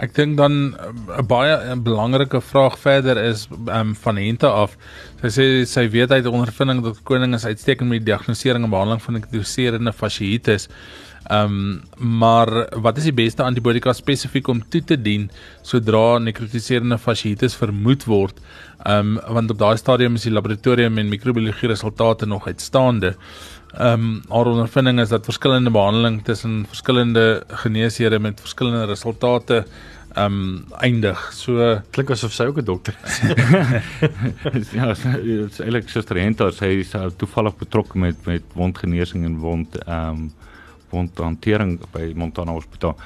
Ek 0.02 0.16
dink 0.18 0.38
dan 0.38 0.52
'n 0.52 0.76
uh, 1.10 1.22
baie 1.22 1.54
'n 1.54 1.84
belangrike 1.84 2.42
vraag 2.42 2.80
verder 2.80 3.18
is 3.18 3.48
um, 3.68 3.96
van 3.96 4.18
Hente 4.18 4.48
af. 4.48 4.78
Sy 5.22 5.30
sê 5.30 5.46
sy 5.66 5.90
weet 5.90 6.12
uit 6.12 6.26
ondervinding 6.26 6.82
dat 6.84 7.04
koning 7.04 7.34
is 7.34 7.46
uitstekend 7.46 7.90
met 7.90 8.02
die 8.02 8.12
diagnostisering 8.12 8.64
en 8.64 8.70
behandeling 8.74 9.02
van 9.02 9.14
nekrotiserende 9.14 9.94
fasciitis. 9.94 10.70
Ehm 11.30 11.46
um, 11.46 12.10
maar 12.20 12.50
wat 12.82 12.98
is 12.98 13.04
die 13.04 13.14
beste 13.14 13.44
antibiotika 13.44 13.94
spesifiek 13.94 14.48
om 14.48 14.64
toe 14.70 14.82
te 14.84 14.98
dien 15.02 15.30
sodra 15.62 16.18
nekrotiserende 16.20 16.98
fasciitis 16.98 17.56
vermoed 17.56 18.04
word? 18.06 18.42
Ehm 18.84 19.18
um, 19.18 19.34
want 19.34 19.52
op 19.52 19.60
daai 19.60 19.78
stadium 19.78 20.16
is 20.16 20.26
die 20.28 20.34
laboratorium 20.34 20.98
en 20.98 21.10
mikrobiologie 21.10 21.70
resultate 21.70 22.26
nog 22.26 22.48
uitstaande. 22.48 23.16
Ehm 23.74 23.94
um, 23.94 24.22
haar 24.30 24.46
ondervinding 24.46 25.00
is 25.00 25.10
dat 25.10 25.26
verskillende 25.26 25.72
behandeling 25.72 26.24
tussen 26.24 26.66
verskillende 26.68 27.44
geneesere 27.48 28.20
met 28.20 28.40
verskillende 28.40 28.86
resultate 28.86 29.66
ehm 30.14 30.26
um, 30.26 30.66
eindig. 30.78 31.32
So 31.34 31.82
klink 31.90 32.12
asof 32.14 32.34
sy 32.34 32.46
ook 32.46 32.58
'n 32.62 32.66
dokter 32.66 32.98
is. 33.04 33.18
ja, 34.78 34.94
dit 34.94 35.52
is 35.52 35.60
eintlik 35.60 35.90
Suster 35.90 36.18
Henta, 36.18 36.52
sy 36.52 36.66
is 36.66 36.94
uh, 36.94 37.08
toevallig 37.18 37.58
betrokke 37.58 37.98
met 37.98 38.26
met 38.26 38.44
wondgenesing 38.54 39.26
en 39.26 39.38
wond 39.38 39.78
ehm 39.88 40.10
um, 40.10 40.32
wondhantering 40.90 41.80
by 41.92 42.12
Montana 42.16 42.52
Hospitaal. 42.52 42.98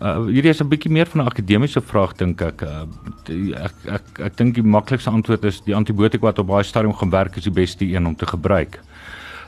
Uh, 0.00 0.24
hierdie 0.24 0.50
is 0.50 0.62
'n 0.62 0.68
bietjie 0.68 0.90
meer 0.90 1.06
van 1.06 1.20
'n 1.22 1.28
akademiese 1.28 1.80
vraag 1.80 2.16
dink 2.16 2.40
ek. 2.40 2.62
Uh, 2.62 2.82
die, 3.24 3.54
ek 3.54 3.74
ek 3.84 4.20
ek 4.20 4.36
dink 4.36 4.54
die 4.54 4.62
maklikste 4.62 5.10
antwoord 5.10 5.44
is 5.44 5.60
die 5.60 5.74
antibiotika 5.74 6.26
wat 6.26 6.38
op 6.38 6.46
baie 6.46 6.64
stadium 6.64 6.94
gewerk 6.94 7.36
is 7.36 7.44
die 7.44 7.52
beste 7.52 7.84
een 7.84 8.06
om 8.06 8.16
te 8.16 8.26
gebruik. 8.26 8.80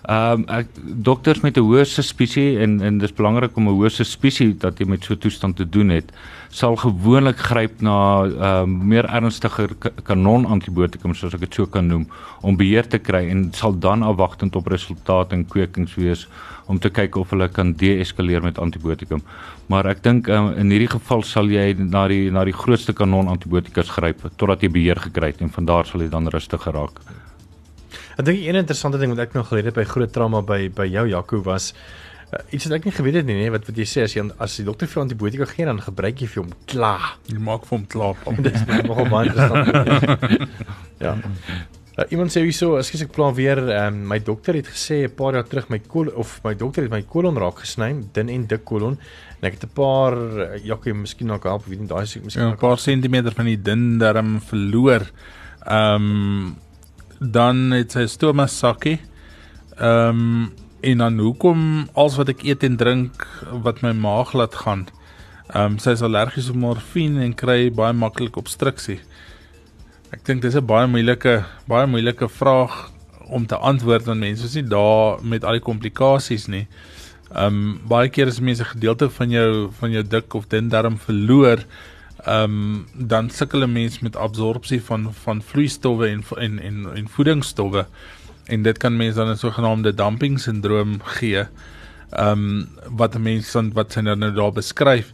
Ehm 0.08 0.44
um, 0.48 0.66
dokters 1.02 1.40
met 1.40 1.56
'n 1.56 1.60
hoë 1.60 1.84
suspisie 1.84 2.58
en 2.58 2.80
en 2.80 2.98
dis 2.98 3.12
belangrik 3.12 3.56
om 3.56 3.68
'n 3.68 3.76
hoë 3.76 3.90
suspisie 3.90 4.56
dat 4.56 4.78
jy 4.78 4.86
met 4.86 5.04
so 5.04 5.14
'n 5.14 5.18
toestand 5.18 5.56
te 5.56 5.68
doen 5.68 5.88
het, 5.88 6.12
sal 6.48 6.76
gewoonlik 6.76 7.36
gryp 7.36 7.80
na 7.80 8.24
ehm 8.24 8.62
um, 8.62 8.88
meer 8.88 9.04
ernstiger 9.04 9.68
kanon 10.02 10.46
antibiotikum 10.46 11.14
soos 11.14 11.34
ek 11.34 11.40
dit 11.40 11.54
so 11.54 11.66
kan 11.66 11.86
noem 11.86 12.06
om 12.40 12.56
beheer 12.56 12.88
te 12.88 12.98
kry 12.98 13.28
en 13.28 13.52
sal 13.52 13.78
dan 13.78 14.02
afwagtend 14.02 14.56
op 14.56 14.66
resultate 14.66 15.34
en 15.34 15.46
kwekings 15.46 15.94
wees 15.94 16.28
om 16.66 16.78
te 16.78 16.90
kyk 16.90 17.16
of 17.16 17.30
hulle 17.30 17.48
kan 17.48 17.72
deeskaleer 17.72 18.42
met 18.42 18.58
antibiotikum. 18.58 19.22
Maar 19.66 19.86
ek 19.86 20.02
dink 20.02 20.28
um, 20.28 20.52
in 20.56 20.70
hierdie 20.70 20.90
geval 20.90 21.22
sal 21.22 21.50
jy 21.50 21.74
na 21.78 22.08
die 22.08 22.30
na 22.30 22.44
die 22.44 22.56
grootste 22.56 22.92
kanon 22.92 23.28
antibiotikas 23.28 23.90
gryp 23.90 24.30
totdat 24.36 24.62
jy 24.62 24.68
beheer 24.68 24.96
gekry 24.96 25.26
het 25.26 25.40
en 25.40 25.50
van 25.50 25.64
daar 25.64 25.84
sal 25.84 26.00
jy 26.00 26.08
dan 26.08 26.28
rustig 26.28 26.62
geraak. 26.62 27.00
Ek 28.20 28.26
dink 28.28 28.38
'n 28.44 28.60
interessante 28.60 28.98
ding 29.00 29.14
wat 29.16 29.24
ek 29.28 29.34
nog 29.34 29.48
geleer 29.48 29.70
het 29.72 29.74
by 29.74 29.84
groot 29.88 30.12
trauma 30.12 30.42
by 30.42 30.68
by 30.68 30.84
jou 30.86 31.08
Jaco 31.08 31.42
was 31.42 31.72
Uh, 32.30 32.38
iets 32.54 32.68
wat 32.68 32.76
ek 32.76 32.84
nie 32.86 32.92
geweet 32.94 33.16
het 33.18 33.26
nie, 33.26 33.34
nee, 33.34 33.50
wat 33.50 33.64
wat 33.66 33.74
jy 33.74 33.84
sê 33.90 34.04
as 34.06 34.12
jy 34.14 34.22
as 34.38 34.52
die 34.60 34.64
dokter 34.64 34.86
vir 34.86 35.02
antibiotika 35.02 35.48
gee 35.50 35.64
dan 35.66 35.80
gebruik 35.82 36.20
jy 36.22 36.28
vir 36.30 36.44
hom 36.44 36.52
klaar. 36.70 37.08
Jy 37.26 37.40
maak 37.42 37.64
vir 37.66 37.74
hom 37.74 37.86
klaar. 37.90 38.20
Dit 38.38 38.54
is 38.54 38.62
nogal 38.86 39.08
baie 39.10 39.32
interessant. 39.32 40.46
ja. 41.04 41.16
Uh, 41.98 42.04
iemand 42.14 42.30
sê 42.30 42.44
hierso, 42.44 42.76
as 42.78 42.92
ek 42.94 43.10
plan 43.16 43.34
weer, 43.34 43.58
um, 43.80 43.98
my 44.12 44.20
dokter 44.22 44.54
het 44.54 44.70
gesê 44.70 45.00
'n 45.08 45.16
paar 45.18 45.34
jaar 45.34 45.48
terug 45.50 45.66
my 45.74 45.80
kol 45.82 46.06
of 46.14 46.38
my 46.46 46.54
dokter 46.54 46.86
het 46.86 46.94
my 46.94 47.02
kolon 47.02 47.34
raak 47.34 47.66
gesny, 47.66 47.90
dun 48.14 48.30
en 48.30 48.46
dik 48.46 48.62
kolon. 48.64 48.94
En 49.40 49.50
ek 49.50 49.58
het 49.58 49.66
'n 49.66 49.74
paar 49.74 50.14
uh, 50.14 50.54
jakkie 50.62 50.94
miskien 50.94 51.26
nog 51.26 51.42
help, 51.42 51.66
weet 51.66 51.80
nie, 51.80 51.90
daai 51.90 52.06
is 52.06 52.14
miskien 52.14 52.46
ja, 52.46 52.54
'n 52.54 52.62
paar 52.62 52.78
sentimeter 52.78 53.34
van 53.34 53.46
die 53.50 53.58
dun 53.58 53.98
darm 53.98 54.38
verloor. 54.40 55.02
Ehm 55.66 55.98
um, 55.98 56.56
dan 57.20 57.70
het 57.76 57.92
sy 57.92 58.06
stoma 58.08 58.48
sakkie. 58.48 58.98
Ehm 59.76 60.08
um, 60.08 60.52
en 60.80 60.98
dan 60.98 61.18
hoekom 61.20 61.88
alles 61.92 62.14
wat 62.16 62.30
ek 62.32 62.42
eet 62.48 62.62
en 62.64 62.78
drink 62.80 63.26
wat 63.64 63.82
my 63.84 63.92
maag 63.92 64.32
laat 64.32 64.54
gaan. 64.64 64.86
Ehm 65.52 65.74
um, 65.74 65.78
sy 65.78 65.92
is 65.92 66.02
allergies 66.02 66.48
op 66.48 66.56
morfine 66.56 67.20
en 67.24 67.34
kry 67.36 67.68
baie 67.70 67.92
maklik 67.92 68.38
obstruksie. 68.40 69.00
Ek 70.10 70.24
dink 70.24 70.42
dis 70.42 70.56
'n 70.56 70.64
baie 70.66 70.88
moeilike 70.88 71.44
baie 71.68 71.86
moeilike 71.86 72.28
vraag 72.28 72.90
om 73.28 73.46
te 73.46 73.56
antwoord 73.56 74.08
aan 74.08 74.18
mense. 74.18 74.44
Is 74.44 74.54
nie 74.54 74.68
daar 74.68 75.20
met 75.22 75.44
al 75.44 75.60
die 75.60 75.66
komplikasies 75.68 76.48
nie. 76.48 76.66
Ehm 77.30 77.46
um, 77.46 77.80
baie 77.88 78.08
keer 78.08 78.26
as 78.26 78.40
mense 78.40 78.62
'n 78.62 78.72
gedeelte 78.74 79.10
van 79.10 79.30
jou 79.30 79.70
van 79.80 79.90
jou 79.90 80.02
dik 80.02 80.34
of 80.34 80.48
dun 80.48 80.68
darm 80.68 80.98
verloor, 80.98 81.58
ehm 82.24 82.42
um, 82.42 82.86
dan 82.94 83.30
sukkel 83.30 83.62
'n 83.62 83.72
mens 83.72 83.98
met 83.98 84.16
absorpsie 84.16 84.82
van 84.82 85.14
van 85.22 85.42
vloeistowwe 85.42 86.06
en 86.08 86.24
en 86.36 86.58
en, 86.58 86.94
en 86.94 87.08
voedingsstowwe 87.08 87.86
en 88.44 88.62
dit 88.62 88.78
kan 88.78 88.96
mense 88.96 89.16
dan 89.16 89.30
'n 89.30 89.36
sogenaamde 89.36 89.94
dumping 89.94 90.40
sindroom 90.40 91.00
gee. 91.02 91.44
Ehm 92.10 92.30
um, 92.30 92.68
wat 92.96 93.18
mense 93.18 93.52
dan 93.52 93.72
wat 93.72 93.92
sy 93.92 94.00
nou, 94.00 94.16
nou 94.16 94.32
daar 94.32 94.52
beskryf. 94.52 95.12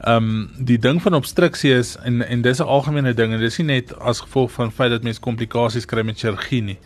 Ehm 0.00 0.16
um, 0.16 0.50
die 0.58 0.78
ding 0.78 1.02
van 1.02 1.14
obstruksie 1.14 1.72
is 1.74 1.96
en 2.02 2.26
en 2.26 2.42
dis 2.42 2.58
'n 2.58 2.62
algemene 2.62 3.14
ding 3.14 3.32
en 3.32 3.40
dis 3.40 3.58
nie 3.58 3.66
net 3.66 3.98
as 3.98 4.20
gevolg 4.20 4.52
van 4.52 4.72
feit 4.72 4.90
dat 4.90 5.02
mense 5.02 5.20
komplikasies 5.20 5.84
kry 5.84 6.02
met 6.02 6.18
chirurgie 6.18 6.62
nie. 6.62 6.78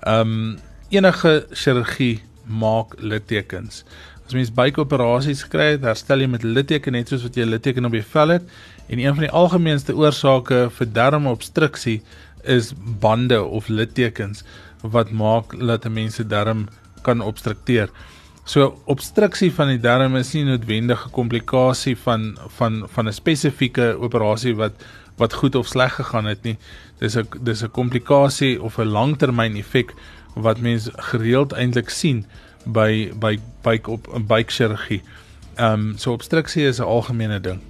Ehm 0.00 0.20
um, 0.20 0.58
enige 0.88 1.46
chirurgie 1.50 2.22
maak 2.44 2.94
littekens. 2.98 3.84
As 4.26 4.32
mens 4.34 4.52
buikoperasies 4.52 5.48
kry, 5.48 5.78
herstel 5.82 6.20
jy 6.20 6.26
met 6.26 6.42
litteken 6.42 6.92
net 6.92 7.08
soos 7.08 7.22
wat 7.22 7.36
jy 7.36 7.44
litteken 7.44 7.84
op 7.84 7.92
die 7.92 8.02
vel 8.02 8.28
het 8.28 8.42
en 8.88 8.98
een 8.98 9.14
van 9.14 9.24
die 9.26 9.32
algemeenste 9.32 9.94
oorsake 9.96 10.66
vir 10.70 10.92
darmobstruksie 10.92 12.02
is 12.42 12.72
bande 13.00 13.42
of 13.42 13.68
littekens 13.68 14.44
wat 14.80 15.10
maak 15.10 15.58
dat 15.58 15.84
'n 15.84 15.92
mens 15.92 16.14
se 16.14 16.26
darm 16.26 16.68
kan 17.02 17.20
obstrukteer. 17.20 17.90
So 18.44 18.78
obstruksie 18.84 19.52
van 19.52 19.68
die 19.68 19.80
darm 19.80 20.16
is 20.16 20.32
nie 20.32 20.44
noodwendig 20.44 21.06
'n 21.06 21.10
komplikasie 21.10 21.96
van 21.96 22.38
van 22.58 22.86
van 22.94 23.08
'n 23.08 23.12
spesifieke 23.12 23.96
operasie 23.98 24.54
wat 24.54 24.72
wat 25.16 25.32
goed 25.32 25.54
of 25.54 25.66
sleg 25.66 25.94
gegaan 25.94 26.24
het 26.24 26.42
nie. 26.42 26.56
Dis 26.98 27.16
'n 27.16 27.26
dis 27.40 27.62
'n 27.62 27.70
komplikasie 27.70 28.62
of 28.62 28.78
'n 28.78 28.86
langtermyn 28.86 29.56
effek 29.56 29.94
wat 30.34 30.60
mens 30.60 30.88
gereeld 30.92 31.52
eintlik 31.52 31.90
sien 31.90 32.26
by 32.64 33.12
by 33.18 33.38
buik 33.62 33.88
op 33.88 34.08
'n 34.14 34.26
buikchirurgie. 34.26 35.02
Ehm 35.54 35.72
um, 35.72 35.94
so 35.98 36.12
obstruksie 36.12 36.66
is 36.66 36.78
'n 36.78 36.84
algemene 36.84 37.40
ding 37.40 37.60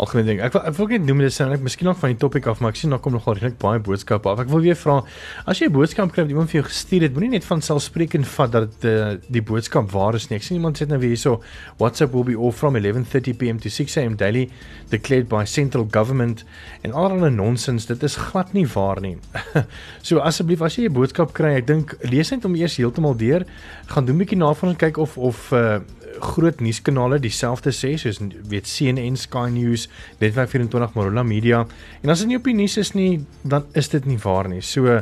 algemeen 0.00 0.26
ding. 0.30 0.40
Ek 0.44 0.54
wil 0.54 0.62
ek 0.68 0.76
wil 0.78 0.88
net 0.94 1.04
noem 1.06 1.22
dit 1.24 1.34
sien 1.34 1.52
ek 1.52 1.62
miskien 1.64 1.88
nog 1.90 1.98
van 2.00 2.14
die 2.14 2.18
topik 2.20 2.46
af, 2.50 2.60
maar 2.62 2.72
ek 2.74 2.80
sien 2.80 2.94
daar 2.94 3.02
kom 3.04 3.14
nogal 3.16 3.36
regtig 3.38 3.58
baie 3.60 3.80
boodskappe 3.84 4.30
af. 4.32 4.40
Ek 4.44 4.50
wil 4.52 4.62
weer 4.64 4.78
vra 4.78 5.00
as 5.46 5.60
jy 5.60 5.68
'n 5.68 5.74
boodskap 5.76 6.12
kry 6.12 6.24
wat 6.24 6.32
iemand 6.32 6.50
vir 6.50 6.60
jou 6.60 6.66
gestuur 6.68 7.02
het, 7.02 7.12
moenie 7.14 7.36
net 7.36 7.44
van 7.44 7.60
selfspreekend 7.60 8.26
vat 8.26 8.52
dat 8.52 8.68
dit 8.80 8.90
uh, 8.90 9.16
die 9.28 9.42
boodskap 9.42 9.90
waar 9.92 10.14
is 10.14 10.28
nie. 10.30 10.38
Ek 10.38 10.46
sien 10.46 10.56
iemand 10.56 10.80
sê 10.80 10.88
nou 10.88 10.98
weer 10.98 11.14
hierso 11.14 11.42
WhatsApp 11.78 12.12
will 12.12 12.24
be 12.24 12.38
off 12.38 12.56
from 12.56 12.76
11:30 12.76 13.36
pm 13.36 13.58
to 13.60 13.68
6 13.68 13.96
am 13.98 14.16
daily 14.16 14.48
declared 14.90 15.28
by 15.28 15.44
central 15.44 15.86
government 15.90 16.44
en 16.82 16.92
allerlei 16.92 17.30
nonsens. 17.30 17.86
Dit 17.86 18.02
is 18.02 18.16
glad 18.16 18.52
nie 18.52 18.66
waar 18.66 19.00
nie. 19.00 19.18
so 20.02 20.18
asseblief 20.18 20.62
as 20.62 20.76
jy 20.76 20.88
'n 20.88 20.92
boodskap 20.92 21.32
kry, 21.32 21.56
ek 21.60 21.66
dink 21.66 21.96
lees 22.02 22.30
net 22.30 22.44
om 22.44 22.54
eers 22.54 22.76
heeltemal 22.76 23.16
deur, 23.16 23.44
gaan 23.86 24.04
doen 24.04 24.16
'n 24.16 24.24
bietjie 24.24 24.38
navraag 24.38 24.76
kyk 24.76 24.98
of 24.98 25.18
of 25.18 25.52
uh, 25.52 25.80
groot 26.22 26.60
nuuskanale 26.60 27.20
dieselfde 27.22 27.72
sê 27.74 27.94
soos 28.00 28.20
weet 28.50 28.68
CNN, 28.70 29.16
Sky 29.20 29.48
News, 29.52 29.88
Netwerk 30.20 30.52
24, 30.52 30.94
Marula 30.94 31.24
Media. 31.26 31.64
En 32.02 32.12
as 32.12 32.22
dit 32.24 32.32
nie 32.32 32.38
op 32.40 32.46
die 32.48 32.56
nuus 32.56 32.76
is 32.80 32.94
nie, 32.96 33.24
dan 33.42 33.66
is 33.78 33.90
dit 33.92 34.06
nie 34.08 34.18
waar 34.22 34.48
nie. 34.50 34.62
So 34.64 35.00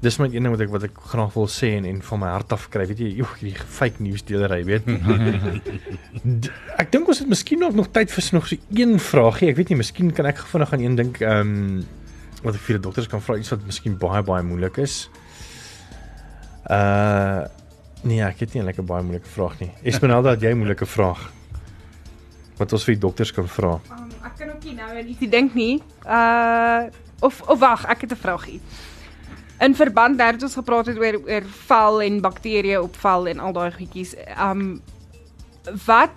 dis 0.00 0.16
my 0.16 0.30
een 0.32 0.46
ding 0.46 0.52
wat 0.54 0.62
ek 0.64 0.72
wat 0.72 0.84
ek 0.88 1.00
graag 1.12 1.34
wil 1.36 1.48
sê 1.52 1.74
en 1.76 1.84
en 1.84 2.00
van 2.04 2.22
my 2.22 2.32
hart 2.32 2.54
af 2.56 2.68
kry, 2.72 2.86
weet 2.88 3.02
jy, 3.04 3.10
joh, 3.18 3.32
hierdie 3.40 3.56
fake 3.60 4.00
news 4.00 4.24
deelery, 4.24 4.62
weet. 4.64 4.88
ek 6.82 6.92
dink 6.94 7.08
ons 7.10 7.20
het 7.20 7.28
miskien 7.28 7.60
nog 7.60 7.76
nog 7.76 7.90
tyd 7.92 8.12
vir 8.14 8.28
nog 8.38 8.48
so 8.48 8.56
een 8.76 8.96
vraagie. 9.10 9.50
Ek 9.52 9.60
weet 9.60 9.72
nie, 9.72 9.80
miskien 9.82 10.12
kan 10.16 10.28
ek 10.30 10.40
vinnig 10.52 10.72
aan 10.76 10.84
een 10.86 11.00
dink, 11.00 11.20
ehm 11.20 11.56
um, 11.56 11.80
wat 12.40 12.56
ek 12.56 12.62
vir 12.64 12.78
die 12.78 12.84
dokters 12.86 13.08
kan 13.12 13.20
vra 13.20 13.36
iets 13.36 13.52
wat 13.52 13.66
miskien 13.68 13.98
baie 14.00 14.22
baie 14.24 14.44
moeilik 14.46 14.80
is. 14.80 15.02
Uh 16.64 17.48
Nee, 18.02 18.22
ek 18.24 18.40
het 18.40 18.54
nie 18.54 18.62
'n 18.62 18.64
lekker 18.64 18.84
baie 18.84 19.02
moeilike 19.02 19.28
vraag 19.28 19.58
nie. 19.60 19.70
Esmeralda, 19.82 20.30
het 20.30 20.40
jy 20.40 20.50
'n 20.50 20.58
moeilike 20.58 20.86
vraag? 20.86 21.32
Wat 22.56 22.72
ons 22.72 22.84
vir 22.84 22.94
die 22.94 23.00
dokters 23.00 23.32
kan 23.32 23.48
vra? 23.48 23.80
Um, 23.90 24.10
ek 24.24 24.36
kan 24.38 24.48
ook 24.48 24.64
nie 24.64 24.74
nou 24.74 24.88
aan 24.90 25.06
iets 25.06 25.30
dink 25.30 25.54
nie. 25.54 25.82
Uh 26.06 26.82
of 27.20 27.40
of 27.48 27.58
wag, 27.58 27.84
ek 27.84 28.00
het 28.00 28.12
'n 28.12 28.16
vraagie. 28.16 28.60
In 29.60 29.74
verband 29.74 30.18
daarmee 30.18 30.42
ons 30.42 30.54
gepraat 30.54 30.86
het 30.86 30.98
oor 30.98 31.20
oor 31.28 31.42
val 31.44 32.02
en 32.02 32.20
bakterieë 32.20 32.80
opval 32.80 33.28
en 33.28 33.38
al 33.38 33.52
daai 33.52 33.72
goedjies. 33.72 34.14
Um 34.38 34.80
wat 35.86 36.16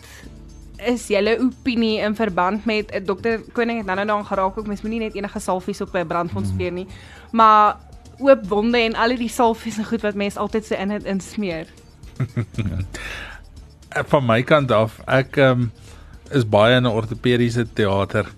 is 0.77 1.07
julle 1.07 1.39
opinie 1.39 1.99
in 1.99 2.15
verband 2.15 2.65
met 2.65 2.91
'n 2.91 3.03
dokter 3.05 3.41
Koning 3.51 3.77
het 3.77 3.85
nou-nou 3.85 4.07
daaraan 4.07 4.25
geraak 4.25 4.57
ook 4.57 4.67
mens 4.67 4.81
moenie 4.81 4.99
net 4.99 5.15
enige 5.15 5.39
salfies 5.39 5.81
op 5.81 5.93
'n 5.95 6.07
brandwond 6.07 6.47
smeer 6.47 6.71
nie. 6.71 6.87
Maar 7.31 7.75
oop 8.19 8.47
wonde 8.47 8.77
en 8.77 8.95
al 8.95 9.15
die 9.17 9.29
salfies 9.29 9.77
en 9.77 9.85
goed 9.85 10.01
wat 10.01 10.15
mense 10.15 10.39
altyd 10.39 10.65
so 10.65 10.75
in 10.75 10.89
het 10.89 11.03
insmeer. 11.03 11.67
Van 14.11 14.25
my 14.25 14.41
kant 14.41 14.71
af, 14.71 14.99
ek 15.07 15.37
um, 15.37 15.71
is 16.31 16.45
baie 16.49 16.75
in 16.75 16.83
'n 16.83 16.93
ortopediese 16.93 17.65
teater 17.73 18.29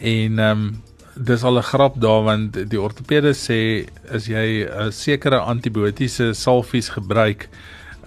en 0.00 0.38
ehm 0.38 0.50
um, 0.50 0.82
dis 1.16 1.42
al 1.42 1.56
'n 1.58 1.62
grap 1.62 2.00
daar 2.00 2.22
want 2.22 2.52
die 2.70 2.80
ortopede 2.80 3.32
sê 3.32 3.88
as 4.12 4.26
jy 4.26 4.68
'n 4.68 4.92
sekere 4.92 5.38
antibiotiese 5.40 6.34
salfies 6.34 6.88
gebruik 6.88 7.48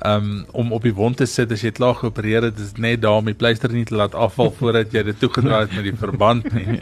um, 0.05 0.45
om 0.51 0.71
op 0.71 0.83
die 0.83 0.93
wond 0.95 1.17
te 1.17 1.27
sit 1.27 1.51
as 1.51 1.63
jy 1.65 1.71
klaar 1.75 1.97
geopereer 1.99 2.49
het, 2.49 2.59
is 2.59 2.75
net 2.77 3.01
daar 3.03 3.19
om 3.19 3.27
die 3.29 3.37
pleister 3.37 3.71
nie 3.73 3.85
te 3.87 3.97
laat 3.99 4.15
afval 4.15 4.53
voordat 4.59 4.93
jy 4.95 5.03
dit 5.09 5.19
toegedraai 5.19 5.65
het 5.65 5.75
met 5.75 5.89
die 5.89 5.97
verband 6.05 6.47
nie. 6.55 6.79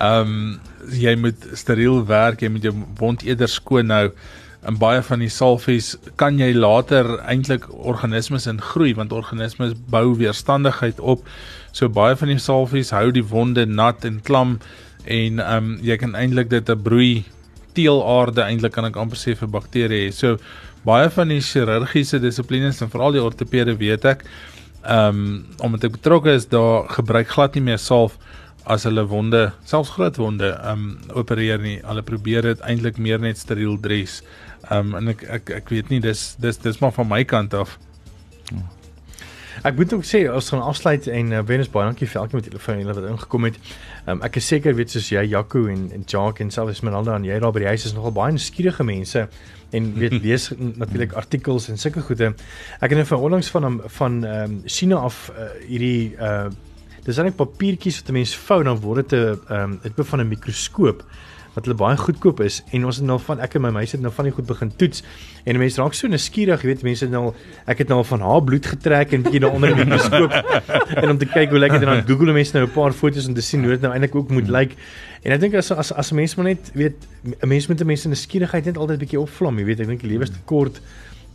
Ehm 0.00 0.34
um, 0.34 0.60
jy 0.96 1.12
moet 1.20 1.44
steriel 1.54 2.00
werk, 2.08 2.40
jy 2.40 2.48
moet 2.50 2.64
jou 2.64 2.72
wond 2.98 3.22
eerder 3.22 3.48
skoon 3.52 3.92
hou. 3.92 4.08
En 4.66 4.78
baie 4.80 5.02
van 5.04 5.20
die 5.22 5.30
salfies 5.32 5.92
kan 6.20 6.38
jy 6.40 6.50
later 6.56 7.18
eintlik 7.20 7.66
organismes 7.70 8.48
in 8.50 8.60
groei 8.60 8.94
want 8.96 9.12
organismes 9.12 9.76
bou 9.92 10.16
weerstandigheid 10.18 11.00
op. 11.00 11.24
So 11.72 11.88
baie 11.88 12.16
van 12.16 12.32
die 12.32 12.40
salfies 12.40 12.92
hou 12.96 13.10
die 13.12 13.24
wonde 13.24 13.66
nat 13.66 14.04
en 14.08 14.20
klam 14.24 14.58
en 15.04 15.38
ehm 15.40 15.56
um, 15.56 15.76
jy 15.84 15.96
kan 16.00 16.16
eintlik 16.16 16.50
dit 16.50 16.68
'n 16.68 16.82
broei 16.82 17.24
teelaarde 17.76 18.42
eintlik 18.42 18.74
kan 18.74 18.88
ek 18.88 18.98
amper 19.00 19.18
sê 19.18 19.36
vir 19.38 19.48
bakterieë. 19.48 20.12
So 20.12 20.36
baie 20.84 21.10
van 21.12 21.28
die 21.28 21.40
chirurgiese 21.44 22.20
dissiplines 22.20 22.80
en 22.80 22.90
veral 22.92 23.12
die 23.12 23.22
ortopede 23.22 23.76
weet 23.76 24.04
ek 24.04 24.24
ehm 24.82 25.08
um, 25.08 25.44
omdat 25.60 25.84
ek 25.84 25.98
betrokke 25.98 26.32
is 26.32 26.48
daar 26.48 26.88
gebruik 26.88 27.28
glad 27.28 27.54
nie 27.54 27.66
meer 27.68 27.78
salf 27.78 28.16
as 28.64 28.84
hulle 28.84 29.04
wonde, 29.08 29.52
selfs 29.64 29.90
groot 29.90 30.16
wonde, 30.16 30.52
ehm 30.56 30.84
um, 30.84 30.98
opereer 31.14 31.60
nie. 31.60 31.78
Hulle 31.84 32.02
probeer 32.02 32.42
dit 32.42 32.60
eintlik 32.60 32.98
meer 32.98 33.20
net 33.20 33.38
steriel 33.38 33.76
dress. 33.80 34.22
Ehm 34.68 34.94
um, 34.94 34.98
en 35.00 35.14
ek 35.14 35.24
ek 35.28 35.54
ek 35.60 35.72
weet 35.74 35.92
nie 35.92 36.00
dis 36.00 36.34
dis 36.40 36.60
dis 36.60 36.80
maar 36.80 36.92
van 36.96 37.08
my 37.08 37.24
kant 37.24 37.54
af. 37.54 37.78
Ek 39.66 39.76
moet 39.76 39.92
ook 39.92 40.06
sê 40.08 40.22
ons 40.32 40.48
gaan 40.48 40.62
afsluit 40.64 41.06
en 41.12 41.32
uh, 41.32 41.40
Venus 41.44 41.68
baie 41.68 41.84
dankie 41.84 42.08
vir 42.08 42.20
elkeen 42.22 42.40
met 42.40 42.46
julle 42.48 42.62
van 42.64 42.78
julle 42.80 42.94
wat 42.96 43.08
ingekom 43.10 43.48
het. 43.50 43.58
Um, 44.06 44.22
ek 44.24 44.38
is 44.40 44.46
seker 44.48 44.76
weet 44.76 44.94
soos 44.94 45.10
jy 45.12 45.26
Jaco 45.28 45.66
en 45.68 45.90
en 45.92 46.04
Jacques 46.06 46.44
en 46.44 46.52
selfs 46.54 46.78
Esmeralda 46.78 47.18
en 47.20 47.28
jy 47.28 47.36
daar 47.42 47.52
by 47.52 47.66
die 47.66 47.72
huis 47.74 47.84
is 47.84 47.96
nogal 47.96 48.16
baie 48.16 48.32
nuuskierige 48.32 48.86
mense 48.88 49.26
en 49.70 49.94
weet 49.94 50.22
lees 50.22 50.50
natuurlik 50.56 51.12
artikels 51.12 51.68
en 51.68 51.78
sulke 51.78 52.00
goede. 52.00 52.34
Ek 52.80 52.90
het 52.90 52.98
net 52.98 53.06
van 53.06 53.18
onlangs 53.18 53.50
van 53.50 53.80
van 53.86 54.24
ehm 54.24 54.50
um, 54.50 54.60
China 54.64 54.96
af 54.96 55.30
uh, 55.36 55.50
hierdie 55.68 56.16
uh 56.18 56.48
Dis 57.00 57.16
net 57.16 57.36
papiertjies 57.36 57.96
wat 58.00 58.08
'n 58.08 58.12
mens 58.12 58.36
vou 58.36 58.62
dan 58.62 58.80
word 58.80 59.08
dit 59.08 59.18
'n 59.18 59.38
ehm 59.48 59.76
dit 59.82 59.94
be 59.94 60.04
van 60.04 60.20
'n 60.20 60.28
mikroskoop 60.28 61.04
wat 61.54 61.66
hulle 61.66 61.76
baie 61.78 61.96
goedkoop 61.98 62.40
is 62.44 62.60
en 62.70 62.84
ons 62.88 63.00
het 63.00 63.06
nou 63.06 63.18
van 63.24 63.40
ek 63.44 63.56
en 63.58 63.64
my 63.66 63.72
meisie 63.74 63.96
het 63.98 64.04
nou 64.04 64.12
van 64.14 64.28
die 64.28 64.34
goed 64.36 64.46
begin 64.46 64.70
toets 64.80 65.02
en 65.44 65.58
mense 65.58 65.80
raak 65.80 65.96
so 65.98 66.10
nuuskierig, 66.10 66.62
jy 66.62 66.70
weet 66.70 66.84
mense 66.86 67.04
het 67.06 67.12
nou 67.12 67.32
ek 67.66 67.82
het 67.84 67.92
nou 67.92 68.00
van 68.06 68.24
haar 68.26 68.42
bloed 68.46 68.70
getrek 68.72 69.14
en 69.16 69.26
bietjie 69.26 69.42
daaronder 69.44 69.74
die 69.74 69.84
mikroskoop 69.84 70.36
en 71.02 71.10
om 71.10 71.20
te 71.20 71.28
kyk 71.30 71.54
hoe 71.54 71.62
lyk 71.62 71.76
dit 71.76 71.86
en 71.86 71.92
dan 71.94 72.06
Google 72.06 72.36
mense 72.36 72.56
nou 72.56 72.66
'n 72.66 72.74
paar 72.74 72.96
foto's 72.96 73.26
om 73.26 73.34
te 73.34 73.44
sien 73.44 73.64
hoe 73.66 73.74
dit 73.76 73.82
nou 73.82 73.92
eintlik 73.92 74.14
ook 74.14 74.30
moet 74.30 74.48
lyk. 74.48 74.76
En 75.22 75.32
ek 75.32 75.40
dink 75.40 75.54
as 75.54 75.70
as 75.72 75.92
as 75.92 76.12
'n 76.12 76.16
mens 76.16 76.36
maar 76.36 76.46
net 76.54 76.70
weet 76.74 76.96
'n 77.42 77.48
mens 77.48 77.66
met 77.66 77.80
'n 77.80 77.86
mens 77.86 78.02
se 78.02 78.08
nuuskierigheid 78.08 78.64
net 78.64 78.78
altyd 78.78 78.98
bietjie 78.98 79.20
opvlam, 79.20 79.58
jy 79.58 79.64
weet 79.64 79.80
ek 79.80 79.86
dink 79.86 80.00
die 80.00 80.10
lewe 80.10 80.22
is 80.22 80.30
te 80.30 80.44
kort 80.44 80.80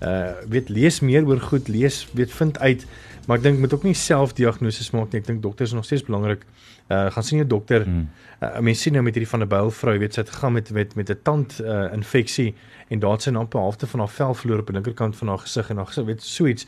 Uh 0.03 0.35
weet 0.51 0.69
lees 0.69 0.99
meer 0.99 1.23
oor 1.23 1.39
goed, 1.39 1.69
lees, 1.71 2.03
weet 2.13 2.31
vind 2.35 2.59
uit, 2.59 2.83
maar 3.27 3.37
ek 3.37 3.43
dink 3.43 3.59
moet 3.59 3.73
ook 3.73 3.83
nie 3.83 3.93
selfdiagnoses 3.93 4.91
maak 4.91 5.11
nie. 5.11 5.21
Ek 5.21 5.27
dink 5.27 5.41
dokters 5.41 5.69
is 5.69 5.75
nog 5.75 5.85
steeds 5.85 6.05
belangrik. 6.07 6.45
Uh 6.89 7.07
gaan 7.11 7.23
sien 7.23 7.41
jou 7.41 7.47
dokter. 7.49 7.83
Hmm. 7.83 8.09
Uh, 8.41 8.59
mense 8.59 8.81
sien 8.81 8.93
nou 8.93 9.03
met 9.03 9.15
hierdie 9.15 9.29
van 9.29 9.41
'n 9.41 9.47
byl 9.47 9.71
vrou, 9.71 9.97
weet 9.99 10.13
sy 10.13 10.21
het 10.21 10.29
gegaan 10.29 10.53
met 10.53 10.71
met 10.71 10.95
met 10.95 11.09
'n 11.09 11.19
tand 11.23 11.59
uh, 11.61 11.93
infeksie 11.93 12.53
en 12.87 12.99
daar 12.99 13.11
het 13.11 13.21
sy 13.21 13.33
amper 13.33 13.59
halfte 13.59 13.87
van 13.87 13.99
haar 13.99 14.09
vel 14.09 14.33
verloor 14.33 14.59
op 14.59 14.65
die 14.65 14.75
linkerkant 14.75 15.15
van 15.15 15.27
haar 15.27 15.39
gesig 15.39 15.69
en 15.69 15.77
haar 15.77 15.85
gesig 15.85 16.05
weet 16.05 16.23
so 16.23 16.45
iets. 16.45 16.67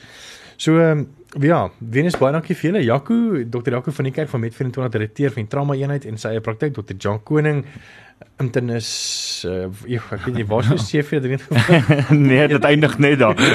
So 0.55 0.80
um, 0.80 1.08
ja, 1.39 1.70
Venus 1.91 2.18
baie 2.18 2.34
dankie 2.34 2.55
vir 2.55 2.72
julle. 2.72 2.84
Jaco, 2.84 3.43
Dr. 3.49 3.70
Jaco 3.70 3.91
van 3.91 4.03
die 4.03 4.14
kerk 4.14 4.30
van 4.30 4.39
Met 4.39 4.55
24 4.55 4.91
direkteur 4.91 5.32
van 5.32 5.41
die 5.41 5.51
trauma 5.51 5.74
eenheid 5.74 6.05
en 6.05 6.18
sy 6.18 6.28
eie 6.34 6.41
praktyk 6.41 6.74
Dr. 6.74 6.95
Jan 6.97 7.24
Koning 7.24 7.66
internis 8.38 8.89
uh, 9.49 9.65
ek 9.89 10.26
weet 10.28 10.36
nie 10.36 10.45
waar 10.45 10.65
sy 10.65 10.78
CV 10.78 11.18
erin 11.18 11.41
gekom 11.41 12.20
nee 12.30 12.45
dit 12.51 12.68
eindig 12.70 12.97
net 13.01 13.18
daar. 13.22 13.38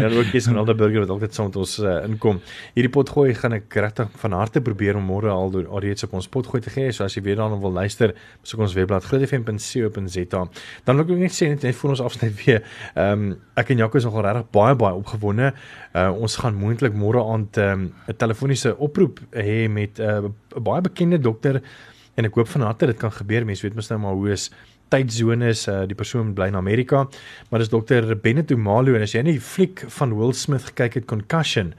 Ja 0.00 0.08
ook 0.08 0.32
is 0.36 0.46
'n 0.48 0.56
ander 0.56 0.76
burger 0.76 1.04
wat 1.04 1.10
altyd 1.10 1.34
saam 1.34 1.46
met 1.46 1.56
ons 1.56 1.78
uh, 1.78 2.04
inkom. 2.04 2.40
Hierdie 2.74 2.92
pot 2.92 3.08
gooi 3.08 3.34
gaan 3.34 3.52
ek 3.52 3.74
regtig 3.74 4.08
van 4.22 4.32
harte 4.32 4.60
probeer 4.60 4.96
om 4.96 5.04
môre 5.04 5.28
al 5.28 5.50
deur 5.50 5.68
alreeds 5.68 6.04
op 6.04 6.12
ons 6.12 6.28
pot 6.28 6.46
gooi 6.46 6.62
te 6.62 6.70
gee. 6.70 6.92
So 6.92 7.04
as 7.04 7.14
jy 7.14 7.22
weer 7.22 7.36
daarna 7.36 7.58
wil 7.60 7.72
luister 7.72 8.14
besoek 8.40 8.60
ons 8.60 8.74
webblad 8.74 9.04
grootfm.co.za 9.04 10.48
dan 10.84 10.96
wil 10.96 11.04
ek 11.04 11.20
net 11.20 11.36
sê 11.36 11.48
net 11.48 11.76
vir 11.76 11.90
ons 11.90 12.00
afsluit 12.00 12.34
weer 12.44 12.64
um, 12.96 13.36
ek 13.54 13.70
en 13.70 13.84
Jaco 13.84 13.98
is 13.98 14.04
nogal 14.04 14.22
regtig 14.22 14.50
baie 14.50 14.74
baie 14.74 14.94
opgewonde. 14.94 15.52
Uh, 15.92 16.10
ons 16.16 16.36
gaan 16.36 16.56
moontlik 16.56 16.94
môre 16.94 17.20
aand 17.20 17.56
'n 17.56 17.60
um, 17.60 17.92
telefoniese 18.16 18.76
oproep 18.78 19.20
hê 19.32 19.68
met 19.68 19.98
'n 19.98 20.24
uh, 20.24 20.60
baie 20.60 20.80
bekende 20.80 21.18
dokter 21.18 21.60
en 22.14 22.24
ek 22.24 22.34
hoop 22.34 22.48
van 22.48 22.60
harte 22.60 22.86
dit 22.86 22.98
kan 22.98 23.12
gebeur. 23.12 23.44
Mense 23.44 23.62
weet 23.62 23.74
mos 23.74 23.88
nou 23.88 24.00
maar 24.00 24.18
hoe 24.18 24.32
is 24.32 24.50
tydsones, 24.90 25.68
uh, 25.70 25.84
die 25.86 25.98
persoon 25.98 26.34
bly 26.34 26.50
in 26.50 26.58
Amerika, 26.58 27.06
maar 27.50 27.62
dis 27.62 27.70
dokter 27.70 28.16
Benito 28.18 28.56
Malo 28.58 28.96
en 28.98 29.06
as 29.06 29.14
jy 29.14 29.22
net 29.22 29.38
die 29.38 29.46
fliek 29.52 29.84
van 29.98 30.16
Will 30.18 30.34
Smith 30.34 30.72
gekyk 30.72 30.98
het 30.98 31.08
Concussion, 31.10 31.74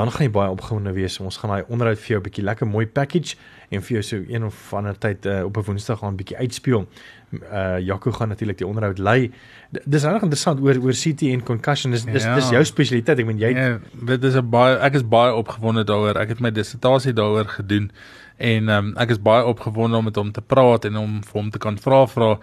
dan 0.00 0.08
gaan 0.10 0.24
jy 0.24 0.32
baie 0.32 0.50
opgewonde 0.50 0.94
wees. 0.96 1.18
Ons 1.20 1.36
gaan 1.42 1.52
daai 1.52 1.66
onderhoud 1.68 2.00
vir 2.00 2.14
jou 2.14 2.20
'n 2.20 2.24
bietjie 2.24 2.44
lekker 2.44 2.66
mooi 2.66 2.86
package 2.86 3.36
en 3.70 3.82
vir 3.82 4.00
jou 4.00 4.02
so 4.02 4.16
een 4.28 4.44
of 4.44 4.72
ander 4.72 4.98
tyd 4.98 5.26
uh, 5.26 5.44
op 5.44 5.56
'n 5.56 5.64
Woensdag 5.66 5.98
gaan 5.98 6.14
'n 6.14 6.16
bietjie 6.16 6.36
uitspeel. 6.36 6.88
Uh 7.32 7.78
Jaco 7.80 8.12
gaan 8.12 8.28
natuurlik 8.28 8.58
die 8.58 8.66
onderhoud 8.66 8.98
lei. 8.98 9.32
Dis 9.70 10.02
regtig 10.02 10.22
interessant 10.22 10.60
oor 10.60 10.76
oor 10.80 10.92
CT 10.92 11.22
en 11.22 11.42
concussion. 11.42 11.92
Dis 11.92 12.04
dis 12.04 12.24
ja. 12.24 12.34
dis 12.34 12.48
jou 12.48 12.64
spesialiteit. 12.64 13.18
Ek 13.18 13.26
meen 13.26 13.38
jy 13.38 13.52
ja, 13.52 13.78
dit 13.92 14.24
is 14.24 14.34
'n 14.34 14.50
baie 14.50 14.76
ek 14.78 14.94
is 14.94 15.08
baie 15.08 15.34
opgewonde 15.34 15.84
daaroor. 15.84 16.16
Ek 16.16 16.28
het 16.28 16.40
my 16.40 16.50
dissertasie 16.50 17.12
daaroor 17.12 17.48
gedoen 17.48 17.90
en 18.36 18.68
um, 18.68 18.92
ek 18.96 19.10
is 19.10 19.22
baie 19.22 19.44
opgewonde 19.44 19.96
om 19.96 20.04
met 20.04 20.16
hom 20.16 20.32
te 20.32 20.40
praat 20.40 20.84
en 20.84 20.96
om 20.96 21.20
vir 21.22 21.40
hom 21.40 21.50
te 21.50 21.58
kan 21.58 21.78
vra 21.78 22.06
vra 22.06 22.38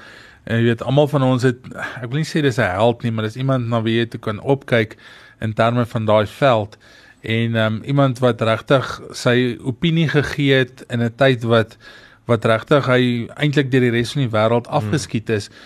en 0.46 0.58
jy 0.58 0.64
weet 0.70 0.84
almal 0.86 1.10
van 1.12 1.26
ons 1.26 1.44
het 1.44 1.66
ek 2.02 2.08
wil 2.10 2.22
nie 2.22 2.30
sê 2.30 2.42
dis 2.42 2.60
'n 2.60 2.76
held 2.76 3.04
nie 3.04 3.12
maar 3.12 3.26
dis 3.26 3.38
iemand 3.38 3.68
na 3.68 3.82
wie 3.82 4.00
jy 4.00 4.06
toe 4.06 4.20
kan 4.20 4.40
opkyk 4.40 4.98
in 5.42 5.54
terme 5.54 5.86
van 5.86 6.06
daai 6.06 6.26
veld 6.26 6.78
en 7.22 7.56
um, 7.56 7.82
iemand 7.84 8.20
wat 8.20 8.42
regtig 8.42 9.02
sy 9.12 9.58
opinie 9.60 10.08
gegee 10.08 10.64
het 10.64 10.86
in 10.90 11.02
'n 11.04 11.16
tyd 11.16 11.44
wat 11.44 11.78
wat 12.26 12.46
regtig 12.46 12.86
hy 12.86 13.28
eintlik 13.36 13.72
deur 13.72 13.82
die 13.82 13.92
res 13.98 14.14
van 14.14 14.24
die 14.24 14.36
wêreld 14.38 14.68
hmm. 14.68 14.76
afgeskiet 14.76 15.30
is 15.30 15.50
hmm. 15.50 15.58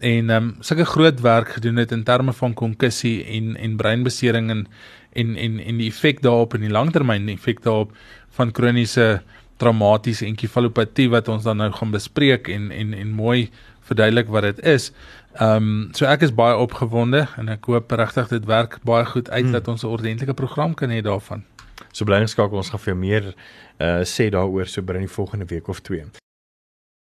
en 0.00 0.30
um, 0.30 0.56
sulke 0.60 0.84
groot 0.84 1.20
werk 1.20 1.48
gedoen 1.48 1.76
het 1.76 1.92
in 1.92 2.04
terme 2.04 2.32
van 2.32 2.54
konkussie 2.54 3.24
en 3.24 3.56
en 3.56 3.76
breinbesering 3.76 4.50
en 4.50 4.66
en 5.12 5.36
en 5.36 5.58
en 5.58 5.78
die 5.78 5.88
effek 5.90 6.22
daarop 6.22 6.54
en 6.54 6.60
die 6.60 6.70
langtermyn 6.70 7.28
effek 7.28 7.62
daarop 7.62 7.92
van 8.38 8.52
kroniese 8.52 9.22
traumatiese 9.60 10.26
enkefalopatie 10.26 11.10
wat 11.12 11.28
ons 11.28 11.44
dan 11.46 11.60
nou 11.60 11.70
gaan 11.76 11.92
bespreek 11.92 12.48
en 12.48 12.70
en 12.74 12.94
en 12.96 13.12
mooi 13.16 13.50
verduidelik 13.90 14.28
wat 14.32 14.48
dit 14.48 14.64
is. 14.76 14.90
Ehm 15.38 15.56
um, 15.56 15.88
so 15.94 16.06
ek 16.06 16.24
is 16.26 16.34
baie 16.34 16.56
opgewonde 16.56 17.26
en 17.38 17.52
ek 17.52 17.68
hoop 17.70 17.92
regtig 17.92 18.32
dit 18.32 18.48
werk 18.50 18.78
baie 18.88 19.04
goed 19.06 19.30
uit 19.30 19.44
hmm. 19.44 19.52
dat 19.58 19.68
ons 19.68 19.84
'n 19.84 19.92
ordentlike 19.96 20.34
program 20.34 20.74
kan 20.74 20.90
hê 20.90 21.02
daarvan. 21.02 21.44
So 21.92 22.04
bly 22.04 22.22
ingeskakel 22.22 22.56
ons 22.56 22.70
gaan 22.70 22.84
vir 22.86 22.96
meer 22.96 23.34
uh 23.80 24.02
sê 24.04 24.30
daaroor 24.30 24.66
so 24.66 24.82
binne 24.82 25.06
die 25.06 25.16
volgende 25.18 25.46
week 25.46 25.68
of 25.68 25.80
twee. 25.80 26.04